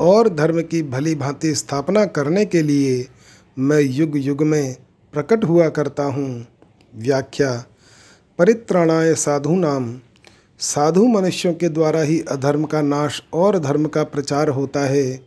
और 0.00 0.28
धर्म 0.28 0.60
की 0.60 0.82
भली 0.82 1.14
भांति 1.14 1.54
स्थापना 1.54 2.04
करने 2.04 2.44
के 2.44 2.62
लिए 2.62 3.06
मैं 3.58 3.80
युग 3.80 4.12
युग 4.14 4.42
में 4.42 4.76
प्रकट 5.12 5.44
हुआ 5.44 5.68
करता 5.68 6.02
हूँ। 6.02 6.46
व्याख्या, 6.96 7.64
परित्राणाय 8.38 9.14
साधु 9.14 9.54
नाम 9.54 9.98
साधु 10.58 11.06
मनुष्यों 11.06 11.54
के 11.54 11.68
द्वारा 11.68 12.00
ही 12.00 12.20
अधर्म 12.20 12.64
का 12.64 12.82
नाश 12.82 13.22
और 13.32 13.58
धर्म 13.58 13.86
का 13.86 14.04
प्रचार 14.04 14.48
होता 14.48 14.80
है। 14.80 15.20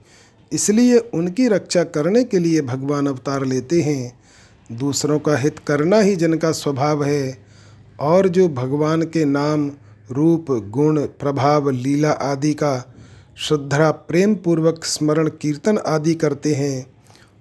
इसलिए 0.51 0.97
उनकी 0.97 1.47
रक्षा 1.47 1.83
करने 1.83 2.23
के 2.23 2.39
लिए 2.39 2.61
भगवान 2.61 3.07
अवतार 3.07 3.45
लेते 3.45 3.81
हैं। 3.81 4.19
दूसरों 4.71 5.19
का 5.19 5.37
हित 5.37 5.59
करना 5.59 5.99
ही 5.99 6.15
जिनका 6.15 6.51
स्वभाव 6.51 7.03
है। 7.03 7.37
और 7.99 8.27
जो 8.27 8.49
भगवान 8.49 9.01
के 9.01 9.25
नाम, 9.25 9.71
रूप, 10.11 10.45
गुण, 10.51 11.01
प्रभाव, 11.01 11.69
लीला 11.69 12.11
आदि 12.11 12.53
का 12.53 12.93
श्रद्धा 13.37 13.91
प्रेम 13.91 14.35
पूर्वक 14.35 14.83
स्मरण, 14.83 15.29
कीर्तन 15.29 15.77
आदि 15.77 16.15
करते 16.15 16.53
हैं 16.53 16.94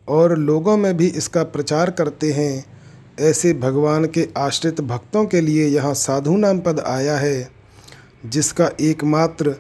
और 0.09 0.39
लोगों 0.39 0.77
में 0.77 0.97
भी 0.97 1.07
इसका 1.07 1.43
प्रचार 1.43 1.91
करते 1.91 2.33
हैं। 2.33 2.65
ऐसे 3.21 3.55
भगवान 3.55 4.05
के 4.05 4.29
आश्रित 4.37 4.81
भक्तों 4.81 5.25
के 5.25 5.41
लिए 5.41 5.67
यहाँ 5.67 5.95
साधु 5.95 6.37
नाम 6.37 6.61
पद 6.61 6.81
आया 6.81 7.19
है, 7.19 7.51
जिसका 8.27 8.71
एकमात्र 8.81 9.51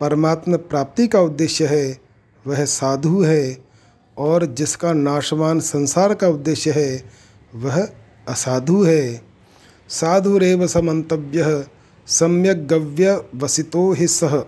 परमात्म 0.00 0.56
प्राप्ति 0.56 1.06
का 1.06 1.20
उद्देश्य 1.20 1.66
है, 1.66 1.98
वह 2.46 2.64
साधु 2.64 3.22
है, 3.22 3.58
और 4.18 4.46
जिसका 4.46 4.92
नाशवान 4.92 5.60
संसार 5.60 6.14
का 6.14 6.28
उद्देश्य 6.28 6.70
है, 6.70 7.04
वह 7.54 7.88
असाधु 8.28 8.82
है। 8.82 9.22
साधुरेव 9.88 10.66
समन्तव्य 10.66 11.66
सम्यक 12.06 12.66
गव्य 12.66 13.24
वसितो 13.34 13.92
ही 13.92 14.06
सह 14.06 14.44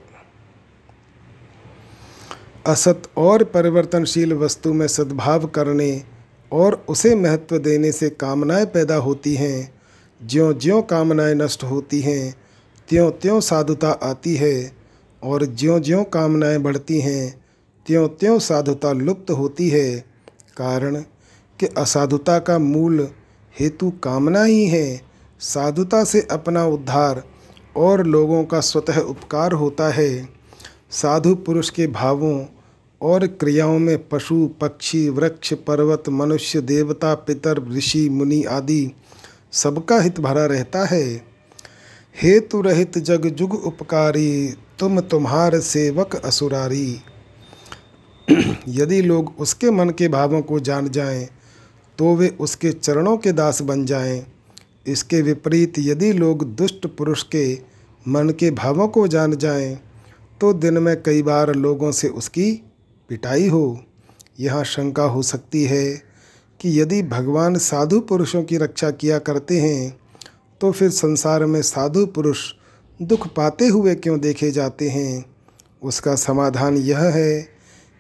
असत 2.67 3.03
और 3.17 3.45
परिवर्तनशील 3.45 4.33
वस्तु 4.33 4.73
में 4.73 4.89
सद्भाव 4.89 5.47
करने 5.47 6.03
और 6.53 6.87
उसे 6.89 7.15
महत्व 7.15 7.59
देने 7.59 7.93
से 7.93 8.11
कामनाएँ 8.11 8.67
पैदा 8.67 8.95
होती 8.95 9.35
हैं। 9.35 9.75
ज्यों 10.27 10.59
ज्यों 10.59 10.83
कामनाएँ 10.83 11.35
नष्ट 11.35 11.65
होती 11.65 12.01
हैं 12.01 12.35
त्यों 12.89 13.11
त्यों 13.11 13.41
साधुता 13.41 13.91
आती 13.91 14.35
है 14.37 14.73
और 15.23 15.45
ज्यों 15.47 15.81
ज्यों 15.81 16.05
कामनाएँ 16.05 16.59
बढ़ती 16.59 17.01
हैं 17.01 17.45
त्यों 17.87 18.09
त्यों 18.09 18.39
साधुता 18.39 18.93
लुप्त 18.93 19.31
होती 19.31 19.69
है। 19.69 19.99
कारण 20.57 20.97
कि 21.61 21.67
असाधुता 21.67 22.39
का 22.39 22.59
मूल 22.59 23.09
हेतु 23.61 23.91
कामना 23.91 24.45
ही 24.45 24.67
है। 24.67 25.01
साधुता 25.41 26.05
से 26.05 26.27
अपना 26.31 26.67
उद्धार 26.67 27.23
और 27.77 28.07
लोगों 28.07 28.45
का 28.45 28.61
स्वतः 28.61 29.01
उपकार 29.01 29.53
होता 29.53 29.89
है। 29.89 30.29
साधु 30.91 31.35
पुरुष 31.35 31.71
के 31.71 31.87
भावों 31.87 32.45
और 33.03 33.27
क्रियाओं 33.27 33.79
में 33.79 34.09
पशु, 34.09 34.51
पक्षी, 34.61 35.09
वृक्ष, 35.09 35.53
पर्वत, 35.55 36.05
मनुष्य, 36.09 36.61
देवता, 36.61 37.15
पितर, 37.15 37.69
ऋषि, 37.73 38.09
मुनि 38.09 38.45
आदि 38.45 38.93
सबका 39.53 40.01
हित 40.01 40.21
भरा 40.21 40.47
रहता 40.47 40.85
है। 40.85 41.35
हेतु 42.23 42.61
रहित 42.61 42.99
जग 42.99 43.27
जुग 43.27 43.55
उपकारी, 43.55 44.55
तुम 44.79 45.01
तुम्हार 45.01 45.61
सेवक 45.61 46.17
असुरारी। 46.17 47.01
यदि 48.69 49.03
लोग 49.03 49.35
उसके 49.39 49.71
मन 49.71 49.91
के 49.91 50.09
भावों 50.09 50.43
को 50.43 50.61
जान 50.61 50.89
जाएँ 50.89 51.29
तो 51.99 52.15
वे 52.15 52.37
उसके 52.41 52.73
चरणों 52.73 53.17
के 53.17 53.33
दास 53.33 53.63
बन 53.63 53.85
जाएँ। 53.85 54.27
इसके 54.87 55.23
विपरीत 55.23 55.75
यदि 55.79 56.13
लोग 56.13 56.45
दुष्ट 56.55 56.87
पुरुष 56.87 57.23
के 57.23 57.59
मन 58.09 58.31
के 58.31 58.51
भावों 58.51 58.89
को 58.89 59.09
जान 59.09 59.37
जाएँ 59.37 59.79
तो 60.41 60.53
दिन 60.53 60.79
में 60.79 61.03
कई 61.03 61.23
बार 61.23 61.55
लोगों 61.55 61.93
से 61.93 62.09
उसकी 62.09 62.65
पिटाई 63.09 63.49
हो, 63.49 63.81
यह 64.41 64.63
शंका 64.63 65.03
हो 65.03 65.23
सकती 65.23 65.65
है 65.65 65.95
कि 66.61 66.81
यदि 66.81 67.03
भगवान 67.03 67.59
साधु 67.59 68.01
पुरुषों 68.01 68.43
की 68.43 68.57
रक्षा 68.57 68.91
किया 68.91 69.19
करते 69.19 69.61
हैं 69.61 69.97
तो 70.61 70.71
फिर 70.73 70.91
संसार 70.91 71.45
में 71.47 71.61
साधु 71.63 72.07
पुरुष 72.07 72.41
दुख 73.03 73.27
पाते 73.27 73.67
हुए 73.67 73.95
क्यों 73.95 74.19
देखे 74.21 74.51
जाते 74.51 74.89
हैं? 74.89 75.25
उसका 75.83 76.15
समाधान 76.15 76.77
यह 76.77 76.99
है 76.99 77.41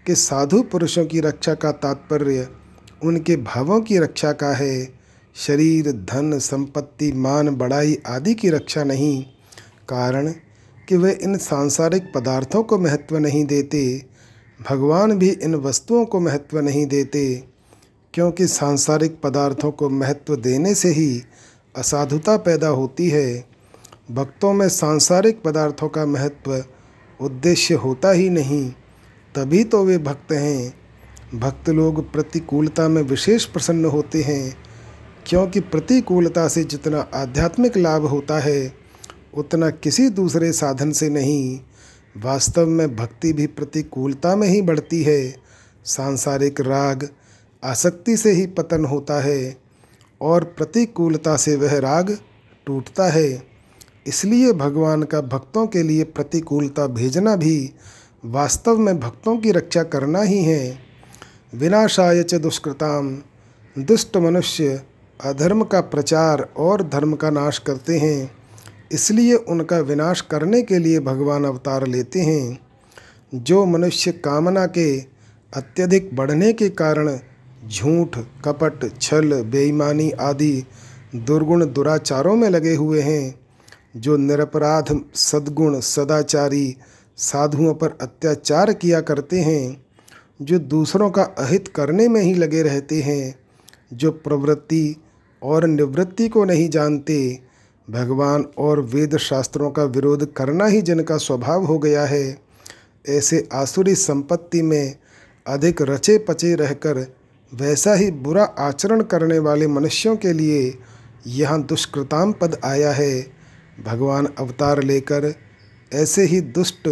कि 0.07 0.15
साधु 0.15 0.63
पुरुषों 0.63 1.05
की 1.07 1.21
रक्षा 1.21 1.55
का 1.55 1.73
तात्पर्य 1.73 2.49
उनके 3.05 3.37
भावों 3.37 3.81
की 3.81 3.99
रक्षा 3.99 4.33
का 4.33 4.53
है। 4.53 4.95
शरीर, 5.37 5.91
धन, 5.93 6.39
संपत्ति, 6.39 7.13
मान, 7.13 7.49
बड़ाई 7.51 7.99
आदि 8.07 8.35
की 8.35 8.49
रक्षा 8.49 8.85
नहीं, 8.85 9.23
कारण 9.89 10.33
कि 10.89 10.97
वे 10.97 11.13
इन 11.13 11.37
सांसारिक 11.39 12.13
पदार्थों 12.15 12.63
को 12.63 12.79
महत्व 12.79 13.19
नहीं 13.19 13.45
देते 13.45 14.14
भगवान 14.61 15.13
भी 15.19 15.29
इन 15.29 15.55
वस्तुओं 15.55 16.05
को 16.05 16.21
महत्व 16.21 16.59
नहीं 16.59 16.87
देते, 16.87 17.45
क्योंकि 18.15 18.47
सांसारिक 18.47 19.21
पदार्थों 19.21 19.71
को 19.71 19.89
महत्व 19.91 20.37
देने 20.37 20.75
से 20.75 20.89
ही 20.89 21.23
असाधुता 21.75 22.37
पैदा 22.37 22.69
होती 22.69 23.09
है। 23.09 23.45
भक्तों 24.11 24.53
में 24.53 24.69
सांसारिक 24.69 25.43
पदार्थों 25.43 25.89
का 25.89 26.07
महत्व 26.07 26.65
उद्देश्य 27.21 27.75
होता 27.75 28.11
ही 28.11 28.31
नहीं, 28.31 28.69
तभी 29.35 29.65
तो 29.65 29.85
वे 29.85 29.99
भक्त 29.99 30.33
हैं। 30.33 30.75
भक्त 31.35 31.69
लोग 31.71 32.13
प्रतिकूलता 32.13 32.89
में 32.89 33.03
विशेष 33.03 33.45
प्रसन्न 33.45 33.85
होते 33.85 34.23
हैं, 34.23 34.57
क्योंकि 35.27 35.61
प्रतिकूलता 35.61 36.49
से 36.49 36.65
जितना 36.65 37.01
आध्यात्मिक 37.15 37.77
लाभ 37.77 38.05
होता 38.05 38.39
है, 38.39 38.73
उतना 39.35 39.71
किसी 39.71 40.09
दूसरे 40.09 40.53
साधन 40.53 40.93
से 40.93 41.09
नहीं। 41.09 41.61
वास्तव 42.17 42.67
में 42.67 42.97
भक्ति 42.97 43.33
भी 43.33 43.47
प्रतिकूलता 43.47 44.37
में 44.37 44.49
ही 44.49 44.62
बढ़ती 44.62 45.03
है। 45.03 45.37
सांसारिक 45.85 46.61
राग 46.61 47.09
आसक्ति 47.65 48.17
से 48.17 48.33
ही 48.33 48.47
पतन 48.47 48.85
होता 48.85 49.21
है 49.21 49.57
और 50.21 50.45
प्रतिकूलता 50.45 51.37
से 51.37 51.57
वह 51.57 51.79
राग 51.79 52.19
टूटता 52.67 53.09
है। 53.09 53.47
इसलिए 54.07 54.53
भगवान 54.53 55.03
का 55.03 55.21
भक्तों 55.21 55.67
के 55.67 55.83
लिए 55.83 56.05
प्रतिकूलता 56.05 56.87
भेजना 56.87 57.37
भी 57.37 57.73
वास्तव 58.25 58.79
में 58.79 59.01
भक्तों 59.01 59.37
की 59.39 59.51
रक्षा 59.51 59.83
करना 59.83 60.23
ही 60.23 60.45
है। 60.45 60.79
विनाशाय 61.55 62.23
च 62.23 62.35
दुष्कृताम, 62.35 63.19
दुष्ट 63.79 64.17
मनुष्य 64.17 64.83
अधर्म 65.25 65.65
का 65.65 65.81
प्रचार 65.81 66.49
और 66.57 66.83
धर्म 66.83 67.15
का 67.15 67.31
नाश 67.31 67.59
करते 67.59 67.99
हैं। 67.99 68.43
इसलिए 68.93 69.35
उनका 69.35 69.78
विनाश 69.78 70.20
करने 70.20 70.62
के 70.62 70.78
लिए 70.78 71.01
भगवान 71.01 71.45
अवतार 71.45 71.87
लेते 71.87 72.20
हैं। 72.20 72.59
जो 73.35 73.64
मनुष्य 73.64 74.12
कामना 74.12 74.66
के 74.66 75.01
अत्यधिक 75.57 76.16
बढ़ने 76.16 76.53
के 76.53 76.68
कारण 76.68 77.18
झूठ, 77.68 78.18
कपट, 78.45 79.01
छल, 79.01 79.43
बेईमानी 79.43 80.11
आदि 80.11 80.64
दुर्गुण 81.14 81.66
दुराचारों 81.66 82.37
में 82.37 82.51
लगे 82.51 82.74
हुए 82.74 83.01
हैं, 83.01 83.41
जो 83.97 84.16
निरपराध, 84.16 85.01
सद्गुण, 85.14 85.80
सदाचारी 85.80 86.76
साधुओं 87.16 87.74
पर 87.74 87.99
अत्याचार 88.01 88.72
किया 88.72 89.01
करते 89.01 89.41
हैं, 89.41 89.87
जो 90.43 90.59
दूसरों 90.59 91.11
का 91.11 91.22
अहित 91.22 91.68
करने 91.68 92.09
में 92.09 92.22
ही 92.22 92.35
लगे 92.35 92.62
रहते 92.62 93.03
हैं, 93.03 93.39
जो 93.93 94.11
प्रवृत्ति 94.11 94.97
और 95.43 95.66
निवृत्ति 95.66 96.28
को 96.28 96.45
नहीं 96.45 96.68
जानते 96.68 97.41
भगवान 97.89 98.45
और 98.59 98.80
वेद 98.80 99.16
शास्त्रों 99.16 99.70
का 99.70 99.85
विरोध 99.85 100.32
करना 100.32 100.66
ही 100.66 100.82
जिनका 100.82 101.16
स्वभाव 101.16 101.64
हो 101.64 101.78
गया 101.78 102.05
है, 102.05 102.39
ऐसे 103.09 103.49
आसुरी 103.53 103.95
संपत्ति 103.95 104.62
में 104.62 104.95
अधिक 105.47 105.82
रचे 105.82 106.18
पचे 106.18 106.55
रहकर 106.55 107.07
वैसा 107.53 107.95
ही 107.95 108.11
बुरा 108.11 108.45
आचरण 108.45 109.03
करने 109.03 109.39
वाले 109.39 109.66
मनुष्यों 109.66 110.16
के 110.16 110.32
लिए 110.32 110.78
यहाँ 111.26 111.62
दुष्कृताम 111.62 112.32
पद 112.32 112.61
आया 112.64 112.93
है। 112.93 113.20
भगवान 113.85 114.26
अवतार 114.39 114.82
लेकर 114.82 115.35
ऐसे 115.93 116.24
ही 116.24 116.41
दुष्ट 116.41 116.89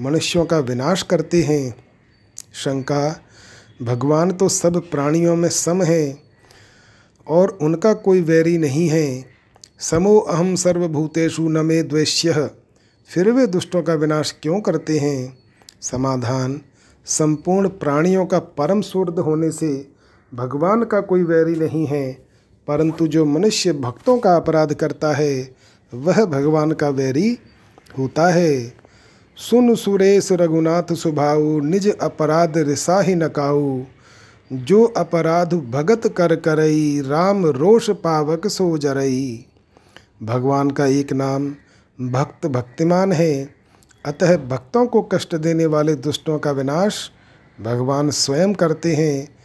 मनुष्यों 0.00 0.44
का 0.44 0.58
विनाश 0.58 1.02
करते 1.02 1.42
हैं। 1.42 1.74
शंका, 2.54 3.20
भगवान 3.82 4.30
तो 4.30 4.48
सब 4.48 4.76
प्राणियों 4.90 5.36
में 5.36 5.48
सम 5.48 5.82
है 5.82 6.18
और 7.26 7.58
उनका 7.62 7.92
कोई 7.92 8.20
वैरी 8.20 8.56
नहीं 8.58 8.88
है। 8.88 9.35
समो 9.80 10.18
अहम 10.18 10.54
सर्वभूतेषु 10.54 11.42
न 11.42 11.64
मे 11.66 11.82
द्वेश्य 11.82 12.50
फिर 13.10 13.30
वे 13.30 13.46
दुष्टों 13.46 13.82
का 13.82 13.94
विनाश 13.94 14.34
क्यों 14.42 14.60
करते 14.60 14.98
हैं? 14.98 15.38
समाधान, 15.80 16.60
संपूर्ण 17.06 17.68
प्राणियों 17.68 18.24
का 18.26 18.38
परम 18.38 18.80
सुर्द 18.80 19.18
होने 19.18 19.50
से 19.50 19.68
भगवान 20.32 20.84
का 20.84 21.00
कोई 21.00 21.22
वैरी 21.22 21.54
नहीं 21.56 21.86
है, 21.86 22.12
परंतु 22.68 23.06
जो 23.06 23.24
मनुष्य 23.24 23.72
भक्तों 23.72 24.18
का 24.18 24.34
अपराध 24.36 24.74
करता 24.74 25.12
है, 25.12 25.54
वह 25.92 26.24
भगवान 26.24 26.72
का 26.72 26.88
वैरी 26.88 27.38
होता 27.98 28.28
है। 28.28 28.72
सुन 29.38 29.74
सुरेश 29.74 30.32
रघुनाथ 30.32 30.94
सुभाऊ, 30.94 31.60
निज 31.60 31.88
अपराध 31.96 32.58
रिसा 32.58 33.00
ही 33.00 33.14
नकाऊ 33.14 33.82
जो 34.50 34.84
अपराध 34.96 35.54
भगत 35.70 36.14
कर 36.16 36.34
करई, 36.36 37.00
राम 37.00 37.46
रोष 37.46 37.90
पावक 37.90 38.46
सो 38.46 38.76
जरई। 38.78 39.46
भगवान 40.22 40.70
का 40.70 40.86
एक 40.86 41.12
नाम 41.12 41.56
भक्त 42.00 42.46
भक्तिमान 42.46 43.12
है। 43.12 43.54
अतः 44.06 44.36
भक्तों 44.36 44.86
को 44.86 45.02
कष्ट 45.02 45.36
देने 45.36 45.66
वाले 45.66 45.94
दुष्टों 45.94 46.38
का 46.38 46.50
विनाश 46.50 47.10
भगवान 47.60 48.10
स्वयं 48.10 48.54
करते 48.54 48.94
हैं। 48.94 49.36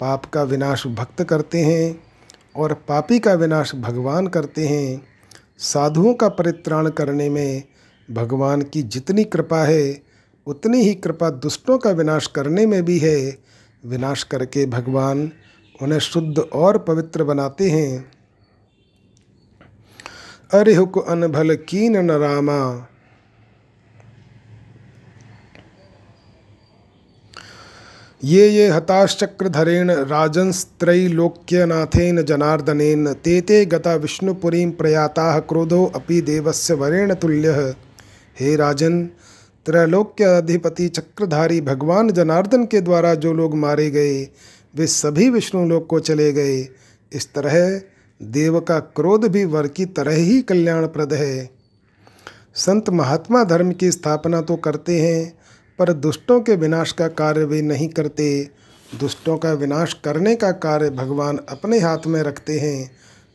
पाप 0.00 0.24
का 0.24 0.42
विनाश 0.42 0.86
भक्त 0.86 1.22
करते 1.24 1.58
हैं 1.58 2.02
और 2.56 2.74
पापी 2.74 3.18
का 3.18 3.34
विनाश 3.34 3.74
भगवान 3.74 4.26
करते 4.26 4.68
हैं। 4.68 5.02
साधुओं 5.58 6.14
का 6.14 6.28
परित्राण 6.28 6.88
करने 6.88 7.28
में 7.28 7.62
भगवान 8.10 8.62
की 8.62 8.82
जितनी 8.82 9.24
कृपा 9.24 9.64
है, 9.64 10.02
उतनी 10.46 10.82
ही 10.82 10.94
कृपा 10.94 11.30
दुष्टों 11.30 11.78
का 11.78 11.90
विनाश 11.90 12.26
करने 12.26 12.66
में 12.66 12.84
भी 12.84 12.98
है। 12.98 13.38
विनाश 13.86 14.22
करके 14.22 14.66
भगवान 14.66 15.32
उन्हें 15.82 15.98
शुद्ध 15.98 16.38
और 16.38 16.78
पवित्र 16.78 17.24
बनाते 17.24 17.70
हैं। 17.70 18.19
अरे 20.50 20.74
हुक 20.74 20.98
अनभल 21.08 21.54
कीन 21.68 21.96
न 21.96 22.10
रामा। 22.10 22.86
ये 28.24 28.48
ये 28.48 28.68
हताश्चक्रधरेण 28.68 29.90
राजंस्त्रैलोक्यनाथेन 29.90 32.22
जनार्दनेन, 32.22 33.12
ते 33.12 33.40
ते 33.40 33.66
गता 33.66 33.94
विष्णुपुरीं 33.94 34.70
प्रयाता 34.70 35.40
क्रोधो 35.40 35.92
अपि 35.94 36.20
देवस्य 36.20 36.74
वरेण 36.74 37.14
तुल्यः। 37.14 37.74
हे 38.40 38.56
राजन 38.56 39.04
त्रैलोक्य 39.66 40.24
अधिपति 40.24 40.88
चक्रधारी 40.88 41.60
भगवान 41.60 42.10
जनार्दन 42.10 42.64
के 42.64 42.80
द्वारा 42.80 43.14
जो 43.14 43.32
लोग 43.32 43.54
मारे 43.54 43.90
गए, 43.90 44.28
वे 44.74 44.86
सभी 44.86 45.30
विष्णुलोक 45.30 45.86
को 45.86 46.00
चले 46.00 46.32
गए। 46.32 46.68
इस 47.12 47.34
तरह 47.34 47.80
देव 48.20 48.60
का 48.60 48.78
क्रोध 48.78 49.24
भी 49.24 49.44
वर 49.44 49.66
की 49.66 49.84
तरह 49.86 50.14
ही 50.14 50.40
कल्याणप्रद 50.42 51.12
है। 51.12 51.50
संत 52.54 52.90
महात्मा 52.90 53.44
धर्म 53.44 53.72
की 53.72 53.90
स्थापना 53.90 54.40
तो 54.40 54.56
करते 54.56 55.00
हैं, 55.00 55.32
पर 55.78 55.92
दुष्टों 55.92 56.40
के 56.40 56.56
विनाश 56.56 56.92
का 56.92 57.08
कार्य 57.08 57.44
वे 57.44 57.62
नहीं 57.62 57.88
करते। 57.88 58.50
दुष्टों 59.00 59.36
का 59.38 59.52
विनाश 59.52 59.92
करने 60.04 60.34
का 60.36 60.50
कार्य 60.52 60.90
भगवान 60.90 61.38
अपने 61.48 61.78
हाथ 61.78 62.06
में 62.06 62.22
रखते 62.22 62.58
हैं। 62.58 62.90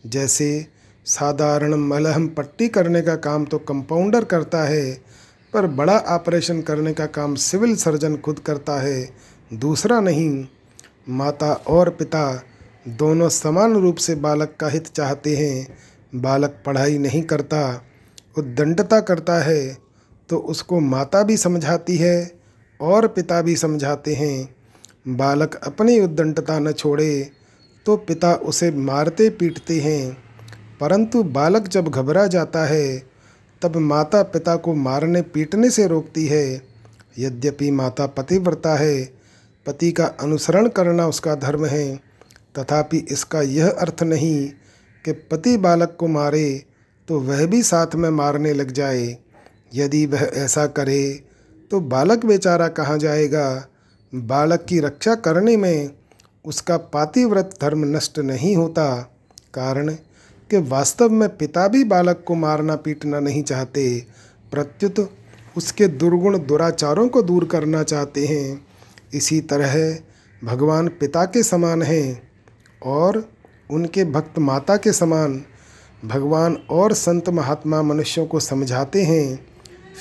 जैसे 0.06 0.68
साधारण 1.06 1.74
मलहम 1.78 2.28
पट्टी 2.28 2.68
करने 2.68 3.02
का 3.02 3.16
काम 3.16 3.46
तो 3.46 3.58
कंपाउंडर 3.58 4.24
करता 4.24 4.64
है, 4.64 4.92
पर 5.54 5.68
बड़ा 5.68 5.98
ऑपरेशन 5.98 6.62
करने 6.62 6.94
का 6.94 7.06
काम 7.06 7.36
सिविल 7.36 7.76
सर्जन 7.76 8.18
खुद 8.18 8.40
करता 8.40 8.80
है। 8.82 9.10
दूसरा 9.54 10.00
नहीं, 10.00 10.46
माता 11.10 11.54
और 11.54 11.90
पिता 11.90 12.44
दोनों 12.86 13.30
समान 13.30 13.74
रूप 13.74 13.96
से 13.96 14.16
बालक 14.16 14.56
का 14.60 14.68
हित 14.68 14.88
चाहते 14.88 15.36
हैं। 15.36 15.78
बालक 16.16 16.62
पढ़ाई 16.66 16.98
नहीं 16.98 17.22
करता, 17.22 17.82
उद्दंडता 18.38 19.00
करता 19.00 19.40
है 19.40 19.78
तो 20.30 20.38
उसको 20.38 20.80
माता 20.80 21.24
भी 21.24 21.38
समझाती 21.38 21.98
है 21.98 22.32
और 22.80 23.08
पिता 23.08 23.42
भी 23.42 23.56
समझाते 23.56 24.14
हैं। 24.14 24.56
बालक 25.08 25.56
अपनी 25.56 26.00
उद्दंडता 26.00 26.60
न 26.60 26.72
छोड़े 26.72 27.32
तो 27.86 27.98
पिता 27.98 28.34
उसे 28.34 28.72
मारते 28.72 29.30
पीटते 29.30 29.80
हैं। 29.80 30.18
परंतु 30.80 31.24
बालक 31.24 31.68
जब 31.68 31.88
घबरा 31.88 32.28
जाता 32.28 32.66
है, 32.66 32.98
तब 33.62 33.76
माता 33.76 34.24
पिता 34.24 34.56
को 34.56 34.74
मारने 34.74 35.22
पीटने 35.22 35.70
से 35.70 35.88
रोकती 35.88 36.26
है। 36.28 36.62
यद्यपि 37.20 37.72
माता 37.72 38.08
पतिव्रता 38.08 38.76
है, 38.76 39.04
पति 39.66 39.92
का 39.92 40.06
अनुसरण 40.06 40.68
करना 40.68 41.08
उसका 41.08 41.36
धर्म 41.36 41.66
है। 41.66 42.05
तथापि 42.60 42.98
इसका 42.98 43.42
यह 43.42 43.70
अर्थ 43.70 44.04
नहीं 44.04 44.48
कि 45.06 45.12
पति 45.12 45.58
बालक 45.58 45.96
को 46.00 46.08
मारे 46.08 46.66
तो 47.08 47.20
वह 47.20 47.46
भी 47.46 47.64
साथ 47.64 47.96
में 47.96 48.10
मारने 48.10 48.54
लग 48.54 48.72
जाए। 48.72 49.18
यदि 49.74 50.06
वह 50.06 50.30
ऐसा 50.34 50.66
करे 50.68 51.24
तो 51.72 51.80
बालक 51.80 52.26
बेचारा 52.26 52.68
कहाँ 52.68 52.98
जाएगा? 52.98 53.68
बालक 54.16 54.66
की 54.70 54.80
रक्षा 54.80 55.16
करने 55.16 55.58
में 55.58 55.90
उसका 56.46 56.78
पातिव्रत 56.78 57.58
धर्म 57.62 57.86
नष्ट 57.96 58.20
नहीं 58.20 58.56
होता। 58.56 59.12
कारण 59.54 59.90
कि 60.50 60.58
वास्तव 60.58 61.10
में 61.10 61.38
पिता 61.38 61.68
भी 61.68 61.84
बालक 61.84 62.24
को 62.28 62.36
मारना 62.36 62.76
पीटना 62.76 63.20
नहीं 63.20 63.44
चाहते। 63.44 64.06
प्रत्युत 64.52 65.12
उसके 65.58 65.88
दुर्गुण 65.88 66.38
दुराचारों 66.40 67.08
को 67.08 67.22
दूर 67.22 67.46
करना 67.46 67.84
चाहते 67.84 68.26
हैं। 68.26 68.68
इसी 69.14 69.42
तरह 69.42 69.98
भगवान 70.44 70.88
पिता 70.88 71.26
के 71.26 71.44
समान 71.44 71.82
हैं। 71.82 72.25
और 72.86 73.24
उनके 73.72 74.04
भक्त 74.06 74.40
माता 74.40 74.76
के 74.78 74.92
समान 74.92 75.42
भगवान 76.06 76.58
और 76.70 76.94
संत 76.94 77.30
महात्मा 77.30 77.82
मनुष्यों 77.82 78.26
को 78.26 78.40
समझाते 78.40 79.04
हैं, 79.04 79.40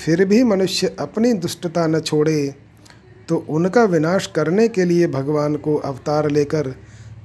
फिर 0.05 0.24
भी 0.24 0.43
मनुष्य 0.45 0.95
अपनी 0.99 1.32
दुष्टता 1.32 1.87
न 1.87 2.01
छोड़े 2.01 2.55
तो 3.28 3.37
उनका 3.49 3.85
विनाश 3.85 4.26
करने 4.26 4.68
के 4.68 4.85
लिए 4.85 5.07
भगवान 5.07 5.57
को 5.57 5.76
अवतार 5.76 6.28
लेकर 6.30 6.74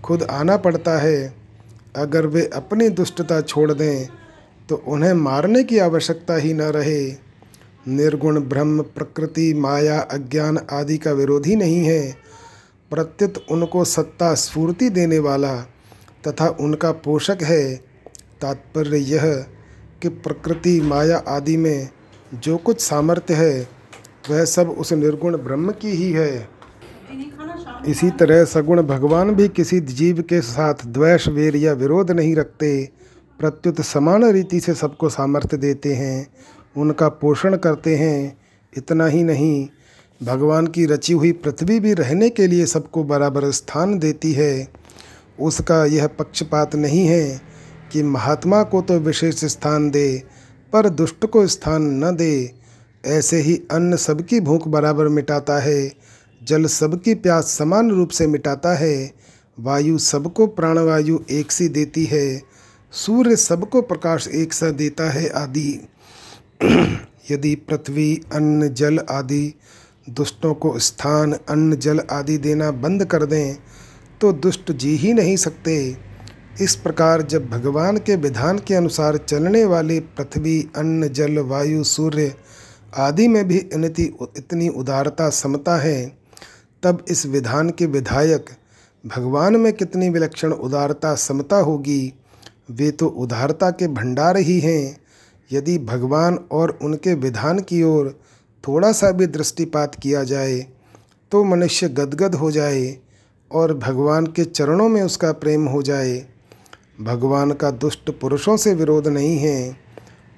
खुद 0.03 0.23
आना 0.23 0.55
पड़ता 0.57 0.97
है। 0.97 1.33
अगर 1.95 2.25
वे 2.25 2.45
अपनी 2.53 2.89
दुष्टता 2.89 3.41
छोड़ 3.41 3.71
दें 3.73 4.07
तो 4.69 4.75
उन्हें 4.87 5.13
मारने 5.13 5.63
की 5.63 5.77
आवश्यकता 5.79 6.35
ही 6.35 6.53
न 6.53 6.61
रहे। 6.61 7.01
निर्गुण 7.87 8.39
ब्रह्म, 8.39 8.81
प्रकृति, 8.81 9.53
माया, 9.53 9.99
अज्ञान 10.01 10.59
आदि 10.71 10.97
का 10.97 11.11
विरोधी 11.11 11.55
नहीं 11.55 11.83
है। 11.85 12.15
प्रत्युत 12.91 13.45
उनको 13.51 13.83
सत्ता 13.83 14.33
स्फूर्ति 14.33 14.89
देने 14.89 15.19
वाला 15.19 15.55
तथा 16.27 16.47
उनका 16.47 16.91
पोषक 16.91 17.37
है। 17.41 17.75
तात्पर्य 18.41 18.97
यह 18.97 19.45
कि 20.01 20.09
प्रकृति, 20.09 20.81
माया 20.81 21.17
आदि 21.17 21.57
में 21.57 21.89
जो 22.33 22.57
कुछ 22.57 22.81
सामर्थ्य 22.81 23.33
है, 23.33 23.67
वह 24.29 24.45
सब 24.45 24.69
उस 24.69 24.93
निर्गुण 24.93 25.37
ब्रह्म 25.37 25.71
की 25.71 25.89
ही 25.89 26.11
है। 26.11 26.49
इसी 27.87 28.09
तरह 28.09 28.45
सगुण 28.45 28.81
भगवान 28.81 29.35
भी 29.35 29.47
किसी 29.47 29.79
जीव 29.79 30.21
के 30.21 30.41
साथ 30.41 30.73
द्वेष, 30.85 31.27
वेर 31.27 31.55
या 31.55 31.73
विरोध 31.73 32.11
नहीं 32.11 32.35
रखते। 32.35 32.89
प्रत्युत 33.39 33.81
समान 33.81 34.23
रीति 34.23 34.59
से 34.59 34.73
सबको 34.73 35.09
सामर्थ्य 35.09 35.57
देते 35.57 35.93
हैं, 35.93 36.27
उनका 36.77 37.09
पोषण 37.09 37.57
करते 37.57 37.95
हैं, 37.95 38.37
इतना 38.77 39.05
ही 39.05 39.23
नहीं। 39.23 39.67
भगवान 40.23 40.67
की 40.67 40.85
रची 40.85 41.13
हुई 41.13 41.31
पृथ्वी 41.31 41.79
भी 41.79 41.93
रहने 41.93 42.29
के 42.29 42.47
लिए 42.47 42.65
सबको 42.65 43.03
बराबर 43.03 43.51
स्थान 43.51 43.99
देती 43.99 44.33
है। 44.33 44.67
उसका 45.39 45.85
यह 45.85 46.07
पक्षपात 46.07 46.75
नहीं 46.75 47.07
है 47.07 47.41
कि 47.91 48.03
महात्मा 48.03 48.63
को 48.63 48.81
तो 48.81 48.99
विशेष 48.99 49.45
स्थान 49.45 49.91
दे, 49.91 50.23
पर 50.73 50.89
दुष्ट 50.89 51.25
को 51.25 51.47
स्थान 51.47 51.81
न 51.81 52.15
दे। 52.15 52.51
ऐसे 53.05 53.37
ही 53.37 53.61
अन्न 53.71 53.95
सबकी 53.95 54.39
भूख 54.39 54.67
बराबर 54.67 55.07
मिटाता 55.07 55.59
है, 55.59 55.93
जल 56.43 56.65
सबकी 56.65 57.15
प्यास 57.15 57.45
समान 57.45 57.91
रूप 57.91 58.09
से 58.09 58.27
मिटाता 58.27 58.75
है। 58.75 59.11
वायु 59.59 59.97
सबको 59.97 60.47
प्राणवायु 60.47 61.19
एक 61.31 61.51
सी 61.51 61.67
देती 61.67 62.05
है, 62.05 62.41
सूर्य 62.91 63.35
सबको 63.35 63.81
प्रकाश 63.81 64.27
एक 64.27 64.53
सा 64.53 64.69
देता 64.69 65.11
है 65.11 65.29
आदि। 65.29 65.87
यदि 67.31 67.55
पृथ्वी, 67.55 68.21
अन्न, 68.33 68.73
जल 68.73 68.99
आदि 69.09 69.53
दुष्टों 70.09 70.53
को 70.53 70.79
स्थान, 70.79 71.33
अन्न, 71.33 71.75
जल 71.75 71.99
आदि 72.11 72.37
देना 72.37 72.71
बंद 72.71 73.05
कर 73.05 73.25
दें 73.25 73.55
तो 74.21 74.31
दुष्ट 74.33 74.71
जी 74.71 74.95
ही 74.95 75.13
नहीं 75.13 75.35
सकते। 75.37 75.97
इस 76.61 76.75
प्रकार 76.75 77.21
जब 77.21 77.49
भगवान 77.49 77.97
के 77.97 78.15
विधान 78.15 78.59
के 78.59 78.75
अनुसार 78.75 79.17
चलने 79.17 79.65
वाली 79.65 79.99
पृथ्वी, 79.99 80.69
अन्न, 80.75 81.07
जल, 81.07 81.39
वायु, 81.39 81.83
सूर्य 81.83 82.33
आदि 82.97 83.27
में 83.27 83.47
भी 83.47 83.57
इनती, 83.57 84.03
इतनी 84.37 84.67
उदारता 84.67 85.29
समता 85.29 85.77
है, 85.77 86.17
तब 86.83 87.05
इस 87.07 87.25
विधान 87.25 87.69
के 87.69 87.85
विधायक 87.85 88.45
भगवान 89.05 89.55
में 89.55 89.73
कितनी 89.73 90.09
विलक्षण 90.09 90.51
उदारता 90.51 91.15
समता 91.15 91.55
होगी, 91.55 92.13
वे 92.71 92.91
तो 92.91 93.07
उदारता 93.07 93.69
के 93.69 93.87
भंडार 93.87 94.37
ही 94.37 94.59
हैं। 94.59 94.97
यदि 95.51 95.77
भगवान 95.77 96.39
और 96.51 96.79
उनके 96.81 97.13
विधान 97.13 97.59
की 97.59 97.83
ओर 97.83 98.19
थोड़ा 98.63 98.91
सा 98.91 99.11
भी 99.11 99.27
दृष्टिपात 99.27 99.95
किया 99.95 100.23
जाए 100.23 100.59
तो 101.31 101.43
मनुष्य 101.43 101.89
गदगद 101.89 102.35
हो 102.35 102.51
जाए 102.51 102.97
और 103.51 103.73
भगवान 103.73 104.27
के 104.27 104.43
चरणों 104.45 104.87
में 104.89 105.01
उसका 105.01 105.31
प्रेम 105.31 105.67
हो 105.67 105.81
जाए। 105.81 106.25
भगवान 107.01 107.51
का 107.51 107.71
दुष्ट 107.71 108.09
पुरुषों 108.11 108.57
से 108.57 108.73
विरोध 108.73 109.07
नहीं 109.07 109.37
है, 109.37 109.71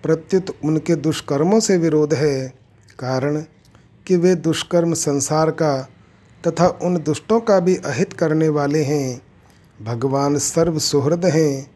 प्रत्युत 0.04 0.56
उनके 0.66 0.96
दुष्कर्मों 0.96 1.60
से 1.60 1.78
विरोध 1.78 2.14
है, 2.14 2.48
कारण 3.00 3.42
कि 4.08 4.16
वे 4.16 4.36
दुष्कर्म 4.36 4.94
संसार 4.94 5.52
का 5.52 5.82
तथा 6.48 6.68
उन 6.84 6.98
दुष्टों 6.98 7.40
का 7.40 7.60
भी 7.60 7.76
अहित 7.76 8.14
करने 8.14 8.50
वाले 8.50 8.84
हैं। 8.84 9.22
भगवान 9.80 10.38
सर्व 10.38 10.80
सुहृद 10.80 11.26
हैं, 11.26 11.72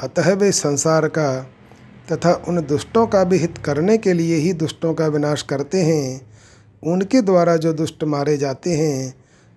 अतः 0.00 0.32
वे 0.34 0.52
संसार 0.52 1.08
का 1.08 1.55
तथा 2.12 2.32
उन 2.48 2.60
दुष्टों 2.60 3.06
का 3.06 3.22
भी 3.24 3.38
हित 3.38 3.58
करने 3.58 3.98
के 3.98 4.12
लिए 4.12 4.36
ही 4.36 4.52
दुष्टों 4.52 4.94
का 4.94 5.06
विनाश 5.06 5.42
करते 5.42 5.82
हैं। 5.82 6.20
उनके 6.82 7.20
द्वारा 7.22 7.56
जो 7.56 7.72
दुष्ट 7.72 8.04
मारे 8.04 8.36
जाते 8.36 8.76
हैं, 8.76 9.14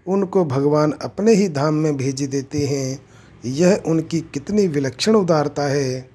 उनको 0.07 0.45
भगवान 0.45 0.91
अपने 1.01 1.33
ही 1.33 1.47
धाम 1.49 1.73
में 1.73 1.97
भेज 1.97 2.21
देते 2.23 2.65
हैं। 2.65 2.99
यह 3.45 3.81
उनकी 3.85 4.19
कितनी 4.33 4.67
विलक्षण 4.67 5.15
उदारता 5.15 5.63
है। 5.63 6.09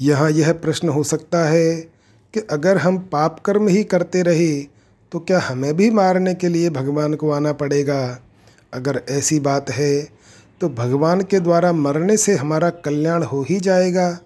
यहाँ 0.00 0.30
यह 0.30 0.52
प्रश्न 0.52 0.88
हो 0.88 1.02
सकता 1.02 1.44
है 1.44 1.74
कि 2.34 2.40
अगर 2.50 2.78
हम 2.78 2.98
पाप 3.12 3.38
कर्म 3.40 3.68
ही 3.68 3.84
करते 3.84 4.22
रहे 4.22 4.60
तो 5.12 5.18
क्या 5.18 5.38
हमें 5.40 5.74
भी 5.76 5.90
मारने 5.90 6.34
के 6.34 6.48
लिए 6.48 6.70
भगवान 6.70 7.14
को 7.14 7.30
आना 7.30 7.52
पड़ेगा? 7.52 8.18
अगर 8.72 9.00
ऐसी 9.08 9.38
बात 9.40 9.70
है 9.70 10.21
तो 10.62 10.68
भगवान 10.68 11.20
के 11.20 11.40
द्वारा 11.40 11.72
मरने 11.72 12.16
से 12.16 12.34
हमारा 12.34 12.70
कल्याण 12.70 13.22
हो 13.22 13.46
ही 13.48 13.60
जाएगा। 13.60 14.18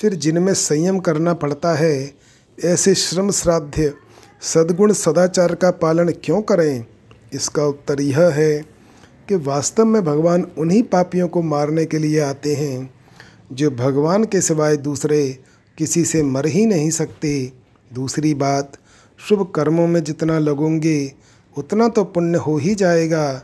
फिर 0.00 0.14
जिनमें 0.14 0.54
संयम 0.54 0.98
करना 0.98 1.34
पड़ता 1.34 1.74
है, 1.74 2.12
ऐसे 2.64 2.94
श्रम 2.94 3.30
श्राद्ध 3.30 3.94
सद्गुण 4.42 4.92
सदाचार 4.92 5.54
का 5.54 5.70
पालन 5.70 6.08
क्यों 6.08 6.42
करें? 6.42 6.86
इसका 7.32 7.66
उत्तर 7.66 8.00
यह 8.00 8.20
है 8.20 8.58
कि 9.28 9.34
वास्तव 9.34 9.84
में 9.84 10.04
भगवान 10.04 10.46
उन्हीं 10.58 10.82
पापियों 10.82 11.28
को 11.28 11.42
मारने 11.42 11.86
के 11.86 11.98
लिए 11.98 12.20
आते 12.20 12.54
हैं, 12.54 12.94
जो 13.52 13.70
भगवान 13.70 14.24
के 14.24 14.40
सिवाय 14.40 14.76
दूसरे 14.76 15.38
किसी 15.78 16.04
से 16.04 16.22
मर 16.22 16.46
ही 16.46 16.66
नहीं 16.66 16.90
सकते। 16.90 17.52
दूसरी 17.92 18.34
बात, 18.34 18.72
शुभ 19.28 19.52
कर्मों 19.54 19.86
में 19.86 20.04
जितना 20.04 20.38
लगोगे, 20.38 21.12
उतना 21.58 21.88
तो 21.88 22.04
पुण्य 22.04 22.38
हो 22.38 22.56
ही 22.56 22.74
जाएगा। 22.74 23.42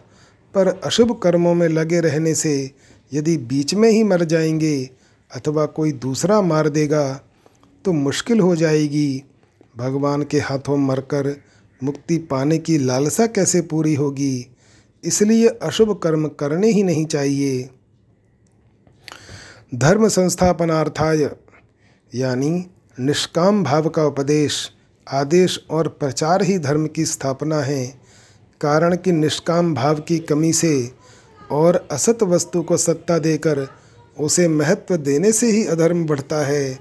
पर 0.55 0.69
अशुभ 0.69 1.21
कर्मों 1.23 1.55
में 1.55 1.69
लगे 1.69 2.01
रहने 2.01 2.35
से 2.35 2.71
यदि 3.13 3.37
बीच 3.37 3.75
में 3.75 3.91
ही 3.91 4.05
मर 4.05 4.25
जाएँगे 4.25 4.91
अथवा 5.37 5.67
कोई 5.67 5.93
दूसरा 5.93 6.43
मार 6.43 6.69
देगा 6.69 7.21
तो 7.85 7.93
मुश्किल 7.93 8.41
हो 8.41 8.57
जाएगी। 8.57 9.25
भगवान 9.77 10.23
के 10.23 10.39
हाथों 10.39 10.77
मरकर 10.77 11.37
मुक्ति 11.83 12.19
पाने 12.19 12.59
की 12.59 12.79
लालसा 12.79 13.27
कैसे 13.27 13.61
पूरी 13.61 13.95
होगी? 13.95 14.47
इसलिए 15.05 15.49
अशुभ 15.49 16.01
कर्म 16.03 16.29
करने 16.29 16.69
ही 16.69 16.83
नहीं 16.83 17.07
चाहिए। 17.07 17.71
धर्म 19.75 20.09
संस्थापनार्थाय, 20.09 21.31
यानी 22.15 22.67
निष्काम 23.01 23.65
भाव 23.65 23.89
का 23.89 24.05
उपदेश, 24.05 24.71
आदेश 25.11 25.67
और 25.71 25.89
प्रचार 25.89 26.43
ही 26.43 26.59
धर्म 26.59 26.87
की 26.87 27.05
स्थापना 27.05 27.61
है। 27.61 28.02
कारण 28.63 28.97
कि 28.97 29.13
निष्काम 29.13 29.75
भाव 29.75 30.01
की 30.01 30.19
कमी 30.19 30.53
से 30.53 30.93
और 31.51 31.89
असत 31.91 32.23
वस्तु 32.23 32.63
को 32.63 32.77
सत्ता 32.77 33.19
देकर 33.19 33.67
उसे 34.21 34.49
महत्व 34.49 34.97
देने 34.97 35.33
से 35.33 35.51
ही 35.51 35.65
अधर्म 35.67 36.05
बढ़ता 36.07 36.47
है, 36.47 36.79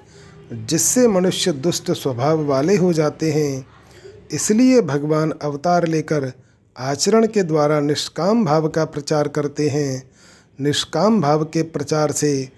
जिससे 0.53 1.07
मनुष्य 1.07 1.51
दुष्ट 1.51 1.91
स्वभाव 1.91 2.45
वाले 2.45 2.75
हो 2.75 2.93
जाते 2.93 3.31
हैं। 3.31 3.65
इसलिए 4.31 4.81
भगवान 4.81 5.33
अवतार 5.41 5.87
लेकर 5.87 6.31
आचरण 6.77 7.27
के 7.27 7.43
द्वारा 7.43 7.79
निष्काम 7.79 8.45
भाव 8.45 8.67
का 8.67 8.85
प्रचार 8.85 9.27
करते 9.27 9.69
हैं। 9.69 10.11
निष्काम 10.61 11.21
भाव 11.21 11.43
के 11.43 11.61
प्रचार 11.63 12.11
से 12.11 12.49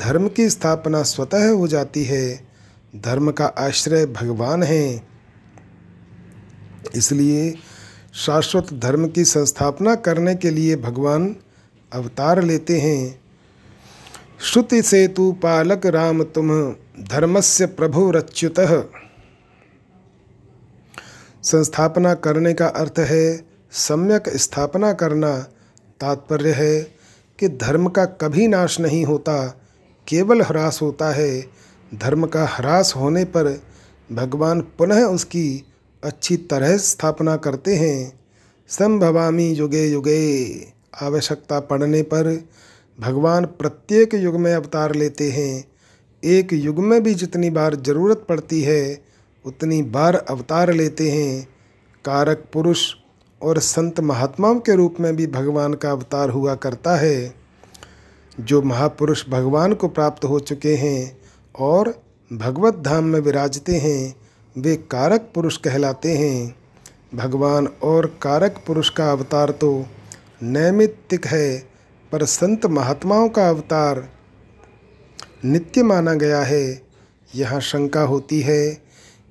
धर्म 0.00 0.28
की 0.28 0.50
स्थापना 0.50 1.02
स्वतः 1.02 1.50
हो 1.50 1.68
जाती 1.68 2.04
है। 2.04 2.48
धर्म 2.96 3.30
का 3.30 3.46
आश्रय 3.46 4.06
भगवान 4.06 4.62
है। 4.62 5.06
इसलिए 6.94 7.54
शाश्वत 8.14 8.72
धर्म 8.74 9.06
की 9.08 9.24
संस्थापना 9.24 9.94
करने 9.94 10.34
के 10.34 10.50
लिए 10.50 10.76
भगवान 10.76 11.36
अवतार 11.92 12.42
लेते 12.42 12.78
हैं। 12.80 13.20
श्रुति 14.40 14.82
सेतु 14.82 15.32
पालक 15.32 15.86
राम 15.86 16.22
तुम 16.22 16.50
धर्मस्य 17.00 17.66
प्रभु 17.66 18.10
रच्युत। 18.10 18.54
संस्थापना 21.42 22.14
करने 22.14 22.54
का 22.54 22.66
अर्थ 22.66 22.98
है 22.98 23.44
सम्यक 23.72 24.28
स्थापना 24.28 24.92
करना। 24.92 25.38
तात्पर्य 26.00 26.52
है 26.52 26.80
कि 27.38 27.48
धर्म 27.48 27.88
का 27.88 28.04
कभी 28.04 28.48
नाश 28.48 28.80
नहीं 28.80 29.04
होता, 29.04 29.60
केवल 30.08 30.42
ह्रास 30.42 30.82
होता 30.82 31.10
है। 31.10 31.40
धर्म 31.94 32.26
का 32.26 32.46
ह्रास 32.46 32.94
होने 32.96 33.24
पर 33.24 33.62
भगवान 34.12 34.60
पुनः 34.60 35.04
उसकी 35.04 35.73
अच्छी 36.04 36.36
तरह 36.36 36.76
स्थापना 36.76 37.36
करते 37.36 37.74
हैं। 37.74 38.20
संभवामी 38.68 39.50
युगे 39.50 39.86
युगे। 39.86 40.54
आवश्यकता 41.02 41.60
पड़ने 41.60 42.02
पर 42.02 42.48
भगवान 43.00 43.44
प्रत्येक 43.44 44.14
युग 44.14 44.36
में 44.36 44.54
अवतार 44.54 44.94
लेते 44.94 45.30
हैं। 45.30 45.64
एक 46.24 46.52
युग 46.52 46.78
में 46.78 47.02
भी 47.02 47.14
जितनी 47.14 47.50
बार 47.50 47.74
ज़रूरत 47.74 48.26
पड़ती 48.28 48.62
है, 48.62 49.04
उतनी 49.44 49.82
बार 49.82 50.14
अवतार 50.16 50.72
लेते 50.72 51.10
हैं। 51.10 51.48
कारक 52.04 52.44
पुरुष 52.52 52.94
और 53.42 53.58
संत 53.58 54.00
महात्माओं 54.00 54.60
के 54.60 54.74
रूप 54.74 54.96
में 55.00 55.16
भी 55.16 55.26
भगवान 55.26 55.74
का 55.74 55.90
अवतार 55.90 56.30
हुआ 56.30 56.54
करता 56.54 56.96
है। 56.96 57.34
जो 58.40 58.62
महापुरुष 58.62 59.28
भगवान 59.28 59.74
को 59.74 59.88
प्राप्त 59.88 60.24
हो 60.24 60.40
चुके 60.40 60.74
हैं 60.74 61.18
और 61.58 62.02
भगवत 62.32 62.74
धाम 62.74 63.04
में 63.04 63.20
विराजते 63.20 63.76
हैं 63.76 64.23
वे 64.56 64.74
कारक 64.90 65.30
पुरुष 65.34 65.56
कहलाते 65.56 66.16
हैं। 66.16 66.54
भगवान 67.14 67.66
और 67.82 68.06
कारक 68.22 68.62
पुरुष 68.66 68.88
का 68.88 69.10
अवतार 69.12 69.50
तो 69.50 69.86
नैमित्तिक 70.42 71.26
है, 71.26 71.58
पर 72.12 72.24
संत 72.24 72.66
महात्माओं 72.66 73.28
का 73.28 73.48
अवतार 73.48 74.08
नित्य 75.44 75.82
माना 75.82 76.14
गया 76.14 76.42
है। 76.42 76.82
यहाँ 77.30 77.60
शंका 77.60 78.00
होती 78.02 78.40
है 78.40 78.70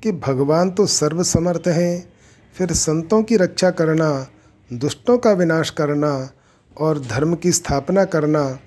कि 0.03 0.11
भगवान 0.11 0.69
तो 0.69 0.85
सर्वसमर्थ 0.85 1.67
हैं, 1.67 2.13
फिर 2.55 2.71
संतों 2.73 3.23
की 3.23 3.37
रक्षा 3.37 3.71
करना, 3.71 4.27
दुष्टों 4.71 5.17
का 5.17 5.31
विनाश 5.31 5.69
करना 5.69 6.29
और 6.77 6.99
धर्म 6.99 7.35
की 7.35 7.51
स्थापना 7.51 8.05
करना, 8.05 8.59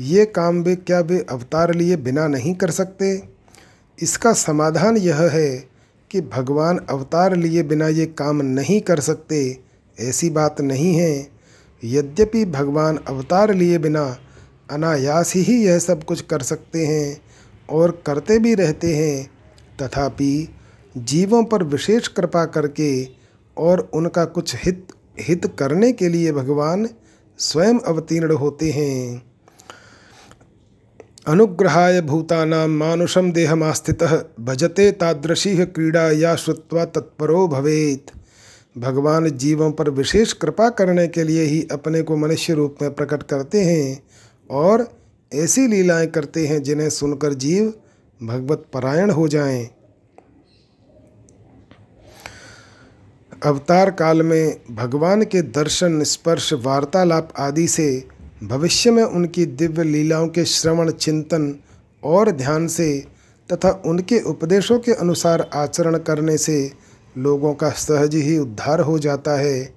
ये 0.00 0.24
काम 0.26 0.62
वे 0.62 0.76
क्या 0.76 1.00
वे 1.00 1.26
अवतार 1.30 1.74
लिए 1.74 1.96
बिना 1.96 2.26
नहीं 2.28 2.54
कर 2.54 2.70
सकते? 2.70 3.22
इसका 3.98 4.32
समाधान 4.32 4.96
यह 4.96 5.28
है 5.30 5.77
कि 6.10 6.20
भगवान 6.20 6.78
अवतार 6.90 7.36
लिए 7.36 7.62
बिना 7.62 7.88
ये 7.88 8.06
काम 8.06 8.42
नहीं 8.42 8.80
कर 8.80 9.00
सकते, 9.00 9.58
ऐसी 10.00 10.30
बात 10.30 10.60
नहीं 10.60 10.94
है। 10.94 11.28
यद्यपि 11.84 12.44
भगवान 12.44 12.96
अवतार 12.96 13.54
लिए 13.54 13.78
बिना 13.78 14.18
अनायास 14.70 15.32
ही 15.36 15.64
यह 15.66 15.78
सब 15.78 16.04
कुछ 16.04 16.20
कर 16.20 16.42
सकते 16.42 16.86
हैं 16.86 17.20
और 17.70 18.02
करते 18.06 18.38
भी 18.38 18.54
रहते 18.54 18.96
हैं, 18.96 19.30
तथापि 19.82 20.48
जीवों 20.96 21.44
पर 21.44 21.62
विशेष 21.62 22.08
कृपा 22.08 22.44
करके 22.44 23.08
और 23.56 23.90
उनका 23.94 24.24
कुछ 24.24 24.54
हित 24.56 24.86
हित 25.20 25.46
करने 25.58 25.92
के 25.92 26.08
लिए 26.08 26.32
भगवान 26.32 26.88
स्वयं 27.38 27.78
अवतीर्ण 27.78 28.32
होते 28.32 28.70
हैं। 28.70 29.27
अनुग्रहाय 31.28 32.00
भूतानां 32.00 32.68
मानुषम 32.68 33.32
देहमास्थित 33.32 34.02
भजते 34.40 34.90
तादृशी 34.92 35.56
क्रीड़ा 35.66 36.10
या 36.10 36.36
श्रुत्वा 36.36 36.84
तत्परो 36.84 37.48
भवेत 37.48 38.06
भगवान 38.78 39.30
जीवों 39.30 39.70
पर 39.72 39.90
विशेष 39.90 40.32
कृपा 40.32 40.68
करने 40.68 41.08
के 41.08 41.24
लिए 41.24 41.44
ही 41.44 41.68
अपने 41.72 42.02
को 42.02 42.16
मनुष्य 42.16 42.54
रूप 42.54 42.76
में 42.82 42.94
प्रकट 42.94 43.22
करते 43.22 43.64
हैं 43.64 44.02
और 44.50 44.88
ऐसी 45.34 45.66
लीलाएँ 45.66 46.06
करते 46.06 46.46
हैं 46.46 46.62
जिन्हें 46.62 46.90
सुनकर 46.90 47.34
जीव 47.34 47.72
भगवत 48.22 48.66
परायण 48.72 49.10
हो 49.10 49.28
जाएँ। 49.28 49.70
अवतार 53.44 53.90
काल 53.90 54.22
में 54.22 54.60
भगवान 54.70 55.22
के 55.22 55.42
दर्शन, 55.42 56.02
स्पर्श, 56.02 56.52
वार्तालाप 56.52 57.32
आदि 57.38 57.68
से 57.68 58.17
भविष्य 58.44 58.90
में 58.90 59.02
उनकी 59.02 59.46
दिव्य 59.46 59.84
लीलाओं 59.84 60.28
के 60.28 60.44
श्रवण, 60.44 60.90
चिंतन 60.90 61.56
और 62.04 62.30
ध्यान 62.30 62.66
से 62.66 63.06
तथा 63.52 63.82
उनके 63.86 64.20
उपदेशों 64.20 64.78
के 64.78 64.92
अनुसार 64.92 65.50
आचरण 65.54 65.98
करने 65.98 66.38
से 66.38 66.72
लोगों 67.18 67.54
का 67.54 67.70
सहज 67.70 68.14
ही 68.14 68.38
उद्धार 68.38 68.80
हो 68.80 68.98
जाता 68.98 69.36
है। 69.36 69.74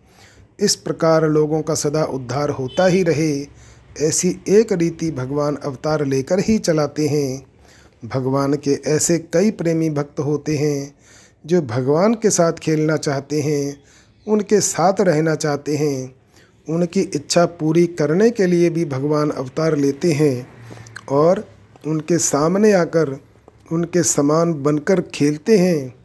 इस 0.59 0.75
प्रकार 0.75 1.29
लोगों 1.29 1.61
का 1.61 1.73
सदा 1.73 2.03
उद्धार 2.03 2.49
होता 2.49 2.85
ही 2.85 3.03
रहे, 3.03 3.47
ऐसी 4.01 4.41
एक 4.47 4.71
रीति 4.71 5.11
भगवान 5.11 5.55
अवतार 5.55 6.05
लेकर 6.05 6.39
ही 6.39 6.57
चलाते 6.57 7.07
हैं। 7.07 7.45
भगवान 8.05 8.53
के 8.53 8.71
ऐसे 8.71 9.17
कई 9.33 9.51
प्रेमी 9.51 9.89
भक्त 9.89 10.19
होते 10.19 10.57
हैं, 10.57 10.95
जो 11.45 11.61
भगवान 11.61 12.13
के 12.13 12.29
साथ 12.29 12.53
खेलना 12.53 12.97
चाहते 12.97 13.41
हैं, 13.41 13.83
उनके 14.27 14.61
साथ 14.61 14.93
रहना 15.01 15.35
चाहते 15.35 15.77
हैं। 15.77 16.20
उनकी 16.69 17.01
इच्छा 17.01 17.45
पूरी 17.45 17.87
करने 17.87 18.29
के 18.29 18.45
लिए 18.45 18.69
भी 18.69 18.85
भगवान 18.85 19.29
अवतार 19.29 19.77
लेते 19.77 20.11
हैं 20.11 20.47
और 21.09 21.47
उनके 21.87 22.17
सामने 22.17 22.73
आकर 22.73 23.19
उनके 23.71 24.03
समान 24.03 24.63
बनकर 24.63 25.01
खेलते 25.01 25.57
हैं। 25.57 25.95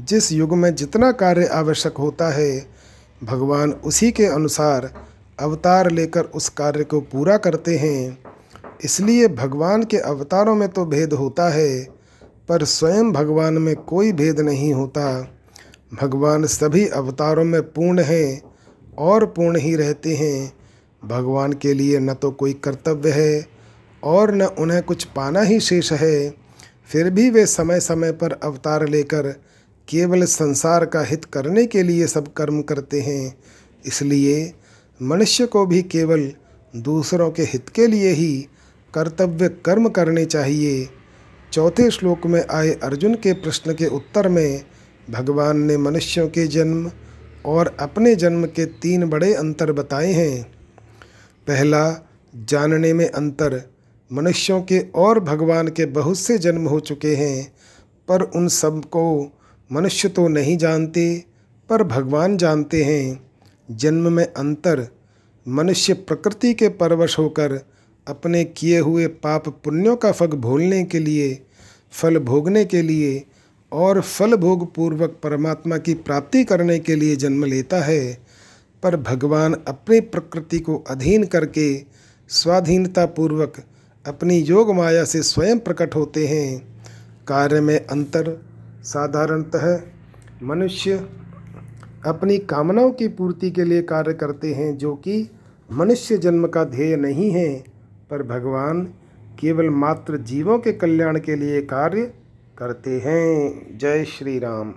जिस 0.00 0.32
युग 0.32 0.56
में 0.56 0.74
जितना 0.74 1.12
कार्य 1.12 1.46
आवश्यक 1.46 1.96
होता 1.96 2.28
है, 2.28 2.66
भगवान 3.24 3.72
उसी 3.72 4.12
के 4.12 4.26
अनुसार 4.26 4.94
अवतार 5.40 5.90
लेकर 5.90 6.22
उस 6.22 6.48
कार्य 6.48 6.84
को 6.84 7.00
पूरा 7.00 7.36
करते 7.36 7.76
हैं। 7.78 8.18
इसलिए 8.84 9.28
भगवान 9.28 9.82
के 9.82 9.96
अवतारों 9.96 10.54
में 10.54 10.68
तो 10.68 10.84
भेद 10.84 11.12
होता 11.12 11.48
है, 11.48 11.88
पर 12.48 12.64
स्वयं 12.64 13.12
भगवान 13.12 13.54
में 13.54 13.76
कोई 13.76 14.12
भेद 14.12 14.40
नहीं 14.40 14.74
होता। 14.74 15.28
भगवान 16.02 16.46
सभी 16.46 16.86
अवतारों 16.86 17.44
में 17.44 17.62
पूर्ण 17.62 18.00
हैं। 18.00 18.47
और 18.98 19.26
पूर्ण 19.26 19.58
ही 19.58 19.74
रहते 19.76 20.14
हैं। 20.14 20.52
भगवान 21.02 21.52
के 21.52 21.74
लिए 21.74 21.98
न 21.98 22.14
तो 22.14 22.30
कोई 22.30 22.52
कर्तव्य 22.52 23.10
है 23.10 23.46
और 24.02 24.34
न 24.34 24.42
उन्हें 24.42 24.82
कुछ 24.82 25.04
पाना 25.04 25.40
ही 25.40 25.60
शेष 25.60 25.92
है। 25.92 26.34
फिर 26.92 27.10
भी 27.10 27.30
वे 27.30 27.46
समय 27.46 27.80
समय 27.80 28.12
पर 28.12 28.32
अवतार 28.32 28.86
लेकर 28.88 29.28
केवल 29.88 30.24
संसार 30.24 30.84
का 30.84 31.02
हित 31.02 31.24
करने 31.24 31.66
के 31.66 31.82
लिए 31.82 32.06
सब 32.06 32.32
कर्म 32.32 32.60
करते 32.62 33.00
हैं। 33.00 33.34
इसलिए 33.86 34.52
मनुष्य 35.00 35.46
को 35.46 35.66
भी 35.66 35.82
केवल 35.82 36.30
दूसरों 36.76 37.30
के 37.30 37.42
हित 37.42 37.68
के 37.68 37.86
लिए 37.86 38.12
ही 38.12 38.48
कर्तव्य 38.94 39.48
कर्म 39.64 39.88
करने 39.88 40.24
चाहिए। 40.24 40.88
चौथे 41.52 41.90
श्लोक 41.90 42.26
में 42.26 42.44
आए 42.50 42.72
अर्जुन 42.82 43.14
के 43.14 43.32
प्रश्न 43.32 43.74
के 43.74 43.86
उत्तर 43.86 44.28
में 44.28 44.64
भगवान 45.10 45.60
ने 45.60 45.76
मनुष्यों 45.76 46.28
के 46.28 46.46
जन्म 46.46 46.90
और 47.44 47.76
अपने 47.80 48.14
जन्म 48.14 48.46
के 48.46 48.66
तीन 48.66 49.04
बड़े 49.10 49.34
अंतर 49.34 49.72
बताए 49.72 50.12
हैं। 50.12 50.42
पहला, 51.46 52.10
जानने 52.34 52.92
में 52.92 53.10
अंतर। 53.10 53.62
मनुष्यों 54.12 54.62
के 54.62 54.78
और 54.94 55.20
भगवान 55.20 55.68
के 55.68 55.86
बहुत 55.86 56.18
से 56.18 56.38
जन्म 56.38 56.68
हो 56.68 56.80
चुके 56.80 57.14
हैं, 57.14 57.52
पर 58.08 58.22
उन 58.22 58.48
सबको 58.48 59.32
मनुष्य 59.72 60.08
तो 60.08 60.28
नहीं 60.28 60.56
जानते, 60.56 61.24
पर 61.70 61.82
भगवान 61.82 62.36
जानते 62.36 62.84
हैं। 62.84 63.30
जन्म 63.70 64.12
में 64.12 64.24
अंतर। 64.24 64.88
मनुष्य 65.48 65.92
प्रकृति 65.92 66.54
के 66.54 66.68
परवश 66.68 67.18
होकर 67.18 67.60
अपने 68.08 68.44
किए 68.44 68.78
हुए 68.78 69.06
पाप 69.06 69.48
पुण्यों 69.48 69.96
का 69.96 70.12
फल 70.12 70.26
भोलने 70.26 70.84
के 70.84 70.98
लिए, 70.98 71.42
फल 71.92 72.18
भोगने 72.18 72.64
के 72.64 72.82
लिए 72.82 73.24
और 73.72 74.00
फल 74.00 74.36
भोग 74.36 74.74
पूर्वक 74.74 75.18
परमात्मा 75.22 75.76
की 75.78 75.94
प्राप्ति 75.94 76.44
करने 76.44 76.78
के 76.78 76.94
लिए 76.94 77.16
जन्म 77.16 77.44
लेता 77.44 77.80
है, 77.80 78.18
पर 78.82 78.96
भगवान 78.96 79.54
अपनी 79.68 80.00
प्रकृति 80.00 80.58
को 80.58 80.76
अधीन 80.90 81.24
करके 81.24 81.84
स्वाधीनता 82.28 83.06
पूर्वक 83.06 83.54
अपनी 84.06 84.38
योग 84.38 84.74
माया 84.74 85.04
से 85.04 85.22
स्वयं 85.22 85.58
प्रकट 85.58 85.94
होते 85.94 86.26
हैं। 86.26 86.58
कार्य 87.28 87.60
में 87.60 87.86
अंतर 87.86 88.42
साधारणतः 88.82 89.80
मनुष्य 90.42 90.92
अपनी 92.06 92.38
कामनाओं 92.38 92.90
की 92.90 93.08
पूर्ति 93.08 93.50
के 93.50 93.64
लिए 93.64 93.82
कार्य 93.82 94.14
करते 94.14 94.54
हैं, 94.54 94.76
जो 94.78 94.94
कि 94.94 95.30
मनुष्य 95.72 96.18
जन्म 96.18 96.46
का 96.46 96.64
ध्येय 96.64 96.96
नहीं 96.96 97.30
है, 97.30 97.64
पर 98.10 98.22
भगवान 98.22 98.82
केवल 99.40 99.70
मात्र 99.70 100.16
जीवों 100.16 100.58
के 100.58 100.72
कल्याण 100.72 101.18
के 101.18 101.36
लिए 101.36 101.60
कार्य 101.62 102.12
करते 102.58 102.90
हैं। 102.90 103.68
जय 103.78 104.04
श्री 104.04 104.38
राम। 104.38 104.74